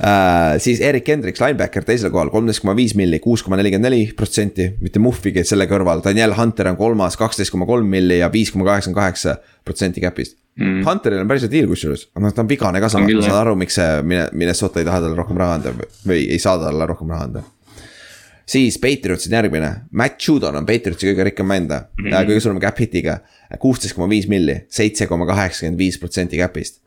[0.01, 4.03] Uh, siis Erik Hendriks, linebacker teisel kohal, kolmteist koma viis milli, kuus koma nelikümmend neli
[4.17, 8.53] protsenti, mitte Muhvigi selle kõrval, Daniel Hunter on kolmas, kaksteist koma kolm milli ja viis
[8.53, 10.37] koma kaheksakümmend kaheksa protsenti cap'ist.
[10.59, 10.81] Mm..
[10.83, 13.55] Hunteril on päris hea deal kusjuures, aga ta on vigane ka samas, ma saan aru,
[13.59, 17.27] miks see Minnesota ei taha talle rohkem raha anda või ei saa talle rohkem raha
[17.29, 17.43] anda.
[18.51, 22.27] Siis Patriots on järgmine, Matt Judon on Patriotsi kõige rikkam venda mm, -hmm.
[22.27, 23.19] kõige suurema cap hit'iga.
[23.59, 26.81] kuusteist koma viis milli, seitse koma kaheksakümmend viis protsenti cap'ist.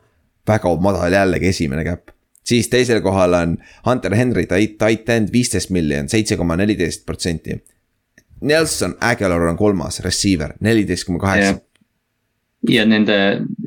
[0.47, 2.14] väga madal jällegi esimene cap
[2.45, 7.57] siis teisel kohal on Hunter Henry, tight end viisteist miljonit, seitse koma neliteist protsenti.
[8.45, 11.61] Nelson Aguilar on kolmas, receiver, neliteist koma kaheksa
[12.69, 13.15] ja nende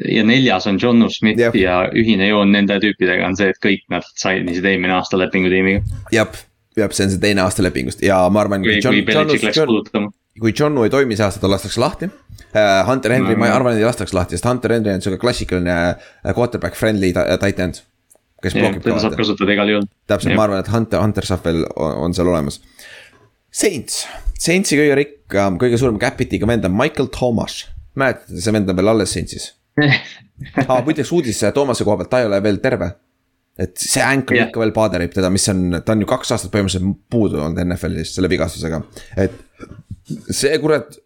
[0.08, 1.56] ja neljas on John Smith Jep.
[1.58, 5.82] ja ühine joon nende tüüpidega on see, et kõik nad sainisid eelmine aasta lepingutiimiga.
[6.14, 6.40] jah,
[6.78, 8.64] jah, see on see teine aasta lepingust ja ma arvan.
[8.66, 10.10] kui, kui Belichik läks kulutama.
[10.40, 12.64] kui Johnu ei toimi see aasta, ta lastakse lahti uh,.
[12.88, 15.78] Hunter Henry no,, ma arvan, et ei lastaks lahti, sest Hunter Henry on sihuke klassikaline
[15.92, 17.82] uh, quarterback friendly tight end
[18.44, 18.98] kes blokib ka.
[19.02, 19.88] saab kasutada igal juhul.
[20.10, 22.60] täpselt, ma arvan, et Hunter, Hunter saab veel, on seal olemas.
[23.54, 24.04] Saints,
[24.38, 27.64] Saintsi kõige rikkam, kõige suurem capit'iga vend on Michael Thomas.
[27.98, 29.52] mäletate, see vend on veel alles Saintsis
[30.68, 30.80] ah,.
[30.86, 32.92] muideks uudis Thomas'e koha pealt, ta ei ole veel terve.
[33.58, 34.50] et see ankle yeah.
[34.50, 38.14] ikka veel paaderib teda, mis on, ta on ju kaks aastat põhimõtteliselt puudu olnud NFL-is
[38.14, 38.82] selle vigastusega,
[39.18, 39.34] et
[40.30, 41.00] see kurat.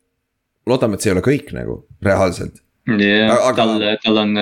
[0.69, 4.35] loodame, et see ei ole kõik nagu reaalselt jah, tal, tal on,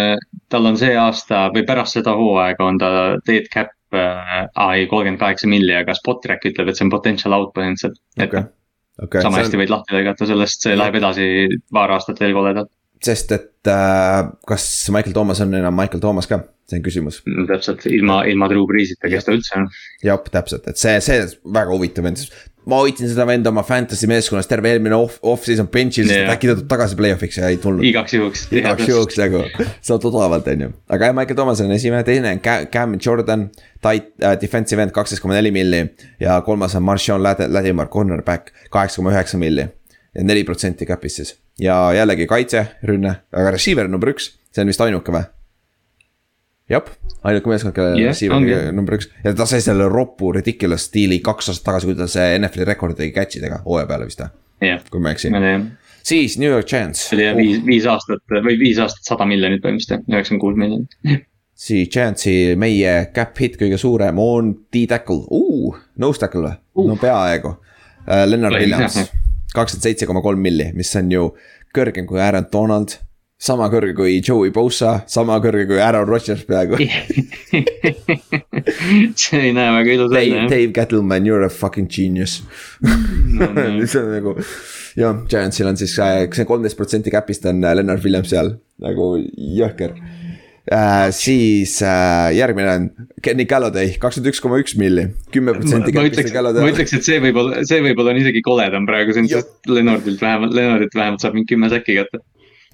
[0.49, 2.93] tal on see aasta või pärast seda hooaega on ta
[3.26, 7.53] dead cap äh,, ai kolmkümmend kaheksa milli, aga Spotrac ütleb, et see on potential out
[7.57, 8.49] põhimõtteliselt okay..
[9.01, 9.62] Okay, sama hästi on...
[9.62, 11.26] võid lahti lõigata sellest, see läheb edasi
[11.72, 12.68] paar aastat veel koledalt.
[13.01, 17.22] sest et äh, kas Michael Thomas on enam Michael Thomas ka, see on küsimus.
[17.24, 19.70] Mm, täpselt, ilma, ilma Drew Breesita, kes ta üldse on.
[20.05, 22.20] jah, täpselt, et see, see väga huvitav on,
[22.69, 26.51] ma hoidsin seda venda oma fantasy meeskonnas terve eelmine off, off-season bench'il yeah., sest äkki
[26.51, 27.85] ta tuleb tagasi play-off'iks ja ei tulnud.
[27.89, 28.45] igaks juhuks.
[28.53, 29.43] igaks juhuks nagu,
[29.87, 30.71] saad odavalt, on ju.
[30.93, 33.49] aga jah, Michael Thomas on esimene, teine on Cam Jordan,
[33.81, 35.83] tight uh, defensive end kaksteist koma neli milli.
[36.21, 39.67] ja kolmas on Marshawn Ladimar, cornerback, kaheksa koma üheksa milli.
[40.15, 41.37] ja neli protsenti cap'is siis.
[41.59, 45.25] ja jällegi kaitse, rünne, aga receiver number üks, see on vist ainuke või?
[46.71, 46.91] Jah,
[47.27, 51.53] ainuke meeskond, kellel yeah, receiver number üks ja ta sai selle ropu ridiculous stiili kaks
[51.53, 54.83] aastat tagasi, kui ta see NFL-i rekordi tegi catch idega hooaja peale vist yeah.?
[54.91, 55.33] kui ma ei eksi.
[56.12, 57.09] siis New York Giants.
[57.09, 61.27] see oli jah viis, viis aastat või viis aastat sada miljonit põhimõtteliselt, üheksakümmend kuus miljonit
[61.66, 67.01] siis Giantsi meie cap hit kõige suurem on D-tackle uh,, nose tackle või uh., no
[67.01, 67.68] peaaegu uh,.
[68.27, 68.97] Lennart Williams,
[69.53, 71.27] kakskümmend seitse koma kolm milli, mis on ju
[71.77, 72.97] kõrgem kui Aaron Donald
[73.41, 76.76] sama kõrge kui Joey Bosa, sama kõrge kui Aaron Rodgers peaaegu
[79.20, 80.45] see ei näe väga ilus välja.
[80.51, 82.41] Dave Gettleman, you are a fucking genius
[82.84, 83.86] no, no.
[83.91, 84.34] see on nagu,
[85.01, 89.14] jah, Giantsil on siis, äh, see kolmteist protsenti cap'ist on äh, Lennart Williams seal, nagu
[89.16, 91.09] jõhker äh,.
[91.16, 92.91] siis äh, järgmine on
[93.24, 95.97] Kenny Galladay, kakskümmend üks koma üks milli, kümme protsenti.
[95.97, 99.32] ma ütleks, ma ütleks, et see võib-olla, see võib-olla on isegi koledam praegu, see on,
[99.32, 102.20] sest Lennartilt vähemalt, Lennartilt vähemalt saab mingi kümme säkki kätte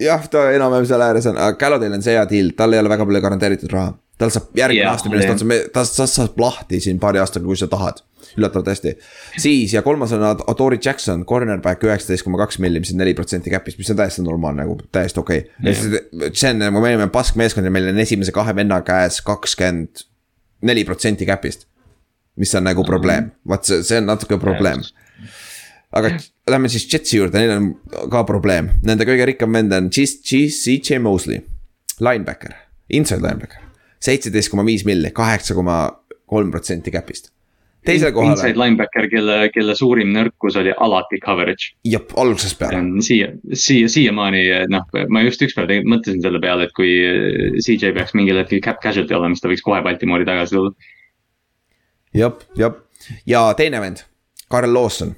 [0.01, 2.91] jah, ta enam-vähem seal ääres on, aga Gallodil on see hea deal, tal ei ole
[2.91, 3.95] väga palju garanteeritud raha.
[4.17, 7.57] tal saab järgmine yeah, aasta millest otsa, ta, ta saab lahti siin paari aastaga, kui
[7.59, 8.01] sa tahad.
[8.37, 8.93] üllatavalt hästi.
[9.41, 13.53] siis ja kolmas on Adori Jackson, cornerback üheksateist koma kaks milli, mis on neli protsenti
[13.53, 16.53] cap'ist, mis on täiesti normaalne, nagu täiesti okei okay.
[16.57, 20.05] nagu me olime pask meeskond ja meil on esimese kahe venna käes kakskümmend
[20.61, 21.65] neli protsenti cap'ist.
[22.37, 24.83] mis on nagu probleem, vaat see, see on natuke probleem
[25.95, 26.11] aga
[26.49, 31.41] lähme siis Jetsi juurde, neil on ka probleem, nende kõige rikkam vend on CJ Mosley,
[31.99, 32.55] linebacker,
[32.89, 33.65] inside linebacker.
[34.03, 35.79] seitseteist koma viis milli, kaheksa koma
[36.29, 37.31] kolm protsenti cap'ist.
[37.87, 38.35] teisel kohal.
[38.35, 41.73] Inside linebacker, kelle, kelle suurim nõrkus oli alati coverage.
[41.87, 42.81] jah, algusest peale.
[43.05, 46.91] siia, siia, siiamaani noh, ma just ükspäev tegelikult mõtlesin selle peale, et kui
[47.63, 50.75] CJ peaks mingil hetkel cap casualty olema, siis ta võiks kohe Baltimoori tagasi tulla.
[52.15, 52.83] jah, jah,
[53.27, 54.05] ja teine vend,
[54.47, 55.15] Karl Lawson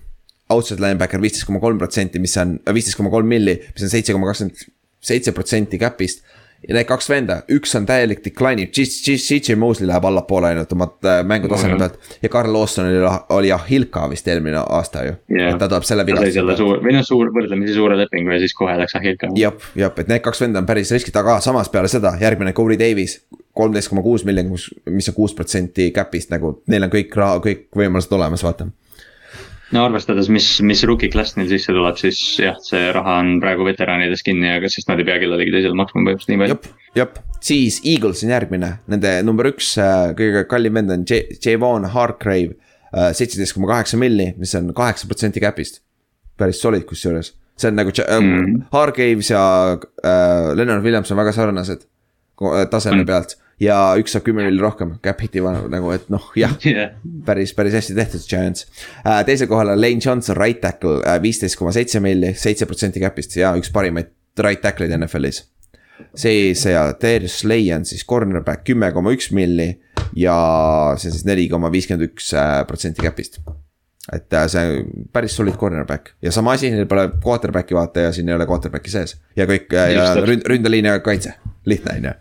[0.50, 3.94] outside linebacker viisteist koma kolm protsenti, mis on, äh, viisteist koma kolm milli, mis on
[3.94, 4.68] seitse koma kakskümmend
[5.00, 6.26] seitse protsenti cap'ist.
[6.68, 11.22] ja need kaks venda, üks on täielik decline'iv, CJ Mosley läheb allapoole ainult oma äh,
[11.24, 11.96] mängutaseme pealt.
[12.20, 13.00] ja Carl Lawson oli,
[13.38, 15.56] oli Ahilka vist eelmine aasta ju yeah..
[15.56, 16.34] ta tuleb selle vigastuse.
[16.36, 19.32] selle suur, või noh, suur, võrdlemisi suure lepingu ja siis kohe läks Ahilka.
[19.40, 22.80] jah, jah, et need kaks venda on päris riskid, aga samas peale seda järgmine Corey
[22.82, 23.22] Davis
[23.56, 27.70] kolmteist koma kuus miljonit, mis on kuus protsenti cap'ist nagu, neil on kõik raha, kõik
[27.80, 28.68] võimalused olemas, vaata
[29.76, 33.68] no arvestades, mis, mis rookie klass neil sisse tuleb, siis jah, see raha on praegu
[33.68, 36.78] veteranides kinni, aga siis nad ei pea kellelegi teisele maksma põhimõtteliselt nii palju.
[36.98, 41.90] jep, siis Eagles on järgmine, nende number üks äh, kõige kallim vend on J-, Javon
[41.94, 42.58] Hargrave.
[42.90, 45.84] äh, seitseteist koma kaheksa milli, mis on kaheksa protsenti cap'ist.
[46.40, 48.70] päris solid kusjuures, see on nagu mm.
[48.72, 49.44] Hargraves ja
[49.76, 51.86] äh, Leonard Williams on väga sarnased
[52.72, 53.06] taseme On.
[53.06, 56.94] pealt ja üks saab kümme milli rohkem, cap hit'i va- nagu, et noh, jah Yeah.
[57.26, 58.66] päris, päris hästi tehtud, Giants
[59.04, 59.22] äh,.
[59.28, 63.36] teisel kohal on Lane Johnson, right tackle äh,, viisteist koma seitse milli, seitse protsenti cap'ist
[63.40, 65.44] ja üks parimaid right tackle'id NFL-is.
[66.16, 69.74] siis ja Darius Slay on siis cornerback kümme koma üks milli
[70.16, 70.36] ja
[70.98, 73.42] see on siis neli koma viiskümmend üks äh, protsenti cap'ist.
[74.16, 78.30] et see on päris solid cornerback ja sama asi, neil pole quarterback'i vaata ja siin
[78.32, 81.36] ei ole quarterback'i sees ja kõik ja ründ-, ründeliin ja kaitse,
[81.68, 82.14] lihtne on ju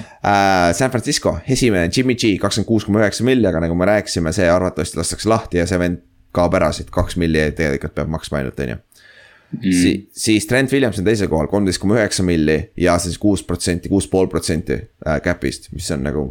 [0.00, 4.32] äh, San Francisco esimene Jimmy G kakskümmend kuus koma üheksa milli, aga nagu me rääkisime,
[4.36, 6.02] see arvatavasti lastakse lahti ja see vend
[6.36, 8.82] kaob ära siit, kaks milli tegelikult peab maksma ainult, on ju.
[9.62, 13.88] Si siis Trent Williams on teisel kohal, kolmteist koma üheksa milli ja siis kuus protsenti,
[13.88, 16.26] kuus pool protsenti äh, cap'ist, mis on nagu.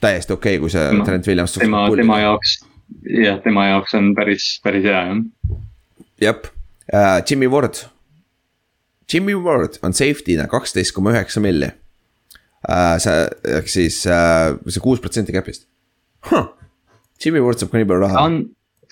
[0.00, 1.54] täiesti okei okay,, kui see Tema- Trent Williams.
[1.56, 2.58] tema, tema jaoks,
[3.22, 5.22] jah, tema jaoks on päris, päris hea jah.
[6.20, 7.86] jep uh,, Jimmy Ward.
[9.12, 11.70] Jimmy Ward on safety'na kaksteist koma üheksa milli.
[13.02, 13.22] See
[13.58, 15.66] ehk siis uh, see kuus protsenti cap'ist
[16.30, 16.52] huh..
[17.24, 18.24] Jimmy Ward saab ka nii palju ta raha.
[18.26, 18.38] on,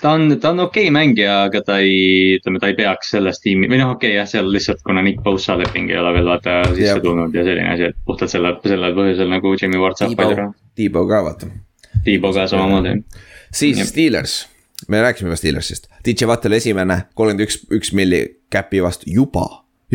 [0.03, 3.41] ta on, ta on okei okay mängija, aga ta ei, ütleme, ta ei peaks selles
[3.43, 6.31] tiimi või noh, okei okay, jah, seal lihtsalt kuna Nick Bosa leping ei ole veel
[6.31, 7.03] vaata sisse Jep.
[7.05, 10.55] tulnud ja selline asi, et puhtalt selle, sellel põhjusel nagu Jimmy Ward saab palju raha.,
[10.79, 11.51] Tiibo ka vaata.
[12.07, 12.97] Tiibo ka samamoodi.
[13.53, 13.91] siis Jep.
[13.93, 14.37] Steelers,
[14.89, 19.47] me rääkisime juba Steelersist, DJ Watt oli esimene, kolmkümmend üks, üks milli cap'i vastu juba.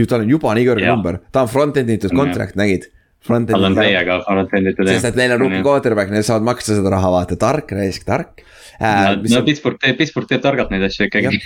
[0.07, 2.91] tal on juba nii kõrge number, ta on front-end itud On, contract, nägid.
[3.27, 4.89] Tal on täiega frontend'itud.
[4.93, 8.41] sest et neil on rookie quarterback, neil saavad maksta seda raha, vaata, tark raisk, tark
[8.79, 9.13] äh,.
[9.33, 11.39] no Pittsburgh teeb, Pittsburgh teeb targalt neid asju ikkagi.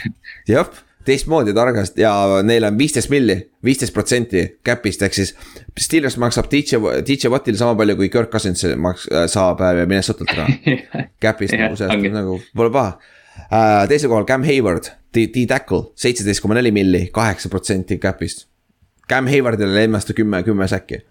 [0.51, 0.69] jah,
[1.05, 2.13] teistmoodi targast ja
[2.45, 5.33] neil on viisteist milli, viisteist protsenti cap'ist ehk siis.
[5.79, 10.77] Steelers maksab DJ, DJ Wattile sama palju kui Kirk Cousins maks-, saab äh, Minnesotalt raha.
[11.23, 12.95] Cap'ist nagu nagu pole paha
[13.49, 13.87] uh,.
[13.89, 18.47] teisel kohal Cam Hayward, D-Tackle, seitseteist koma neli milli, kaheksa protsenti cap'ist.
[19.09, 21.01] Cam Haywardile lemmasta kümme, kümme säkki.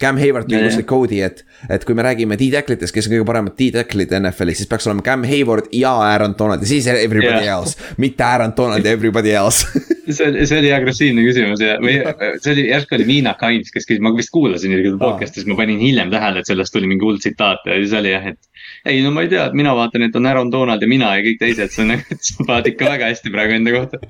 [0.00, 0.62] Cam Hayward ja.
[0.70, 4.70] see Cody, et, et kui me räägime D-Tacklitest, kes on kõige paremad D-Tacklid NFL-is, siis
[4.70, 7.58] peaks olema Cam Hayward ja Aaron Donald ja siis everybody Jah.
[7.58, 9.66] else, mitte Aaron Donald ja everybody else
[10.14, 11.98] see oli, see oli agressiivne küsimus ja, või
[12.42, 15.50] see oli, järsku oli Miina Kains, kes küsis, ma vist kuulasin isegi seda podcast'i, siis
[15.50, 18.66] ma panin hiljem tähele, et sellest tuli mingi hull tsitaat ja siis oli jah, et.
[18.88, 21.42] ei no ma ei tea, mina vaatan, et on Aaron Donald ja mina ja kõik
[21.42, 24.02] teised, see on nagu, sa paned ikka väga hästi praegu enda kohta.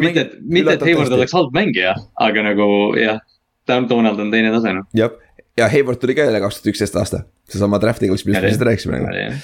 [0.00, 1.96] mitte, et, mitte, et Hayward oleks halb mängija,
[2.28, 2.68] aga nagu
[3.00, 3.20] jah,
[3.68, 4.86] Donald on teine tase noh.
[4.96, 5.10] jah,
[5.56, 8.98] ja Hayward tuli ka jälle kaks tuhat üksteist aasta, seesama draft'iga, millest me just rääkisime
[9.00, 9.38] nagu.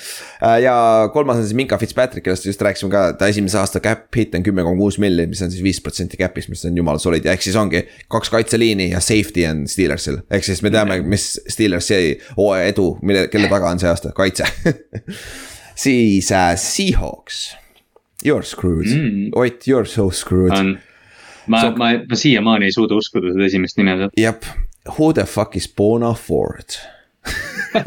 [0.63, 0.75] ja
[1.13, 4.45] kolmas on siis Minka Fitzpatrick, kellest just rääkisime ka, ta esimese aasta cap hit on
[4.45, 7.33] kümme koma kuus milli, mis on siis viis protsenti cap'ist, mis on jumala solid ja
[7.33, 10.21] ehk siis ongi kaks kaitseliini ja safety on Steelersil.
[10.31, 14.45] ehk siis me teame, mis Steelersi hooaja edu, mille, kelle taga on see aasta, kaitse.
[15.87, 17.45] siis äh, Seahawks,
[18.25, 19.31] you are screwed Mm.
[19.35, 20.53] Ott, you are so screwed.
[20.53, 20.79] on,
[21.53, 24.19] ma So-, ma, ma siiamaani ei suuda uskuda seda esimest nime sealt.
[24.21, 24.49] jep,
[24.97, 26.79] who the fuck is Bona Ford?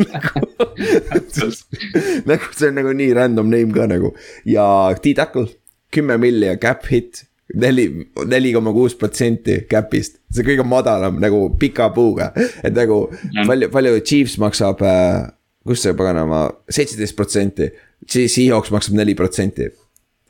[2.29, 4.13] nagu see on nagu nii random name ka nagu
[4.47, 4.65] ja
[5.01, 5.49] T-Tackle
[5.93, 7.85] kümme milli ja cap hit neli,
[8.25, 13.45] neli koma kuus protsenti cap'ist, see kõige madalam nagu pika puuga, et nagu Jah.
[13.47, 15.27] palju, palju Chiefs maksab äh,,
[15.67, 17.69] kus see paganama, seitseteist protsenti,
[18.05, 19.69] Seahawks maksab neli protsenti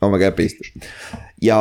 [0.04, 0.60] oma cap'ist.
[1.42, 1.58] ja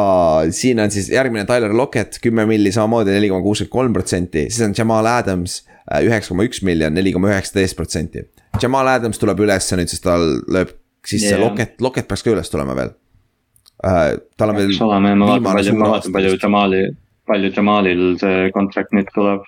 [0.52, 4.66] siin on siis järgmine Tyler Lockett, kümme milli samamoodi, neli koma kuuskümmend kolm protsenti, siis
[4.68, 5.62] on Jamal Adams,
[6.04, 8.26] üheksa koma üks miljon, neli koma üheksateist protsenti.
[8.62, 10.74] Jamal Adams tuleb ülesse nüüd, sest tal lööb
[11.12, 11.22] Jah.
[11.22, 11.40] yeah.
[11.40, 14.16] Lockett, Lockett peaks ka üles tulema veel uh,.
[14.38, 16.38] tal on veel ma vaatan ma vaatan palju.
[16.42, 16.82] Jamali,
[17.30, 19.46] palju Jamalil see contract nüüd tuleb.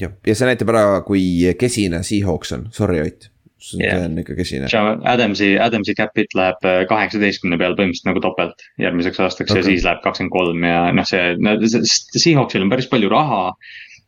[0.00, 1.22] jah, ja see näitab ära, kui
[1.60, 3.30] kesine Seahawks on, sorry Ott.
[3.66, 4.68] See on ikka kesine.
[5.12, 9.62] Adamsi, Adamsi cap hit läheb äh, kaheksateistkümne peale põhimõtteliselt nagu topelt järgmiseks aastaks okay.
[9.62, 11.82] Ja siis läheb kakskümmend kolm ja noh, see, no see-
[12.22, 13.42] Seahawksil on päris palju raha.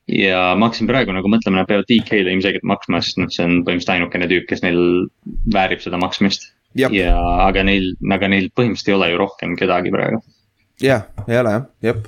[0.09, 3.59] ja ma hakkasin praegu nagu mõtlema, nad peavad DK-le ilmselgelt maksma, sest noh, see on
[3.67, 4.79] põhimõtteliselt ainukene tüüp, kes neil
[5.53, 6.47] väärib seda maksmist.
[6.79, 6.89] Ja
[7.49, 10.23] aga neil, aga neil põhimõtteliselt ei ole ju rohkem kedagi praegu.
[10.81, 12.07] jah, ei ole jah, jep.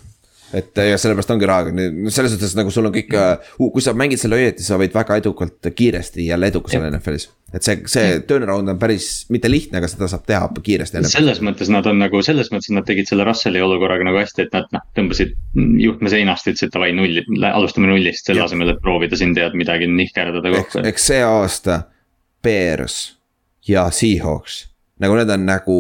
[0.56, 1.74] et ja sellepärast ongi rahaga,
[2.14, 3.12] selles suhtes nagu sul on kõik,
[3.59, 7.28] kui sa mängid selle õieti, sa võid väga edukalt kiiresti jälle edukas olla NFL-is.
[7.55, 11.02] Et see, see turnaround on päris, mitte lihtne, aga seda saab teha kiiresti.
[11.10, 14.55] selles mõttes nad on nagu, selles mõttes nad tegid selle Russelli olukorraga nagu hästi, et
[14.56, 15.35] nad noh, tõmbasid
[15.82, 20.55] juhtme seinast, ütlesid davai nulli, alustame nullist, selle asemel, et proovida siin tead midagi nihkerdada
[20.55, 20.85] kokku.
[20.86, 21.82] eks see aasta
[22.44, 23.01] Bears
[23.68, 24.62] ja Seahawks,
[25.02, 25.78] nagu need on nagu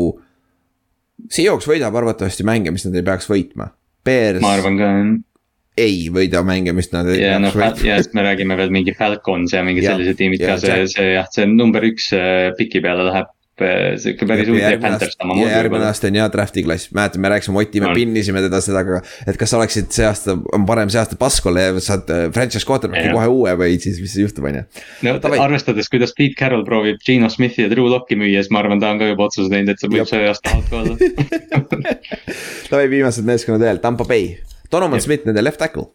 [1.30, 3.70] Seahawks võidab arvatavasti mänge, mis nad ei peaks võitma.
[4.04, 5.10] Bears ma arvan ka jah
[5.78, 9.64] ei võida mänge, mis nad ja noh ja siis me räägime veel mingi Falcons ja
[9.66, 13.30] mingid Ja, sellised tiimid ka, see, see jah, see number üks äh, piki peale läheb
[13.62, 17.62] äh, sihuke päris huvitav Panthers samamoodi järgmine aasta on hea draft'i klass, mäletan, me rääkisime
[17.62, 17.94] Oti, me On.
[17.96, 19.00] pinnisime teda seda, aga.
[19.30, 22.66] et kas sa oleksid see aasta, on parem see aasta Baskole ja saad äh, franchise
[22.66, 24.66] quarterback'i kohe uue või siis, mis juhtub, on ju.
[25.06, 25.40] no Davai.
[25.46, 28.90] arvestades, kuidas Pete Carroll proovib Gino Smithi ja Drew Locke'i müüa, siis ma arvan, ta
[28.90, 31.98] on ka juba otsuse teinud, et see võib see aasta halb ka olla.
[32.70, 34.34] Davai, viimased meeskonnad veel, Tampa Bay,
[34.70, 35.00] Donovan.
[35.02, 35.90] Smith, nende left tackle.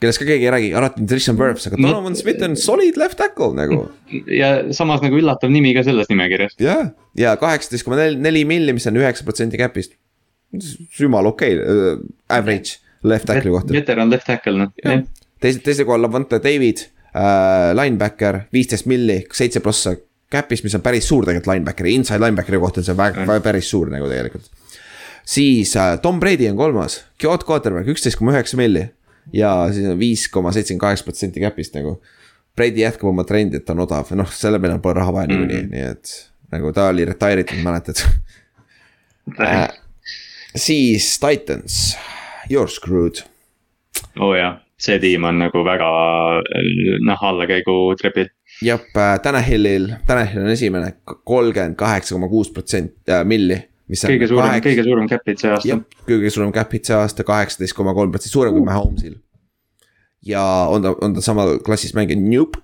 [0.00, 2.98] kellest ka keegi ei räägi, alati on Tristan Wirfs, aga No- Donovan Smith on solid
[3.00, 3.86] left tackle nagu.
[4.28, 6.58] ja samas nagu üllatav nimi ka selles nimekirjas.
[6.60, 9.96] jah, ja kaheksateist koma neli, milli, mis on üheksa protsenti cap'ist.
[11.00, 11.96] jumala okei okay,,
[12.28, 12.76] average
[13.08, 13.72] left tackle'i kohta.
[13.72, 15.06] veteran left tackle noh,
[15.40, 16.84] teise, teisel kohal Lavonte David
[17.16, 19.96] äh,, linebacker, viisteist milli, seitse prossa
[20.32, 23.72] cap'ist, mis on päris suur tegelikult linebackeri, inside linebackeri kohta on see väga, väga päris
[23.72, 24.52] suur nagu tegelikult.
[25.26, 28.86] Siis äh, Tom Brady on kolmas, Kyoto quarterback, üksteist koma üheksa milli
[29.34, 31.98] ja siis on viis koma seitsekümmend kaheksa protsenti cap'ist nagu.
[32.56, 35.62] Brady jätkab oma trendi, et ta on odav, noh selle peale pole raha vaja niikuinii
[35.66, 36.14] mm., nii et
[36.54, 38.00] nagu ta oli retire itud, mäletad
[39.42, 39.66] äh,.
[40.56, 41.96] siis Titans,
[42.48, 43.26] you are screwed
[44.20, 45.88] oo oh, jaa, see tiim on nagu väga
[47.06, 48.30] noh, allakäigu trepil.
[48.64, 48.82] jah,
[49.22, 53.60] Tanahillil, Tanahill on esimene, kolmkümmend kaheksa koma kuus protsenti äh, milli.
[53.90, 57.94] Kõige suurem, kõige suurem cap'id see aasta kõige suurem cap hit see aasta, kaheksateist koma
[57.94, 59.18] kolm protsenti, suurem kui Mahomes'il.
[60.26, 62.58] ja on ta, on ta samal klassis mängija, Nope.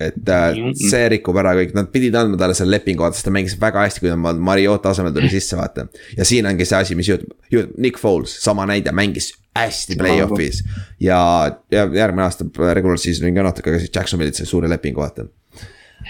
[0.00, 0.72] et äh, Mhm.
[0.88, 3.82] see rikub ära kõik, nad pidid andma talle selle lepingu, vaata, sest ta mängis väga
[3.84, 5.88] hästi, kui ta Mariota asemel tuli sisse, vaata.
[6.16, 10.62] ja siin ongi see asi, mis juhtub, juhtub, Nick Foles, sama näide, mängis hästi play-off'is.
[11.00, 11.18] ja,
[11.70, 12.44] ja järgmine aasta
[12.74, 15.26] regular season'i ka natuke, aga siis Jacksonville'it sai suure lepingu, vaata.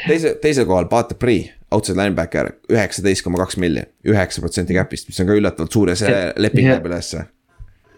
[0.07, 5.21] teise, teisel kohal Pater Pree, outside linebacker, üheksateist koma kaks milli, üheksa protsenti cap'ist, mis
[5.23, 7.25] on ka üllatavalt suur ja see Ja- leping läheb ülesse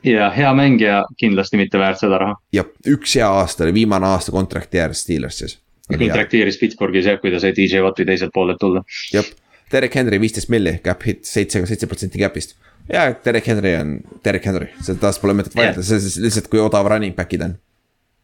[0.05, 2.35] ja hea mängija, kindlasti mitte väärt seda raha.
[2.53, 5.59] ja üks hea aasta oli viimane aasta kontrakti ääres Steelersis.
[5.89, 8.83] kontrakteeris Pittsburghis jah, kui ta sai DJ Watti teiselt poolelt tulla.
[9.13, 9.25] jah,
[9.73, 12.55] Derek Henry viisteist milli, cap hit seitse, seitse protsenti cap'ist.
[12.93, 16.49] ja Derek Henry on Derek Henry, seda taas pole mõtet vaielda, see on siis lihtsalt
[16.53, 17.57] kui odav running back'id on.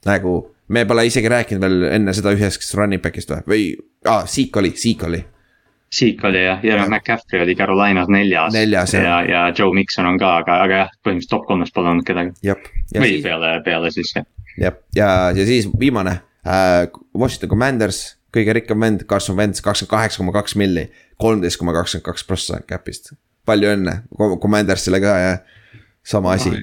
[0.06, 0.34] nagu
[0.68, 3.64] me pole isegi rääkinud veel enne seda ühest running back'ist või, või
[4.04, 5.24] aa, Seek oli, Seek oli.
[5.90, 8.52] Seek oli jah, ja noh, McCaffrey oli Carolinas neljas.
[8.54, 9.02] Neljas, jah.
[9.02, 12.30] ja, ja Joe Mikson on ka, aga, aga jah, põhimõtteliselt top kolmes pole olnud kedagi.
[12.46, 12.54] ja
[12.94, 14.26] või siis, peale, peale siis jah.
[14.60, 16.86] jah, ja, ja siis viimane äh,,
[17.18, 18.00] Washington Commanders,
[18.30, 20.86] kõige rikkam vend, Carson Wentz, kakskümmend kaheksa koma kaks milli,
[21.18, 23.10] kolmteist koma kakskümmend kaks prossa cap'ist.
[23.50, 25.36] palju õnne Com- Commandersile ka ja
[26.06, 26.54] sama asi.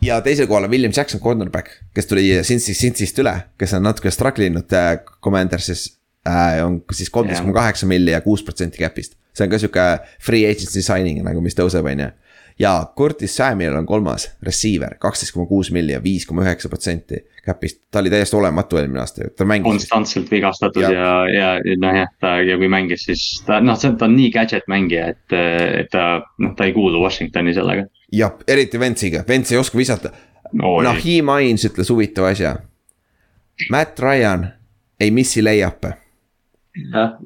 [0.00, 4.08] ja teisel kohal on William Jackson, cornerback, kes tuli Cincy'st, Cincy'st üle, kes on natuke
[4.10, 5.90] struggle inud äh, Commandersis
[6.30, 6.64] äh,.
[6.66, 9.16] on siis kolmteist koma kaheksa milli ja kuus protsenti cap'ist.
[9.34, 9.86] see on ka sihuke
[10.22, 12.08] free agency signing nagu, mis tõuseb, on ju.
[12.58, 17.22] ja Curtis Samuel on kolmas, receiver, kaksteist koma kuus milli ja viis koma üheksa protsenti
[17.46, 17.82] cap'ist.
[17.90, 19.70] ta oli täiesti olematu eelmine aasta, ta mängis.
[19.70, 20.92] konstantselt vigastatud Ja.
[20.92, 24.30] ja, ja, ja noh jah, ta ja kui mängis, siis ta noh, ta on nii
[24.34, 25.38] gadget mängija, et,
[25.84, 27.86] et ta noh, ta ei kuulu Washingtoni sellega.
[28.12, 30.12] jah, eriti Ventsiga, Vents ei oska visata.
[30.52, 32.56] Nahim Hines ütles huvitava asja.
[33.70, 34.48] Matt Ryan
[35.00, 35.92] ei missi layup'e
[36.92, 37.16] jah,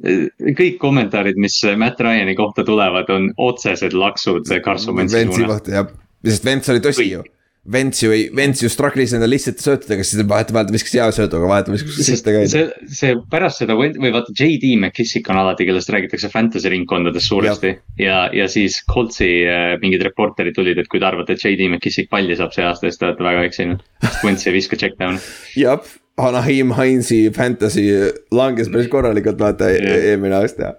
[0.58, 5.64] kõik kommentaarid, mis Matt Ryan'i kohta tulevad, on otsesed laksud Carson Wentzi suunas.
[5.68, 5.88] jah,
[6.24, 7.24] sest Vents oli tõsi ju.
[7.64, 11.38] Vents ju ei, Vents ju struggle'is nende lihtsate söötudega, siis vahetevahel ta viskas hea söödu,
[11.38, 12.42] aga vahetevahel viskas sisse ka.
[12.52, 17.72] see, see pärast seda või vaata JD McKissick on alati, kellest räägitakse fantasy ringkondades suuresti.
[18.02, 22.12] ja, ja siis Coltsi äh, mingid reporterid tulid, et kui te arvate, et JD McKissick
[22.12, 23.84] palli saab see aasta, siis te olete väga eksinud.
[24.04, 25.24] sest Wentz ei viska check down'i.
[25.56, 25.80] jah,
[26.16, 27.88] Anaheim Hinesi fantasy
[28.34, 29.96] langes päris korralikult vaata Jah.
[30.12, 30.74] eelmine aasta.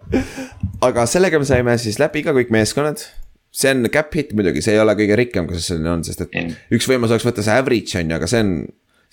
[0.85, 3.03] aga sellega me saime siis läbi ka kõik meeskonnad.
[3.55, 6.33] see on cap hit muidugi, see ei ole kõige rikkam, kus selline on, sest et
[6.35, 6.55] Jah.
[6.71, 8.55] üks võimalus oleks võtta see average on ju, aga see on.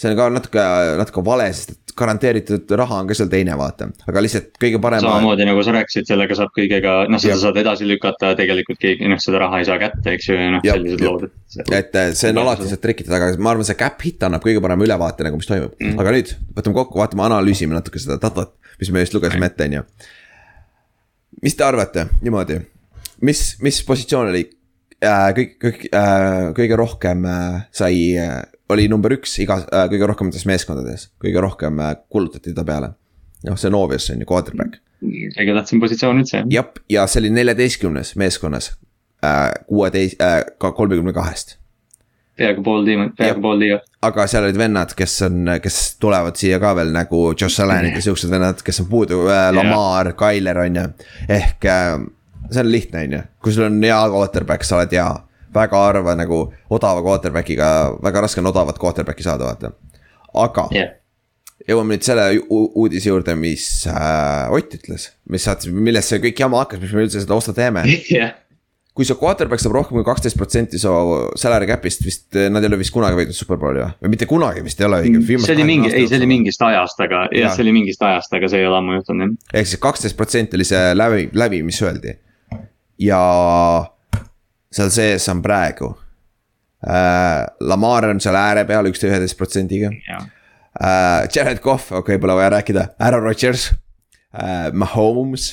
[0.03, 0.62] See on ka natuke,
[0.99, 5.03] natuke vale, sest et garanteeritud raha on ka seal teine, vaata, aga lihtsalt kõige parem.
[5.05, 9.20] samamoodi nagu sa rääkisid, sellega saab kõigega, noh, seda saad edasi lükata, tegelikult keegi, noh,
[9.23, 11.74] seda raha ei saa kätte, eks ju, ja noh, sellised lood, et.
[11.79, 14.62] et äh, see on alati sealt trikitud, aga ma arvan, see cap hit annab kõige
[14.65, 16.01] parema ülevaate nagu, mis toimub mm..
[16.01, 19.79] aga nüüd võtame kokku, vaatame, analüüsime natuke seda datat, mis me just lugesime ette, on
[19.81, 19.85] ju.
[21.45, 22.62] mis te arvate niimoodi,
[23.29, 24.47] mis, mis positsioon oli
[25.05, 28.41] äh, kõik, kõik äh,, kõige rohkem äh, sai äh,,
[28.73, 32.94] oli number üks igas äh,, kõige rohkemates meeskondades, kõige rohkem äh, kulutati ta peale.
[33.47, 34.78] noh, see on obvious on ju, quarterback.
[35.03, 36.44] kõige tähtsam positsioon üldse.
[36.53, 38.73] jah, ja see oli neljateistkümnes meeskonnas
[39.24, 41.59] äh, kuueteist äh,, ka kolmekümne kahest
[42.39, 43.82] peaaegu pool tiimi, peaaegu pool liiga.
[44.03, 48.03] aga seal olid vennad, kes on, kes tulevad siia ka veel nagu Josh Allan'id ja
[48.09, 50.89] siuksed vennad, kes on puudu äh,, Lamar, Tyler on ju.
[51.28, 52.01] ehk äh,
[52.51, 55.11] see on lihtne, on ju, kui sul on hea quarterback, sa oled hea.
[55.55, 56.43] Väga harva nagu
[56.73, 57.69] odava quarterback'iga,
[58.03, 59.73] väga raske on odavat quarterback'i saada, vaata.
[60.45, 60.95] aga yeah.
[61.69, 66.65] jõuame nüüd selle uudise juurde, mis äh, Ott ütles, mis saatis, millest see kõik jama
[66.65, 68.39] hakkas, miks me üldse seda osta teeme yeah
[68.93, 70.91] kui su quarterback saab rohkem kui kaksteist protsenti su
[71.41, 74.83] salary cap'ist vist, nad ei ole vist kunagi võitnud superbowli või, või mitte kunagi vist
[74.83, 75.23] ei ole õige.
[75.41, 78.37] see oli mingi, ei see oli mingist ajast, aga jah ja., see oli mingist ajast,
[78.37, 79.55] aga see ei ole ammu juhtunud jah.
[79.62, 82.19] ehk siis kaksteist protsenti oli see läbi, läbi, mis öeldi.
[83.01, 83.23] ja
[84.73, 85.93] seal sees on praegu.
[86.82, 87.47] Äh,.
[87.61, 89.93] Lamar on seal ääre peal üksteist, üheteist protsendiga.
[90.73, 93.70] Uh, Jared Cough, okei okay,, pole vaja rääkida, Aaron Rodgers.
[94.32, 95.51] Uh,, Mahomes.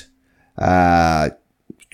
[0.60, 1.28] Uh,,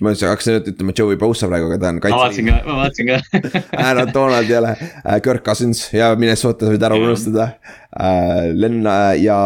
[0.04, 2.16] ma hakkasin nüüd ütlema Joey Bosa praegu, aga ta on kaitse.
[2.16, 3.44] ma vaatasin ka, ma vaatasin ka.
[3.88, 5.86] Aaron Donald jälle, äh, Kirk Cousins.
[5.96, 7.50] Ja Minnesota võid ära unustada.
[7.96, 8.52] Uh,.
[8.56, 8.82] Len
[9.24, 9.40] ja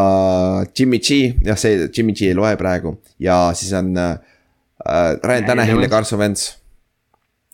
[0.74, 2.98] Jimmy G, jah, see Jimmy G ei loe praegu.
[3.22, 4.18] Ja siis on uh,
[5.24, 6.60] Ryan Tanahil ja Carson Wentz.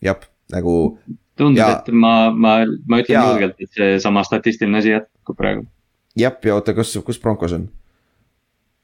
[0.06, 0.76] Jah, nagu.
[1.36, 2.58] tundub, et ma, ma,
[2.88, 5.66] ma ütlen ja, julgelt, et seesama statistiline asi jätkub praegu.
[6.16, 7.70] jah, ja oota, kus, kus Broncos on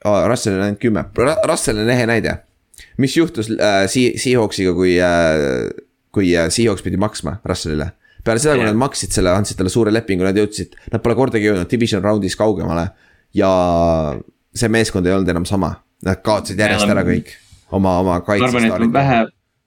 [0.06, 0.24] oh,?
[0.28, 1.06] Russell on ainult kümme,
[1.48, 2.40] Russell on ehe näide
[2.98, 3.86] mis juhtus äh,
[4.18, 5.70] Seahawksiga, kui äh,,
[6.12, 7.92] kui äh, Seahawks pidi maksma Russellile?
[8.24, 11.48] peale seda, kui nad maksid selle, andsid talle suure lepingu, nad jõudsid, nad pole kordagi
[11.48, 12.92] jõudnud division round'is kaugemale.
[13.34, 13.50] ja
[14.54, 15.72] see meeskond ei olnud enam sama,
[16.06, 17.32] nad kaotasid järjest ära kõik
[17.72, 18.54] oma, oma kaitsest.
[18.54, 19.20] ma arvan, et vähe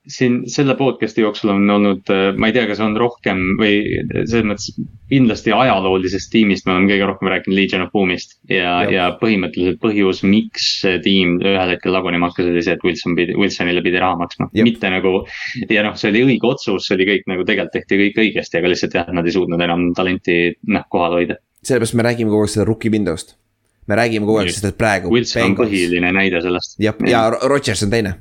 [0.07, 3.79] siin selle podcast'i jooksul on olnud, äh, ma ei tea, kas on rohkem või
[4.27, 4.73] selles mõttes
[5.09, 8.37] kindlasti ajaloolisest tiimist me oleme kõige rohkem rääkinud Legion of Boom'ist.
[8.49, 13.17] ja, ja põhimõtteliselt põhjus, miks see tiim ühel hetkel lagunema hakkas, oli see, et Wilson
[13.17, 14.49] pidi, Wilsonile pidi raha maksma.
[14.65, 15.15] mitte nagu
[15.69, 18.73] ja noh, see oli õige otsus, see oli kõik nagu tegelikult tehti kõik õigesti, aga
[18.73, 21.39] lihtsalt jah, nad ei suutnud enam talenti noh kohal hoida.
[21.65, 23.37] sellepärast me räägime kogu aeg seda rookie window'st.
[23.87, 25.13] me räägime kogu aeg, sest et praegu.
[25.13, 25.59] Wilson Bengals.
[25.59, 26.79] on põhiline näide sellest.
[26.81, 28.17] jah, ja Rodgers on teine.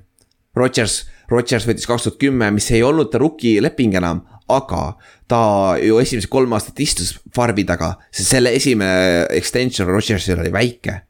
[0.54, 4.22] Rodgers Rodgers võttis kaks tuhat kümme, mis ei olnud ta rookie leping enam,
[4.52, 4.82] aga
[5.30, 5.40] ta
[5.80, 11.00] ju esimesed kolm aastat istus farmi taga, sest selle esimene extension Rodgersil oli väike.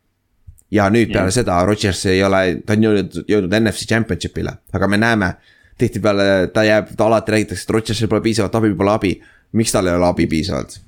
[0.75, 1.35] ja nüüd peale yeah.
[1.37, 5.35] seda Rodgers ei ole, ta on jõudnud, jõudnud NFC championship'ile, aga me näeme.
[5.79, 9.15] tihtipeale ta jääb, ta alati räägitakse, et Rodgersil pole piisavalt abi, pole abi.
[9.53, 10.79] miks tal ei ole abi piisavalt?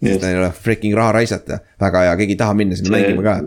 [0.00, 3.22] sest tal ei ole freaking raha raisata, väga hea, keegi ei taha minna sinna mängima
[3.22, 3.40] ka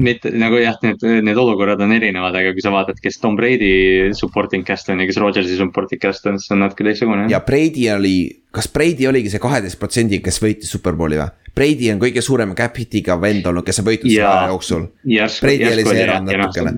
[0.00, 4.12] mitte nagu jah, need, need olukorrad on erinevad, aga kui sa vaatad, kes Tom Brady
[4.16, 7.28] supporting cast on ja kes Rodgersi supporting cast on, siis on natuke teistsugune.
[7.32, 8.16] ja Brady oli,
[8.54, 11.28] kas Brady oligi see kaheteist protsendiga, kes võitis Superbowli või?
[11.54, 14.84] Brady on kõige suurema cap hit'iga vend olnud, kes on võitnud selle aja jooksul.
[15.42, 16.74] Brady oli see erand natukene.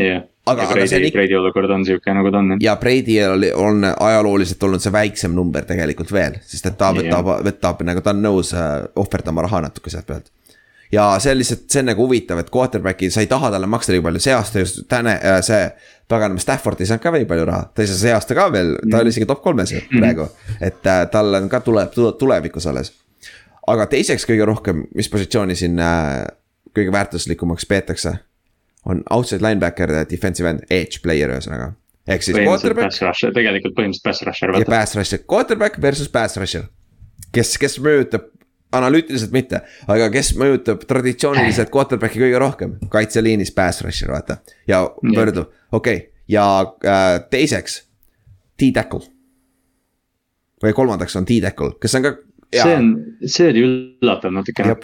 [0.00, 1.18] jah, aga, aga Brady, ikka...
[1.18, 2.58] Brady olukord on sihuke nagu ta on.
[2.62, 7.34] ja Brady oli, on ajalooliselt olnud see väiksem number tegelikult veel, sest et ta võtab,
[7.46, 10.30] võtab nagu ta on nõus äh, ohverdama raha natuke sealt pealt
[10.92, 13.94] ja see on lihtsalt, see on nagu huvitav, et quarterback'i, sa ei taha talle maksta
[13.94, 15.70] nii palju, see aasta just täne, äh, see.
[16.10, 18.72] paganama Stafford ei saanud ka nii palju raha, ta ei saa see aasta ka veel,
[18.90, 20.00] ta oli isegi top kolmes ju mhm.
[20.00, 20.26] praegu.
[20.60, 22.92] et äh, tal on ka tuleb, tulevikus alles.
[23.66, 26.24] aga teiseks kõige rohkem, mis positsiooni siin äh,
[26.74, 28.18] kõige väärtuslikumaks peetakse.
[28.84, 31.72] on outside linebacker, defensive end, edge player ühesõnaga.
[32.08, 32.98] ehk siis quarterback.
[33.34, 34.58] tegelikult põhimõtteliselt pass rusher.
[34.58, 36.66] ja pass rusher, quarterback versus pass rusher
[37.34, 38.28] kes, kes mõjutab
[38.72, 44.40] analüütiliselt mitte, aga kes mõjutab traditsiooniliselt quarterback'i kõige rohkem, kaitseliinis pass rusher vaata
[44.70, 46.06] ja võrdu, okei okay.
[46.30, 46.46] ja
[46.84, 47.84] äh, teiseks.
[48.60, 49.00] T-tackle.
[50.60, 52.10] või kolmandaks on T-tackle, kes on ka.
[52.52, 52.90] see on,
[53.24, 54.76] see oli üllatav natukene.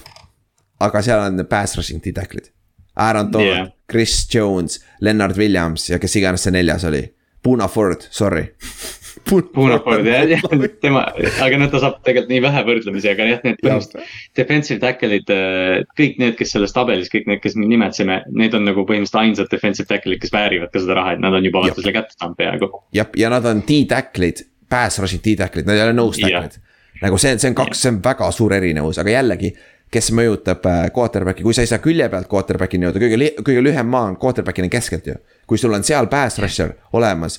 [0.81, 2.53] aga seal on pass rushing T-tackle'id.
[2.97, 7.05] Aaron Donald yeah., Chris Jones, Leonard Williams ja kes iganes see neljas oli.
[7.43, 8.49] Puna Ford, sorry
[9.27, 10.45] Punaford jah,
[10.81, 11.03] tema,
[11.43, 14.17] aga noh, ta saab tegelikult nii vähe võrdlemisi, aga jah, need põhimõtteliselt.
[14.39, 18.67] Defensive tackle'id, äh, kõik need, kes selles tabelis, kõik need, kes me nimetasime, need on
[18.69, 21.83] nagu põhimõtteliselt ainsad defensive tackle'id, kes väärivad ka seda raha, et nad on juba vaata
[21.83, 22.71] selle kätte saanud peaaegu.
[22.97, 26.61] jah, ja nad on T-tackle'id, pass rushing T-tackle'id, nad ei ole nose tackle'id.
[27.03, 29.53] nagu see, see on kaks, see on väga suur erinevus, aga jällegi
[29.93, 33.91] kes mõjutab äh, quarterback'i, kui sa ei saa külje pealt quarterback'i nii-öelda, kõige, kõige lühem
[33.91, 35.19] maa on quarterback'ini keskelt ju.
[35.47, 37.39] kui sul on seal pass rusher olemas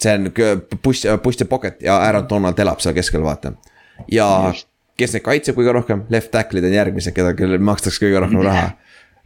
[0.00, 0.30] see on
[0.82, 3.54] push, push the pocket ja Aaron Donald elab seal keskel, vaata.
[4.12, 4.68] ja Just.
[4.98, 8.70] kes neid kaitseb kõige rohkem, left tackle'id on järgmised, keda, kellele makstakse kõige rohkem raha.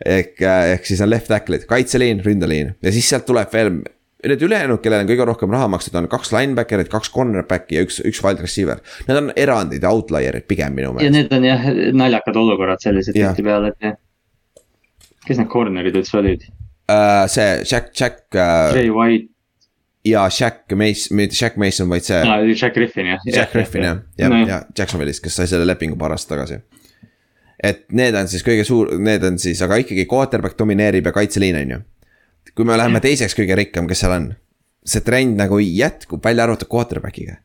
[0.05, 3.81] ehk, äh, ehk siis on left tackle'id, kaitseliin, ründeliin ja siis sealt tuleb veel.
[4.19, 8.01] Need ülejäänud, kellele on kõige rohkem raha makstud, on kaks linebacker'it, kaks cornerback'i ja üks,
[8.03, 8.81] üks wide receiver.
[9.07, 11.07] Need on erandid ja outlier'id pigem minu meelest.
[11.07, 13.95] ja need on jah naljakad olukorrad sellised tihtipeale, et jah.
[15.23, 16.49] kes need corner'id üldse olid
[16.91, 17.29] uh,?
[17.31, 18.75] see Jack, Jack uh,.
[18.75, 19.31] Jay White
[20.07, 22.39] ja Shaq Mason, mitte Shaq Mason, vaid see no,.
[22.55, 23.25] Shaq Griffin jah.
[23.27, 26.61] Shaq Griffin jah, ja, ja, ja Jacksonville'ist, kes sai selle lepingu paar aastat tagasi.
[27.63, 31.59] et need on siis kõige suur, need on siis, aga ikkagi quarterback domineerib ja kaitseliin
[31.65, 31.81] on ju.
[32.55, 34.33] kui me läheme teiseks kõige rikkam, kes seal on.
[34.87, 37.43] see trend nagu jätkub, välja arvatud quarterback'iga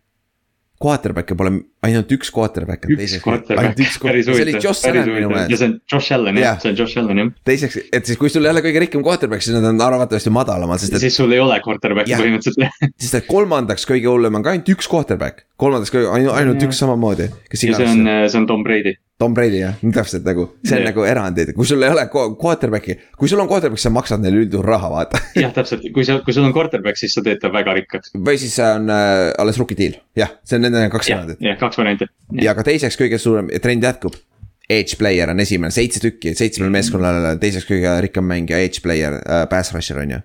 [0.83, 1.53] quarterback'e pole
[1.87, 2.87] ainult üks quarterback.
[2.91, 5.51] üks quarterback, päris huvitav, päris huvitav.
[5.51, 7.31] ja see on Josh Allan jah, see on Josh Allan jah.
[7.47, 10.83] teiseks, et siis kui sul ei ole kõige rikkam quarterback, siis nad on arvatavasti madalamad,
[10.83, 11.05] sest et.
[11.05, 12.83] siis sul ei ole quarterback'i põhimõtteliselt.
[13.03, 16.83] Sest et kolmandaks kõige hullem on ka ainult üks quarterback, kolmandaks kõige, ainult, ainult üks
[16.83, 17.29] samamoodi.
[17.31, 20.89] ja see on, see on Tom Brady Tom Brady jah, täpselt nagu, see on yeah.
[20.89, 24.67] nagu erandid, kui sul ei ole quarterback'i, kui sul on quarterback, sa maksad neile üldjuhul
[24.67, 25.21] raha, vaata.
[25.43, 28.11] jah, täpselt, kui sa, kui sul on quarterback, siis sa teed ta väga rikkaks.
[28.19, 31.39] või siis see on äh, alles rookie deal, jah, see on nende kaks erandit.
[31.47, 32.09] jah, kaks varianti.
[32.43, 34.19] ja ka teiseks kõige suurem trend jätkub.
[34.73, 39.43] Edge player on esimene, seitse tükki, seitsmel meeskonnal teiseks kõige rikkam mängija, edge player äh,,
[39.51, 40.21] pass rusher on ju.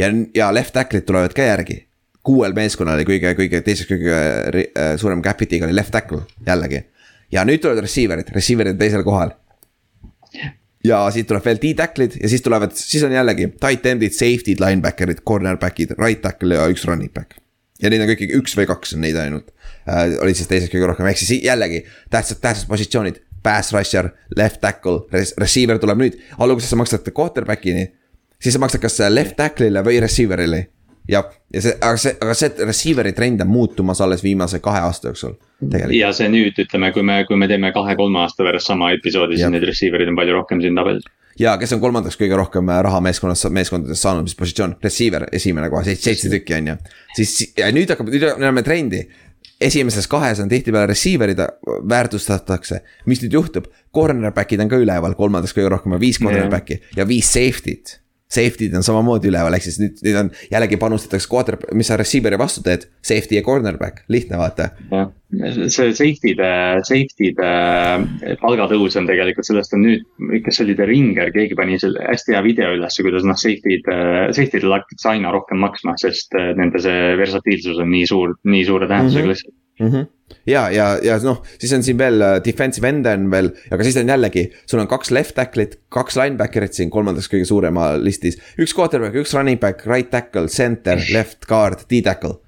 [0.00, 1.82] ja, ja left tackle'id tulevad ka järgi
[2.24, 6.80] kuuel meeskonnal oli kõige, kõige teiseks kõige äh, suurem cap'ity'ga oli left tackle jällegi
[7.34, 9.34] ja nüüd tulevad receiver'id, receiver'id teisel kohal.
[10.84, 15.22] ja siit tuleb veel D-tackle'id ja siis tulevad, siis on jällegi tight end'id, safety'd, linebacker'id,
[15.26, 17.38] cornerback'id, right tackle ja üks running back.
[17.82, 19.50] ja neid on kõik üks või kaks on neid ainult
[19.88, 23.22] äh,, olid siis teised kõige rohkem, ehk siis jällegi tähtsad, tähtsad positsioonid.
[23.44, 24.06] Pass rusher,
[24.38, 25.02] left tackle
[25.36, 27.90] receiver tuleb nüüd, alguses sa maksad quarterback'ini.
[28.40, 30.62] siis sa maksad kas left tackle'ile või receiver'ile
[31.08, 35.10] jah, ja see, aga see, aga see receiver'i trend on muutumas alles viimase kahe aasta
[35.10, 35.34] jooksul.
[35.92, 39.52] ja see nüüd ütleme, kui me, kui me teeme kahe-kolme aasta pärast sama episoodi, siis
[39.52, 41.04] neid receiver'id on palju rohkem siin tabelis.
[41.40, 45.84] ja kes on kolmandaks kõige rohkem raha meeskonnas, meeskondades saanud, mis positsioon, receiver, esimene kohe,
[45.92, 46.80] seitse, tükki on ju.
[47.20, 49.04] siis ja nüüd hakkab, nüüd me näeme trendi.
[49.64, 51.38] Esimeses kahes on tihtipeale receiver'id
[51.88, 57.06] väärtustatakse, mis nüüd juhtub, cornerback'id on ka üleval, kolmandaks kõige rohkem on viis cornerback'i ja
[57.08, 58.00] viis safety't
[58.34, 62.38] Safety'd on samamoodi üleval, ehk siis nüüd, nüüd on jällegi panustatakse quarter, mis sa receiver'i
[62.40, 64.70] vastu teed, safety ja cornerback, lihtne vaata.
[64.90, 65.12] jah,
[65.72, 66.50] see safety'de,
[66.88, 70.06] safety'de äh, palgatõus on tegelikult, sellest on nüüd,
[70.46, 73.88] kas see oli The Ringer, keegi pani selle hästi hea video ülesse, kuidas noh, safety'd,
[73.90, 78.66] äh, safety'dele hakatakse aina rohkem maksma, sest äh, nende see versatiilsus on nii suur, nii
[78.68, 79.88] suure tähendusega lihtsalt mm.
[79.88, 80.13] -hmm
[80.46, 83.98] ja, ja, ja noh, siis on siin veel uh, defensive end on veel, aga siis
[84.00, 88.40] on jällegi, sul on kaks left tackle'it, kaks linebacker'it siin kolmandaks kõige suurema listis.
[88.60, 92.38] üks quarterback, üks running back, right tackle, center, left guard, D-tackle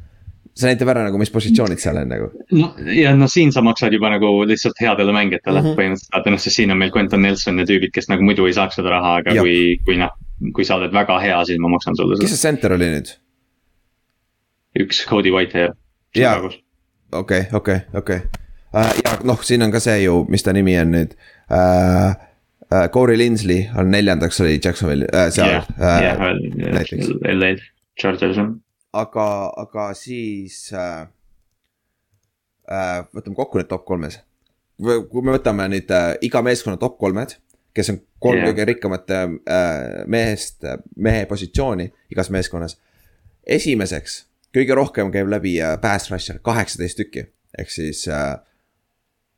[0.57, 2.31] see näitab ära nagu, mis positsioonid seal on nagu.
[2.57, 5.81] no ja noh, siin sa maksad juba nagu lihtsalt headele mängijatele mm -hmm.
[5.81, 8.81] põhimõtteliselt, noh, sest siin on meil Quentin Nelson ja tüübid, kes nagu muidu ei saaks
[8.81, 9.45] seda raha, aga ja.
[9.45, 10.17] kui, kui noh.
[10.57, 12.25] kui sa oled väga hea, siis ma maksan sulle seda.
[12.25, 13.13] kes see center oli nüüd?
[14.81, 15.77] üks Cody Whitehair.
[16.17, 16.41] jaa,
[17.13, 18.29] okei okay,, okei okay,, okei okay.
[18.75, 18.93] uh,.
[19.05, 21.19] ja noh, siin on ka see ju, mis ta nimi on nüüd
[21.51, 22.15] uh,.
[22.67, 25.67] Uh, Corey Linsley on neljandaks oli Jacksonville uh, seal yeah,.
[25.79, 27.13] Uh, yeah, näiteks.
[27.31, 27.53] LA
[28.01, 28.57] Chargers on.
[28.93, 29.27] aga,
[29.63, 31.05] aga siis uh,
[32.67, 34.19] uh, võtame kokku need top kolmes.
[34.83, 37.37] kui me võtame nüüd uh, iga meeskonna top kolmed,
[37.77, 38.51] kes on kolm yeah.
[38.51, 39.25] kõige rikkamat uh,
[40.11, 40.67] mehest,
[40.97, 42.81] mehe positsiooni igas meeskonnas.
[43.47, 44.25] esimeseks
[44.57, 47.27] kõige rohkem käib läbi äh, pass rusher, kaheksateist tükki,
[47.59, 48.37] ehk siis äh,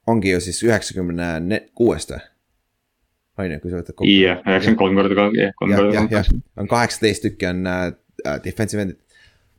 [0.08, 2.24] ongi ju siis üheksakümne kuuest või?
[3.38, 4.10] on ju, kui sa võtad kokku.
[4.10, 6.22] jah, üheksakümmend kolm korda jah, kolm korda ka.
[6.58, 7.84] on kaheksateist tükki on äh,
[8.26, 9.00] äh, defensive end'id.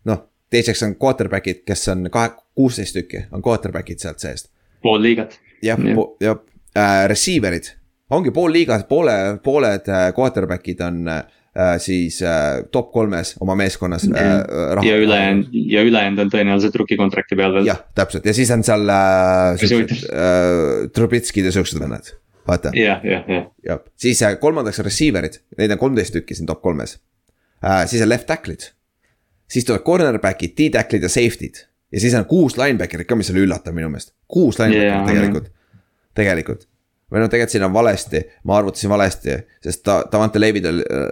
[0.09, 4.51] noh, teiseks on quarterback'id, kes on kahe, kuusteist tükki on quarterback'id sealt seest.
[4.83, 5.39] pool liigat.
[5.63, 5.79] jah,
[6.23, 6.39] jah
[6.75, 7.73] äh,, receiver'id,
[8.09, 11.23] ongi pool liigat, poole, pooled äh, quarterback'id on Äh,
[11.81, 14.15] siis äh, top kolmes oma meeskonnas mm.
[14.15, 14.85] -hmm.
[14.85, 17.65] ja ülejäänud, ja ülejäänud on tõenäoliselt rookie contract'i peal veel.
[17.65, 22.13] jah, täpselt ja siis on seal äh, siuksed äh, Trubitskid ja siuksed vennad,
[22.47, 22.71] vaata.
[22.75, 23.45] jah, jah, jah.
[23.65, 26.99] jah, siis äh, kolmandaks receiver'id, neid on kolmteist tükki siin top kolmes
[27.63, 27.85] äh,.
[27.87, 28.71] siis on left tackle'id.
[29.49, 31.65] siis tuleb cornerback'id, D-tackle'id ja safety'd.
[31.91, 35.51] ja siis on kuus linebacker'it ka, mis oli üllatav minu meelest, kuus linebacker'it yeah, tegelikult,
[36.13, 36.68] tegelikult
[37.09, 41.07] või noh, tegelikult siin on valesti, ma arvutasin valesti, sest ta, Davante David oli äh,,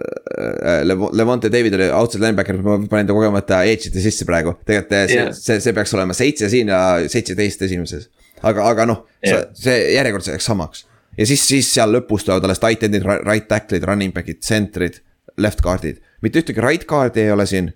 [0.74, 0.84] äh
[1.18, 4.54] Levante David oli outside linebacker, ma panin ta kogemata edge'ite sisse praegu.
[4.66, 5.32] tegelikult yeah.
[5.32, 8.08] see, see, see peaks olema seitse siin ja seitseteist esimeses.
[8.42, 10.86] aga, aga noh yeah., see, järjekord jääks samaks.
[11.18, 15.02] ja siis, siis seal lõpus tulevad alles tight end'id, right tackle'id, running back'id, center'id,
[15.36, 15.98] left guard'id.
[16.22, 17.72] mitte ühtegi right guard'i ei ole siin.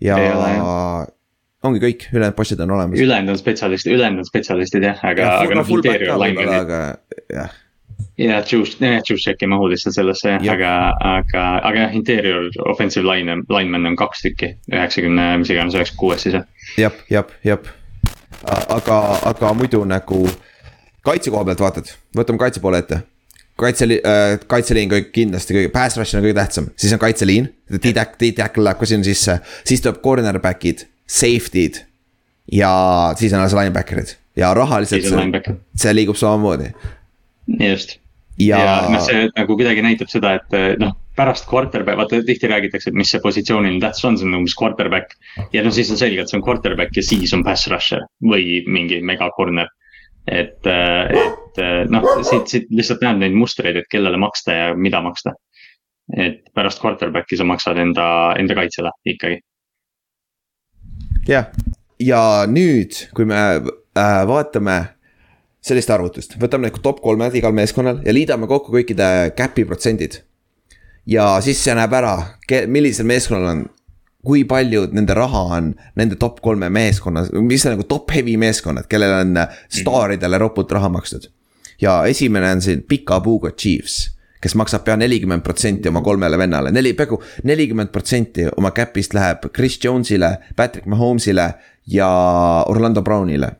[0.00, 0.16] ja
[1.68, 3.00] ongi kõik, ülejäänud bossid on olemas.
[3.00, 6.54] ülejäänud on spetsialistid, ülejäänud on spetsialistid jah, aga ja,, aga noh, interior linemen'id.
[6.58, 6.80] aga
[7.34, 7.56] jah.
[8.18, 10.72] ja juice, jah, juice check ei mahu lihtsalt sellesse jah, aga,
[11.12, 16.28] aga, aga jah, interior offensive line, linemen on kaks tükki, üheksakümne, mis iganes, üheksakümne kuuest
[16.28, 16.48] siis jah.
[16.78, 17.70] jep, jep, jep.
[18.68, 18.98] aga,
[19.32, 20.24] aga muidu nagu
[21.06, 23.02] kaitse koha pealt vaatad, võtame kaitse poole ette
[23.58, 27.48] kaitseliin äh,, kaitseliin kõik kindlasti kõige, pass rush on kõige tähtsam, siis on kaitseliin.
[27.68, 31.82] D-tackle läheb ka sinna sisse, siis tuleb cornerback'id safety'd
[32.52, 32.72] ja
[33.18, 36.70] siis on alles linebacker'id ja rahaliselt see, see liigub samamoodi.
[37.60, 37.98] just
[38.38, 42.92] ja, ja noh, see nagu kuidagi näitab seda, et noh, pärast quarterback, vaata tihti räägitakse,
[42.92, 45.16] et mis see positsiooniline tähtsus on, see on umbes quarterback.
[45.52, 48.62] ja no siis on selge, et see on quarterback ja siis on pass rusher või
[48.70, 49.68] mingi mega corner.
[50.28, 51.60] et, et
[51.90, 55.34] noh, siit, siit lihtsalt näed neid mustreid, et kellele maksta ja mida maksta.
[56.16, 58.08] et pärast quarterback'i sa maksad enda,
[58.38, 59.42] enda kaitsele ikkagi.
[61.28, 61.50] Jah,
[62.00, 64.78] ja nüüd, kui me äh, vaatame
[65.64, 70.22] sellist arvutust, võtame need top kolmed igal meeskonnal ja liidame kokku kõikide cap'i protsendid.
[71.06, 72.14] ja siis see näeb ära,
[72.68, 73.64] millisel meeskonnal on,
[74.24, 78.88] kui palju nende raha on nende top kolme meeskonnas, mis on nagu top heavy meeskonnad,
[78.88, 81.28] kellel on staaridele ropult raha makstud.
[81.80, 86.72] ja esimene on siin Pika Puuga Chiefs kes maksab pea nelikümmend protsenti oma kolmele vennale,
[86.74, 91.52] neli, peaaegu nelikümmend protsenti oma cap'ist läheb Chris Jones'ile, Patrick Mahomes'ile
[91.88, 92.10] ja
[92.68, 93.56] Orlando Brownile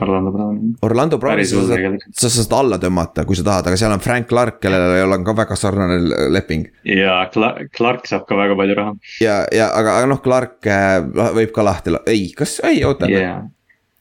[0.00, 0.74] Orlando Brown.
[0.82, 4.26] Orlando Browni sa saad, sa saad alla tõmmata, kui sa tahad, aga seal on Frank
[4.30, 5.98] Clark, kellel on ka väga sarnane
[6.34, 6.66] leping.
[6.88, 8.94] ja Clark, Clark saab ka väga palju raha.
[9.22, 10.98] ja, ja aga, aga noh, Clark äh,
[11.38, 13.44] võib ka lahti, ei, kas, ei oota yeah..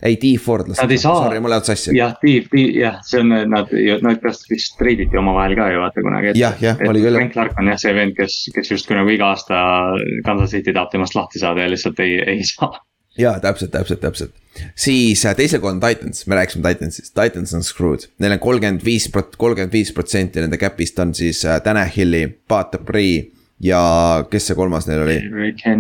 [0.04, 0.82] Ei, T Ford las.
[0.82, 1.16] Nad ei saa.
[1.24, 1.96] Sorry, mul lähevad sassi.
[1.98, 3.74] jah, T, T, jah, see on, nad,
[4.04, 6.34] nad pärast vist treiditi omavahel ka ju vaata kunagi.
[6.40, 7.20] jah, jah, oli küll.
[7.20, 9.60] Frank Clark on jah see vend, kes, kes justkui nagu iga aasta
[10.26, 12.74] Kansas City tahab temast lahti saada ja lihtsalt ei, ei saa
[13.18, 14.34] jaa, täpselt, täpselt, täpselt.
[14.76, 18.08] siis äh, teisel kohal on Titans, me rääkisime Titansist, Titans on screwed.
[18.20, 19.06] Neil on kolmkümmend viis,
[19.38, 23.30] kolmkümmend viis protsenti nende cap'ist on siis äh, Tanahili, Pat Bree
[23.64, 23.82] ja
[24.32, 25.18] kes see kolmas neil oli?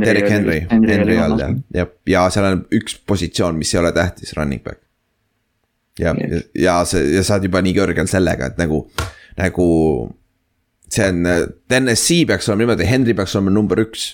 [0.04, 4.34] Derek Henry, Henry all jah, ja, ja seal on üks positsioon, mis ei ole tähtis,
[4.38, 4.82] running back.
[6.00, 8.86] ja yes., ja see ja sa oled juba nii kõrgel sellega, et nagu,
[9.40, 9.70] nagu.
[10.94, 11.24] see on,
[11.70, 14.12] TNS-i peaks olema niimoodi, Henry peaks olema number üks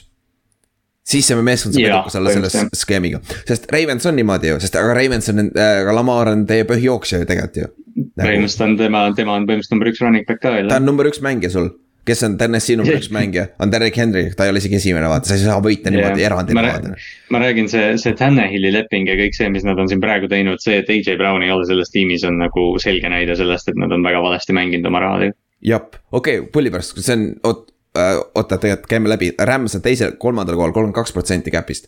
[1.09, 4.95] siis see meeskond saab edukas olla selle skeemiga, sest Ravens on niimoodi ju, sest aga
[4.97, 8.25] Ravens on, aga Lamar on teie põhijooksja ju tegelikult ju nagu..
[8.25, 10.69] põhimõtteliselt on tema, tema on põhimõtteliselt number üks running back ka veel.
[10.71, 11.71] ta on number üks mängija sul
[12.07, 15.31] kes on TNS-i number üks mängija, on Derek Henry, ta ei ole isegi esimene, vaata,
[15.31, 16.93] sa ei saa võita niimoodi erandina vaata.
[17.33, 20.61] ma räägin, see, see Tannehilli leping ja kõik see, mis nad on siin praegu teinud,
[20.63, 23.93] see, et AJ Brown ei ole selles tiimis, on nagu selge näide sellest, et nad
[23.93, 25.33] on väga valesti mänginud oma raha.
[25.65, 27.67] jah, okei okay,, pulli pärast, see on, oot,
[27.97, 31.87] Äh, oota, tegelikult käime läbi, Rams on teisel, kolmandal kohal, kolmkümmend kaks protsenti cap'ist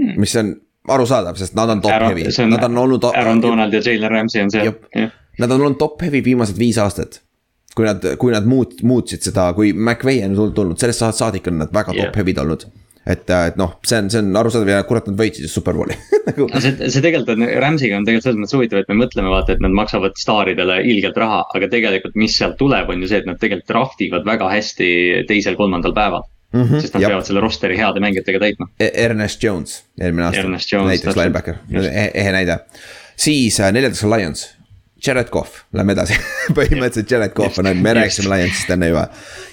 [0.00, 0.16] hmm..
[0.18, 0.48] mis on
[0.90, 3.06] arusaadav, sest nad on top Aaron, heavy, nad on olnud.
[3.12, 4.72] Aaron Donald ja Jalen Ramsey on see.
[5.38, 7.20] Nad on olnud top heavy viimased viis aastat.
[7.76, 11.72] Kui nad, kui nad muut-, muutsid seda, kui McVay on tulnud, sellest saadik on nad
[11.74, 12.16] väga top yeah.
[12.16, 12.66] heavy'd olnud
[13.06, 15.96] et, äh, et noh, see on, see on arusaadav ja kurat, nad võitsid ju superbowli
[16.28, 16.48] nagu.
[16.58, 19.62] see, see tegelikult on, Rams'iga on tegelikult selles mõttes huvitav, et me mõtleme vaata, et
[19.64, 23.38] nad maksavad staaridele ilgelt raha, aga tegelikult, mis sealt tuleb, on ju see, et nad
[23.42, 24.90] tegelikult draft ivad väga hästi
[25.30, 26.26] teisel-kolmandal päeval.
[26.54, 27.10] Mm -hmm, sest nad jab.
[27.10, 28.86] peavad selle roster'i heade mängijatega täitma e.
[29.02, 30.46] Ernest Jones, eelmine aasta.
[30.46, 31.58] näiteks linebacker,
[32.14, 32.58] ehe näide.
[33.16, 34.46] siis äh, neljandas on Lions,
[35.06, 36.16] Jared Cough, lähme edasi
[36.56, 39.08] põhimõtteliselt Jared Cough on, me rääkisime Lionsist enne juba.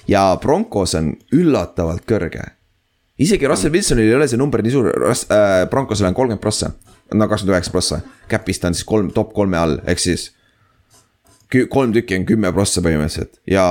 [0.08, 2.52] ja Broncos on üllatavalt kõrge
[3.22, 6.72] isegi Russell Wilsonil ei ole see number nii suur, äh, Broncosel on kolmkümmend prossa,
[7.14, 8.00] no kakskümmend üheksa prossa.
[8.32, 10.32] Cap'ist on siis kolm, top kolme all, ehk siis.
[11.70, 13.64] kolm tükki on kümme prossa põhimõtteliselt ja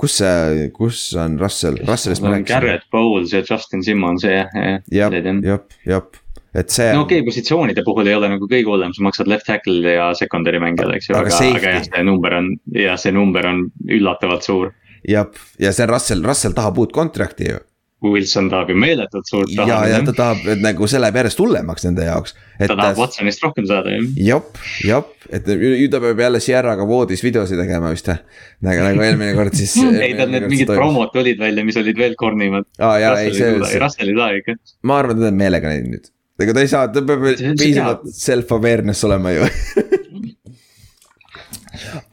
[0.00, 2.48] kus see, kus on Russell, Russellist me rääkisime.
[2.48, 4.78] Garrett Bowles ja Justin Simmons ja, ja.
[4.88, 6.21] jah, jah, jah
[6.54, 6.92] et see.
[6.92, 10.12] no okei okay,, positsioonide puhul ei ole nagu kõige hullem, sa maksad left tackle'i ja
[10.18, 13.66] secondary mängijale, eks ju, aga, aga, aga jah, see number on, jah, see number on
[13.98, 14.72] üllatavalt suur.
[15.08, 17.60] jah, ja see Russell, Russell tahab uut contract'i ju
[18.02, 19.68] Wilson tahab ju meeletult suurt raha.
[19.68, 22.34] ja, ja ta tahab, et nagu see läheb järjest hullemaks nende jaoks.
[22.58, 24.08] ta tahab Watsonist rohkem saada ju.
[24.26, 28.22] jop, jop, et ju ta peab jälle Sierraga voodis videosid tegema vist jah.
[28.60, 32.18] nagu, nagu eelmine kord siis ei, tal need mingid promod tulid välja, mis olid veel
[32.18, 32.66] kornimad.
[32.80, 33.54] aa jaa, ei see.
[33.82, 34.58] Russell ei saa ikka.
[34.90, 36.10] ma arvan, et ta teeb meelega neid nüüd.
[36.40, 37.26] Ega ta ei saa, ta peab
[37.60, 39.48] piisavalt self-awareness olema ju.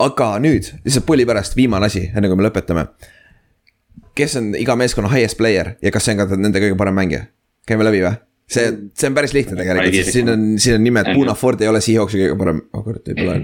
[0.06, 2.88] Aga nüüd, lihtsalt pulli pärast viimane asi, enne kui me lõpetame.
[4.18, 7.28] Kes on iga meeskonna highest player ja kas see on ka nende kõige parem mängija?
[7.70, 8.16] käime läbi või?
[8.50, 11.70] see, see on päris lihtne tegelikult, sest siin on, siin on nimed, Puna Ford ei
[11.70, 13.34] ole Seahawksi kõige parem, oh kurat, ei tule.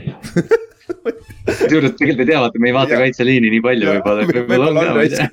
[1.45, 4.85] Kusjuures tegelikult ei tea, vaata, me ei vaata kaitseliini nii palju võib-olla, võib-olla on ka,
[4.95, 5.27] ma ei tea.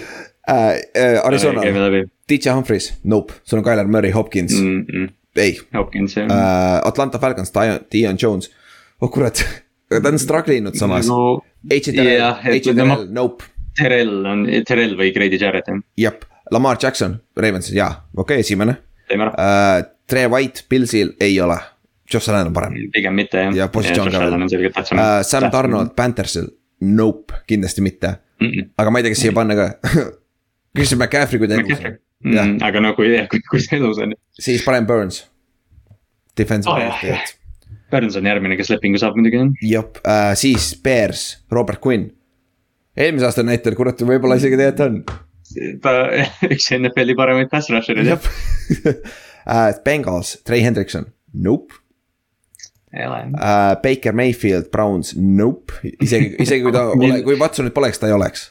[0.48, 1.60] Äh, äh, Arizona,
[2.28, 5.08] DJ Humphries, nope, sul on Tyler Murray, Hopkins mm, -mm.
[5.36, 5.60] ei.
[5.74, 6.88] Hopkins jah uh,.
[6.88, 7.52] Atlanta Falcons,
[7.92, 8.50] Dion Jones,
[9.00, 9.42] oh kurat,
[10.02, 11.42] ta on struggle inud samas no,.
[11.70, 13.44] HTRL, nope
[13.76, 15.80] Terrell on, Terrell või Grady Jarrett jah.
[15.98, 18.76] jep, Lamar Jackson, Ravens, jaa, okei okay,, esimene.
[19.08, 19.88] teeme ära uh,.
[20.06, 21.56] Tre White, Pilsil ei ole,
[22.12, 22.76] Josh Allan on parem.
[22.94, 23.56] pigem mitte jah.
[23.56, 25.24] ja positsioon ka veel uh,.
[25.26, 26.46] Sam Donald Panthersil,
[26.80, 28.46] nope, kindlasti mitte mm.
[28.46, 28.70] -mm.
[28.76, 29.68] aga ma ei tea, kes siia panna ka
[30.76, 31.96] Christian McCaffrey, kui ta elus on.
[32.26, 34.14] Mm, aga no kui, kui, kui see elus on.
[34.40, 35.24] siis Brian Burns.
[36.36, 37.34] Defensive oh, jah, jah.
[37.92, 42.10] Burns on järgmine, kes lepingu saab muidugi jep uh,, siis Bears, Robert Quinn
[42.96, 45.78] eelmise aasta näitel, kurat, võib-olla isegi tegelikult on.
[45.84, 45.94] ta,
[46.54, 48.30] üks NFL-i paremaid pass rusher'id jah.
[49.46, 51.76] Uh, Bengals, Trey Hendrikson, nope
[52.96, 53.74] ei ole uh,.
[53.82, 58.50] Baker Mayfield, Browns, nope, isegi, isegi kui ta ole, kui Watsonit poleks, ta ei oleks.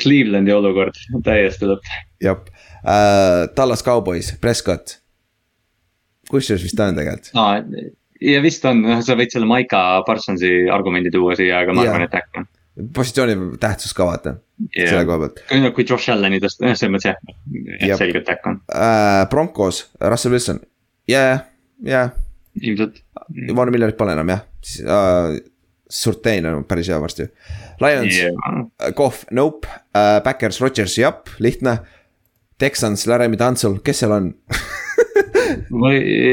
[0.00, 1.88] Clevelandi olukord täiesti lõpp.
[2.24, 4.98] jah uh,, Dallas Cowboys, Prescott.
[6.30, 7.60] kusjuures vist on tegelikult, aa,
[8.24, 11.96] ja vist on, noh, sa võid selle Maika Parsonsi argumendi tuua siia, aga ma Jaa.
[11.96, 12.50] arvan, et äkki on.
[12.96, 14.36] positsiooni tähtsus ka vaata
[14.70, 18.54] yeah., selle koha pealt kui, kui Josh Allan'i tõsta, noh, selles mõttes jah, selgelt äkki
[18.54, 19.24] on, uh,.
[19.32, 20.62] Broncos, Russell Wilson,
[21.10, 21.42] jaa,
[21.84, 22.08] jaa,
[22.62, 23.02] ilmselt.
[23.56, 24.46] Von Millerit pole enam jah
[24.88, 25.36] uh,.
[25.94, 27.28] Surtain on päris hea varsti.
[27.82, 31.78] Lions yeah., Kohv, nope uh,, Backers, Rodgers, jep, lihtne.
[32.58, 34.28] Texans, Laramie Tansul, kes seal on?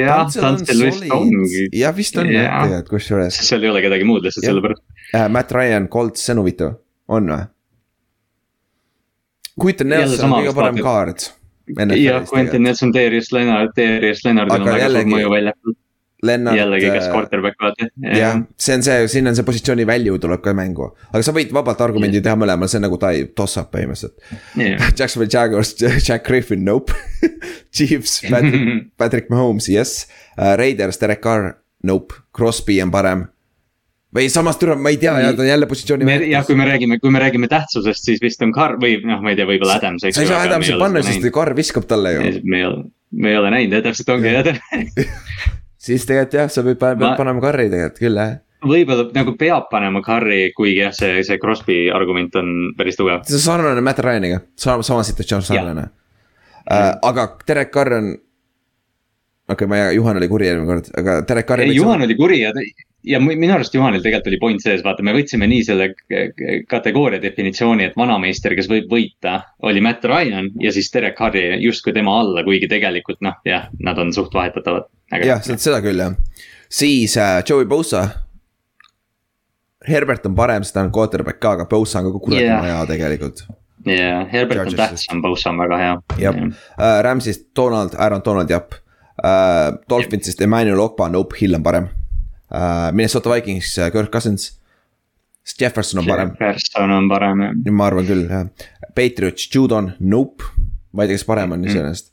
[0.02, 2.62] jah, Tantsel vist ongi, jah, vist on jah Jaa.
[2.66, 4.84] tegelikult kusjuures seal ei ole kedagi muud lihtsalt sellepärast.
[5.14, 5.28] uh,.
[5.34, 6.78] Matt Ryan, Colts, see on huvitav,
[7.12, 7.44] on või?
[9.62, 11.28] Jälle Nelson on kõige parem kaart.
[12.00, 15.78] jah, Quentin Nelson, Darius Leonard, Darius Leonardil on väga suur mõju väljakul.
[16.22, 16.58] Lennart.
[16.58, 17.88] jällegi, kes quarterback vaata.
[18.14, 21.54] jah, see on see, siin on see positsiooni value tuleb ka mängu, aga sa võid
[21.56, 24.22] vabalt argumendi teha mõlemal, see on nagu tai, toss-up põhimõtteliselt.
[25.00, 25.74] Jacksonville Jaguars,
[26.08, 26.94] Jack Griffin, nope.
[27.76, 30.06] Chiefs, Patrick, Patrick Mahomes, yes
[30.38, 30.54] uh,.
[30.60, 31.56] Raiders, Derek Carr,
[31.88, 32.14] nope.
[32.38, 33.26] Crosby on parem.
[34.14, 36.06] või samas türa, ma ei tea ja ta on jälle positsiooni.
[36.30, 39.34] jah, kui me räägime, kui me räägime tähtsusest, siis vist on Carr või noh, ma
[39.34, 40.06] ei tea, võib-olla Adams.
[40.06, 42.30] sa ei saa Adamsi panna, sest Carr viskab talle ju.
[42.44, 45.58] me ei ole, me ei ole näinud täpselt ongi jah.
[45.82, 48.36] Siis tegelikult jah, sa võid panna, Ma- pead panema Carri tegelikult küll jah.
[48.72, 53.24] võib-olla nagu peab panema Carri, kuigi jah, see, see Crosby argument on päris tugev.
[53.30, 55.90] see on sarnane Matt Ryan'iga, sama, sama situatsioon sarnane.
[56.62, 58.12] Uh, aga Derek Carr on.
[59.50, 61.70] okei okay,, ma ei, Juhan oli kuri eelmine kord, aga Derek Carri.
[61.72, 62.54] ei, Juhan oli kuri ja,
[63.04, 65.88] ja minu arust Juhanil tegelikult oli point sees, vaata, me võtsime nii selle
[66.70, 71.96] kategooria definitsiooni, et vanameister, kes võib võita, oli Matt Ryan ja siis Derek Harry justkui
[71.96, 74.90] tema alla, kuigi tegelikult noh, jah, nad on suht vahetatavad.
[75.26, 76.18] jah, seda küll jah,
[76.70, 78.08] siis äh, Joey Bosa.
[79.88, 82.62] Herbert on parem, sest ta on quarterback ka, aga Bosa on ka kuradi Jah.
[82.62, 82.78] yeah.
[82.78, 83.48] hea tegelikult.
[83.90, 85.08] ja Herbert on Chargersist.
[85.08, 85.96] tähtsam, Bosa on väga hea.
[86.22, 89.80] jah uh,, Rams'ist Donald, Aaron Donald, jah uh,.
[89.90, 91.90] Dolphinsist Emmanuel Okpa, nope, Hill on parem.
[92.92, 94.50] Minnesota Vikings, Kirk Cousins.
[95.60, 97.74] Jefferson on parem, Jefferson on parem jah.
[97.74, 98.50] ma arvan küll jah.
[98.96, 100.46] Patriots, Judon, nope.
[100.92, 102.12] ma ei tea, kes parem on iseenesest.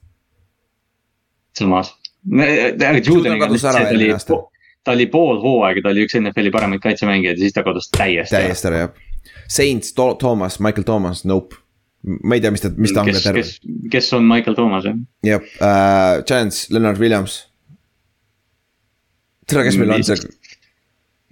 [1.58, 1.92] samas.
[2.30, 4.12] aga Judon Judoniga lihtsalt oli
[4.88, 8.36] ta oli pool hooaega, ta oli üks NFL-i paremaid kaitsemängijaid ja siis ta kadus täiesti
[8.36, 8.94] täiesti ära jah.
[9.48, 11.56] Saints, Thomas, Michael Thomas, nope.
[12.24, 13.58] ma ei tea, mis ta, mis ta on kes, terve kes,
[13.92, 14.96] kes on Michael Thomas jah?
[15.26, 17.42] jah uh,, Giants, Leonard Williams.
[19.48, 20.22] tere, kes meil on seal,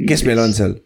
[0.08, 0.76] kes meil on seal?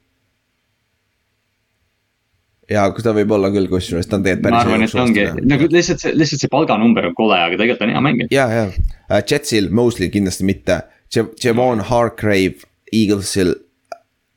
[2.70, 4.68] jaa, kus ta võib olla küll, kusjuures ta on tegelikult ma päris.
[4.68, 8.02] arvan, et ongi nagu lihtsalt see, lihtsalt see palganumber on kole, aga tegelikult on hea
[8.06, 8.30] mängija.
[8.34, 10.82] ja, ja uh, Jetsil, Mosley kindlasti mitte.
[11.10, 12.62] Javon Hargrave,
[12.94, 13.56] Eaglesil.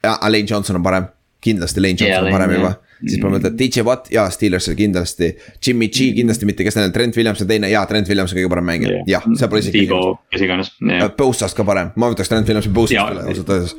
[0.04, 1.06] Alain Johnson on parem,
[1.46, 2.80] kindlasti Jaa, Johnson on Lane, parem juba jah..
[3.04, 5.30] Siis ma mõtlen, DJ Watt ja Steelersil kindlasti.
[5.66, 8.40] Jimmy G kindlasti mitte, kes neil on, Trent Williams on teine ja Trent Williams on
[8.40, 10.72] kõige parem mängija, jah, seal pole isegi kes iganes.
[11.18, 13.10] Bossast ka parem, ma võtaks Trent Williamsi Bossast Jaa.
[13.14, 13.76] üle ausalt öeldes.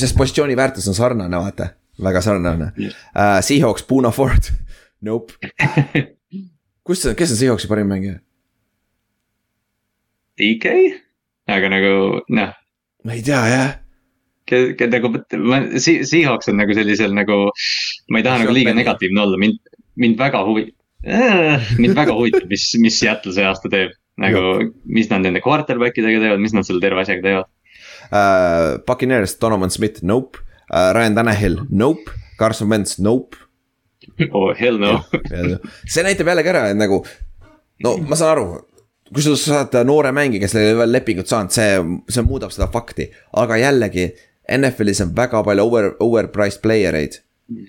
[0.00, 1.72] sest positsiooni väärtus on sarnane, vaata,
[2.02, 2.96] väga sarnane Just.
[3.14, 3.38] uh,.
[3.44, 4.50] Seahawks, Puna Ford,
[5.06, 5.34] nope.
[6.86, 8.18] kus see, kes on Seahawksi parim mängija?
[10.40, 10.74] DK,
[11.52, 11.94] aga nagu
[12.32, 12.58] noh
[13.04, 13.70] ma ei tea jah.
[14.92, 17.38] Nagu ma, Seahawks on nagu sellisel nagu,
[18.12, 19.60] ma ei taha nagu liiga negatiivne olla, mind,
[20.00, 20.70] mind väga huvi-.
[21.82, 23.96] mind väga huvitab, mis, mis Seattle see aasta teeb.
[24.22, 27.52] nagu, mis nad nende quarterback idega teevad, mis nad selle terve asjaga teevad.
[28.10, 28.80] uh,.
[28.86, 30.38] Buccaneers, Donovan Smith, nope
[30.68, 30.92] uh,.
[30.94, 32.12] Ryan Tannehill, nope.
[32.38, 33.36] Carson Wentz, nope.
[34.32, 34.98] oh hell no.
[35.86, 37.04] see näitab jällegi ära, et nagu
[37.84, 38.46] no ma saan aru,
[39.12, 41.76] kui sa saad noore mängija, kes ei ole veel lepingut saanud, see,
[42.12, 43.08] see muudab seda fakti,
[43.42, 44.10] aga jällegi.
[44.48, 47.20] NFL-is on väga palju over, overpriced player eid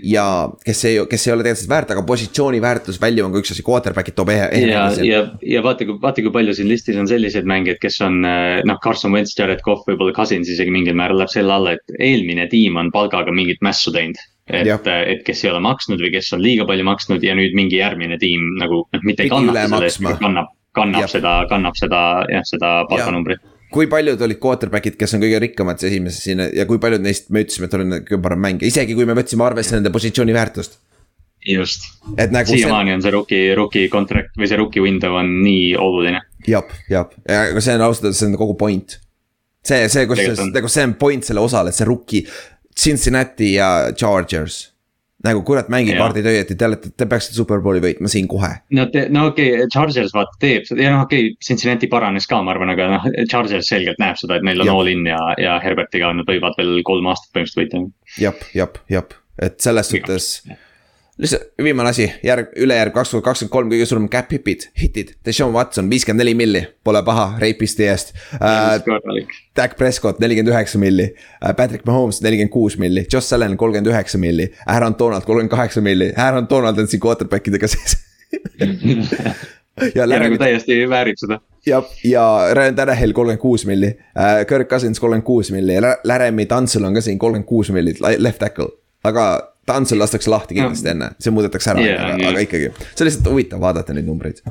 [0.03, 0.25] ja
[0.65, 3.63] kes ei, kes ei ole tegelikult väärt, aga positsiooni väärtus value on ka üks asi,
[3.65, 4.47] quarterback'id toob ehe.
[4.67, 5.21] ja, ja,
[5.55, 8.79] ja vaata, kui, vaata, kui palju siin listis on selliseid mängijaid, kes on äh, noh,
[8.83, 12.77] Carson Wentz, Jared Cough, võib-olla Cousins isegi mingil määral läheb selle alla, et eelmine tiim
[12.79, 14.19] on palgaga mingit mässu teinud.
[14.51, 17.55] et Jah., et kes ei ole maksnud või kes on liiga palju maksnud ja nüüd
[17.55, 21.15] mingi järgmine tiim nagu noh, mitte ei kannata selle eest, kannab, kannab Jah.
[21.17, 23.41] seda, kannab seda jah, seda palganumbrit.
[23.73, 27.43] Kui paljud olid quarterback'id, kes on kõige rikkamad esimeses siin ja kui paljud neist me
[27.45, 30.79] ütlesime, et on kõige parem mängija, isegi kui me võtsime arvesse nende positsiooni väärtust.
[31.43, 35.73] just, nagu see, siiamaani on see rookie, rookie contract või see rookie window on nii
[35.75, 36.21] oluline.
[36.47, 38.99] jah, jah, aga see on ausalt öeldes, see on kogu point.
[39.65, 40.23] see, see, kus
[40.53, 42.27] nagu see on point selle osal, et see rookie,
[42.73, 44.72] Cincinnati ja Chargers.
[45.23, 46.03] Nagu kurat, mängige Jaa.
[46.03, 48.51] kaardid õieti, te olete, te peaksite superbowli võitma siin kohe.
[48.75, 52.27] no te, no okei okay,, Chargers vaata teeb seda ja noh, okei okay,, Cincinnati paranes
[52.29, 54.81] ka, ma arvan, aga noh, Chargers selgelt näeb seda, et neil on Jah.
[54.81, 57.83] all in ja, ja Herbertiga nad võivad veel kolm aastat põhimõtteliselt võita.
[58.25, 59.17] jep, jep, jep,
[59.49, 60.29] et selles suhtes.
[61.17, 65.53] Lihtsalt viimane asi, järg, ülejärg kaks tuhat kakskümmend kolm kõige suurem cap hit'id, hit'id, Deshaun
[65.53, 68.79] Watson viiskümmend neli milli, pole paha, reipisti eest äh,.
[68.85, 69.35] korralik.
[69.55, 74.17] Dak Prescott nelikümmend üheksa milli äh,, Patrick Mahomes nelikümmend kuus milli, Josh Allan kolmkümmend üheksa
[74.17, 77.97] milli, Aaron Donald kolmkümmend kaheksa milli, Aaron Donald on siin quarterback idega sees
[79.95, 81.39] ja ja nagu Larry, täiesti väärib seda.
[81.65, 86.49] ja, ja Ryan Tannehill kolmkümmend kuus milli äh,, Kirk Cousins kolmkümmend kuus milli ja Laramie
[86.49, 88.73] Tunsil on ka siin kolmkümmend kuus milli, left tackle.
[89.03, 92.31] aga Tunsil lastakse lahti kindlasti enne, see muudetakse ära Jaa, aga, jaa.
[92.33, 94.41] aga ikkagi, see on lihtsalt huvitav vaadata neid numbreid.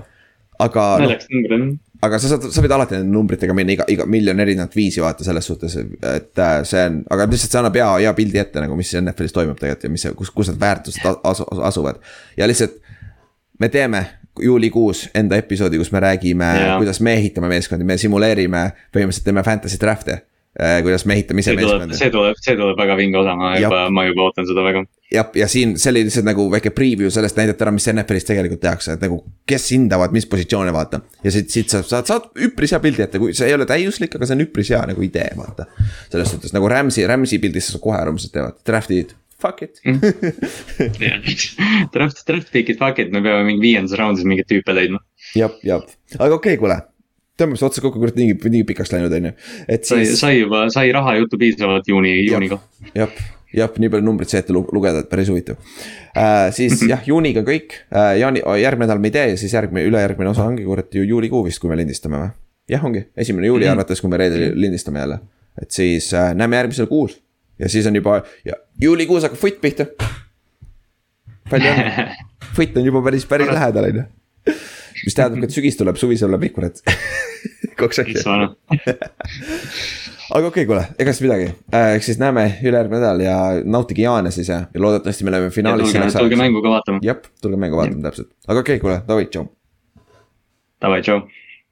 [0.62, 1.66] aga naljakas number on.
[2.06, 5.26] aga sa saad, sa võid alati nende numbritega minna iga, iga miljon erinevat viisi vaata
[5.26, 8.78] selles suhtes, et äh, see on, aga lihtsalt see annab hea, hea pildi ette nagu,
[8.78, 12.00] mis NFL-is toimub tegelikult ja mis, kus, kus need väärtused asu, asu, asuvad.
[12.40, 12.80] ja lihtsalt
[13.60, 14.06] me teeme
[14.40, 16.76] juulikuus enda episoodi, kus me räägime Jaa.
[16.76, 18.64] kuidas me ehitame meeskondi, me simuleerime,
[18.94, 20.18] põhimõtteliselt teeme fantasy draft'e.
[20.82, 21.98] kuidas me ehitame ise see tuleb, meeskondi.
[21.98, 24.84] see tuleb, see tuleb väga vinge osa, ma juba, ma juba ootan seda väga.
[25.12, 28.62] jah, ja siin, see oli lihtsalt nagu väike preview sellest näidata ära, mis NFL-is tegelikult
[28.64, 31.02] tehakse, et nagu kes hindavad, mis positsioone vaata.
[31.24, 34.16] ja siit, siit saad, saad, saad üpris hea pildi ette, kui see ei ole täiuslik,
[34.18, 35.68] aga see on üpris hea nagu idee, vaata.
[36.12, 39.62] selles suhtes nagu Rams'i, Rams'i pildis sa saad kohe aru, mis nad teevad, draft'id, fuck
[39.62, 39.80] it.
[41.92, 45.02] Draft, draft pick'id, fuck it, me peame mingi viiendas raundis mingeid tüüpe leidma.
[45.38, 45.84] jah, jah,
[46.18, 46.78] aga okei okay,, kuule.
[47.40, 49.34] tõmbame seda otsa kokku, kurat nii, nii pikaks läinud, on ju,
[49.76, 50.14] et siis.
[50.20, 52.60] sai juba, sai raha juttu piisavalt juuni, juuniga.
[52.94, 53.10] jah,
[53.54, 55.56] jah, nii palju numbreid sai ette lu- lugeda, et päris huvitav
[56.16, 56.50] äh,.
[56.56, 60.30] siis jah, juuniga kõik äh,, jaani, järgmine nädal me ei tee ja siis järgmine, ülejärgmine
[60.30, 62.30] osa ongi kurat ju juulikuu vist, kui me lindistame või?
[62.72, 63.72] jah, ongi, esimene juuli Mhm.
[63.76, 65.18] arvates, kui me reedel lindistame jälle.
[65.62, 67.10] et siis äh, näeme järgmisel kuul
[67.58, 69.86] ja siis on juba ja juulikuus hakkab foot pihta.
[71.50, 72.06] palju õnne,
[72.56, 74.04] foot on juba päris, päris lähedal on ju.
[75.04, 76.82] Mis tähendab, et sügis tuleb, suvi saab läbi, kurat.
[77.80, 78.36] kaks asja
[80.32, 84.04] aga okei okay,, kuule, ega siis midagi äh,, eks siis näeme ülejärgmine nädal ja nautige
[84.06, 86.38] Jaane siis ja, ja loodetavasti me oleme finaalis tulge, tulge.
[86.40, 87.02] mängu ka vaatama.
[87.04, 89.48] jah, tulge mängu vaatama täpselt, aga okei okay,, kuule, davai, tšau.
[90.82, 91.20] Davai, tšau.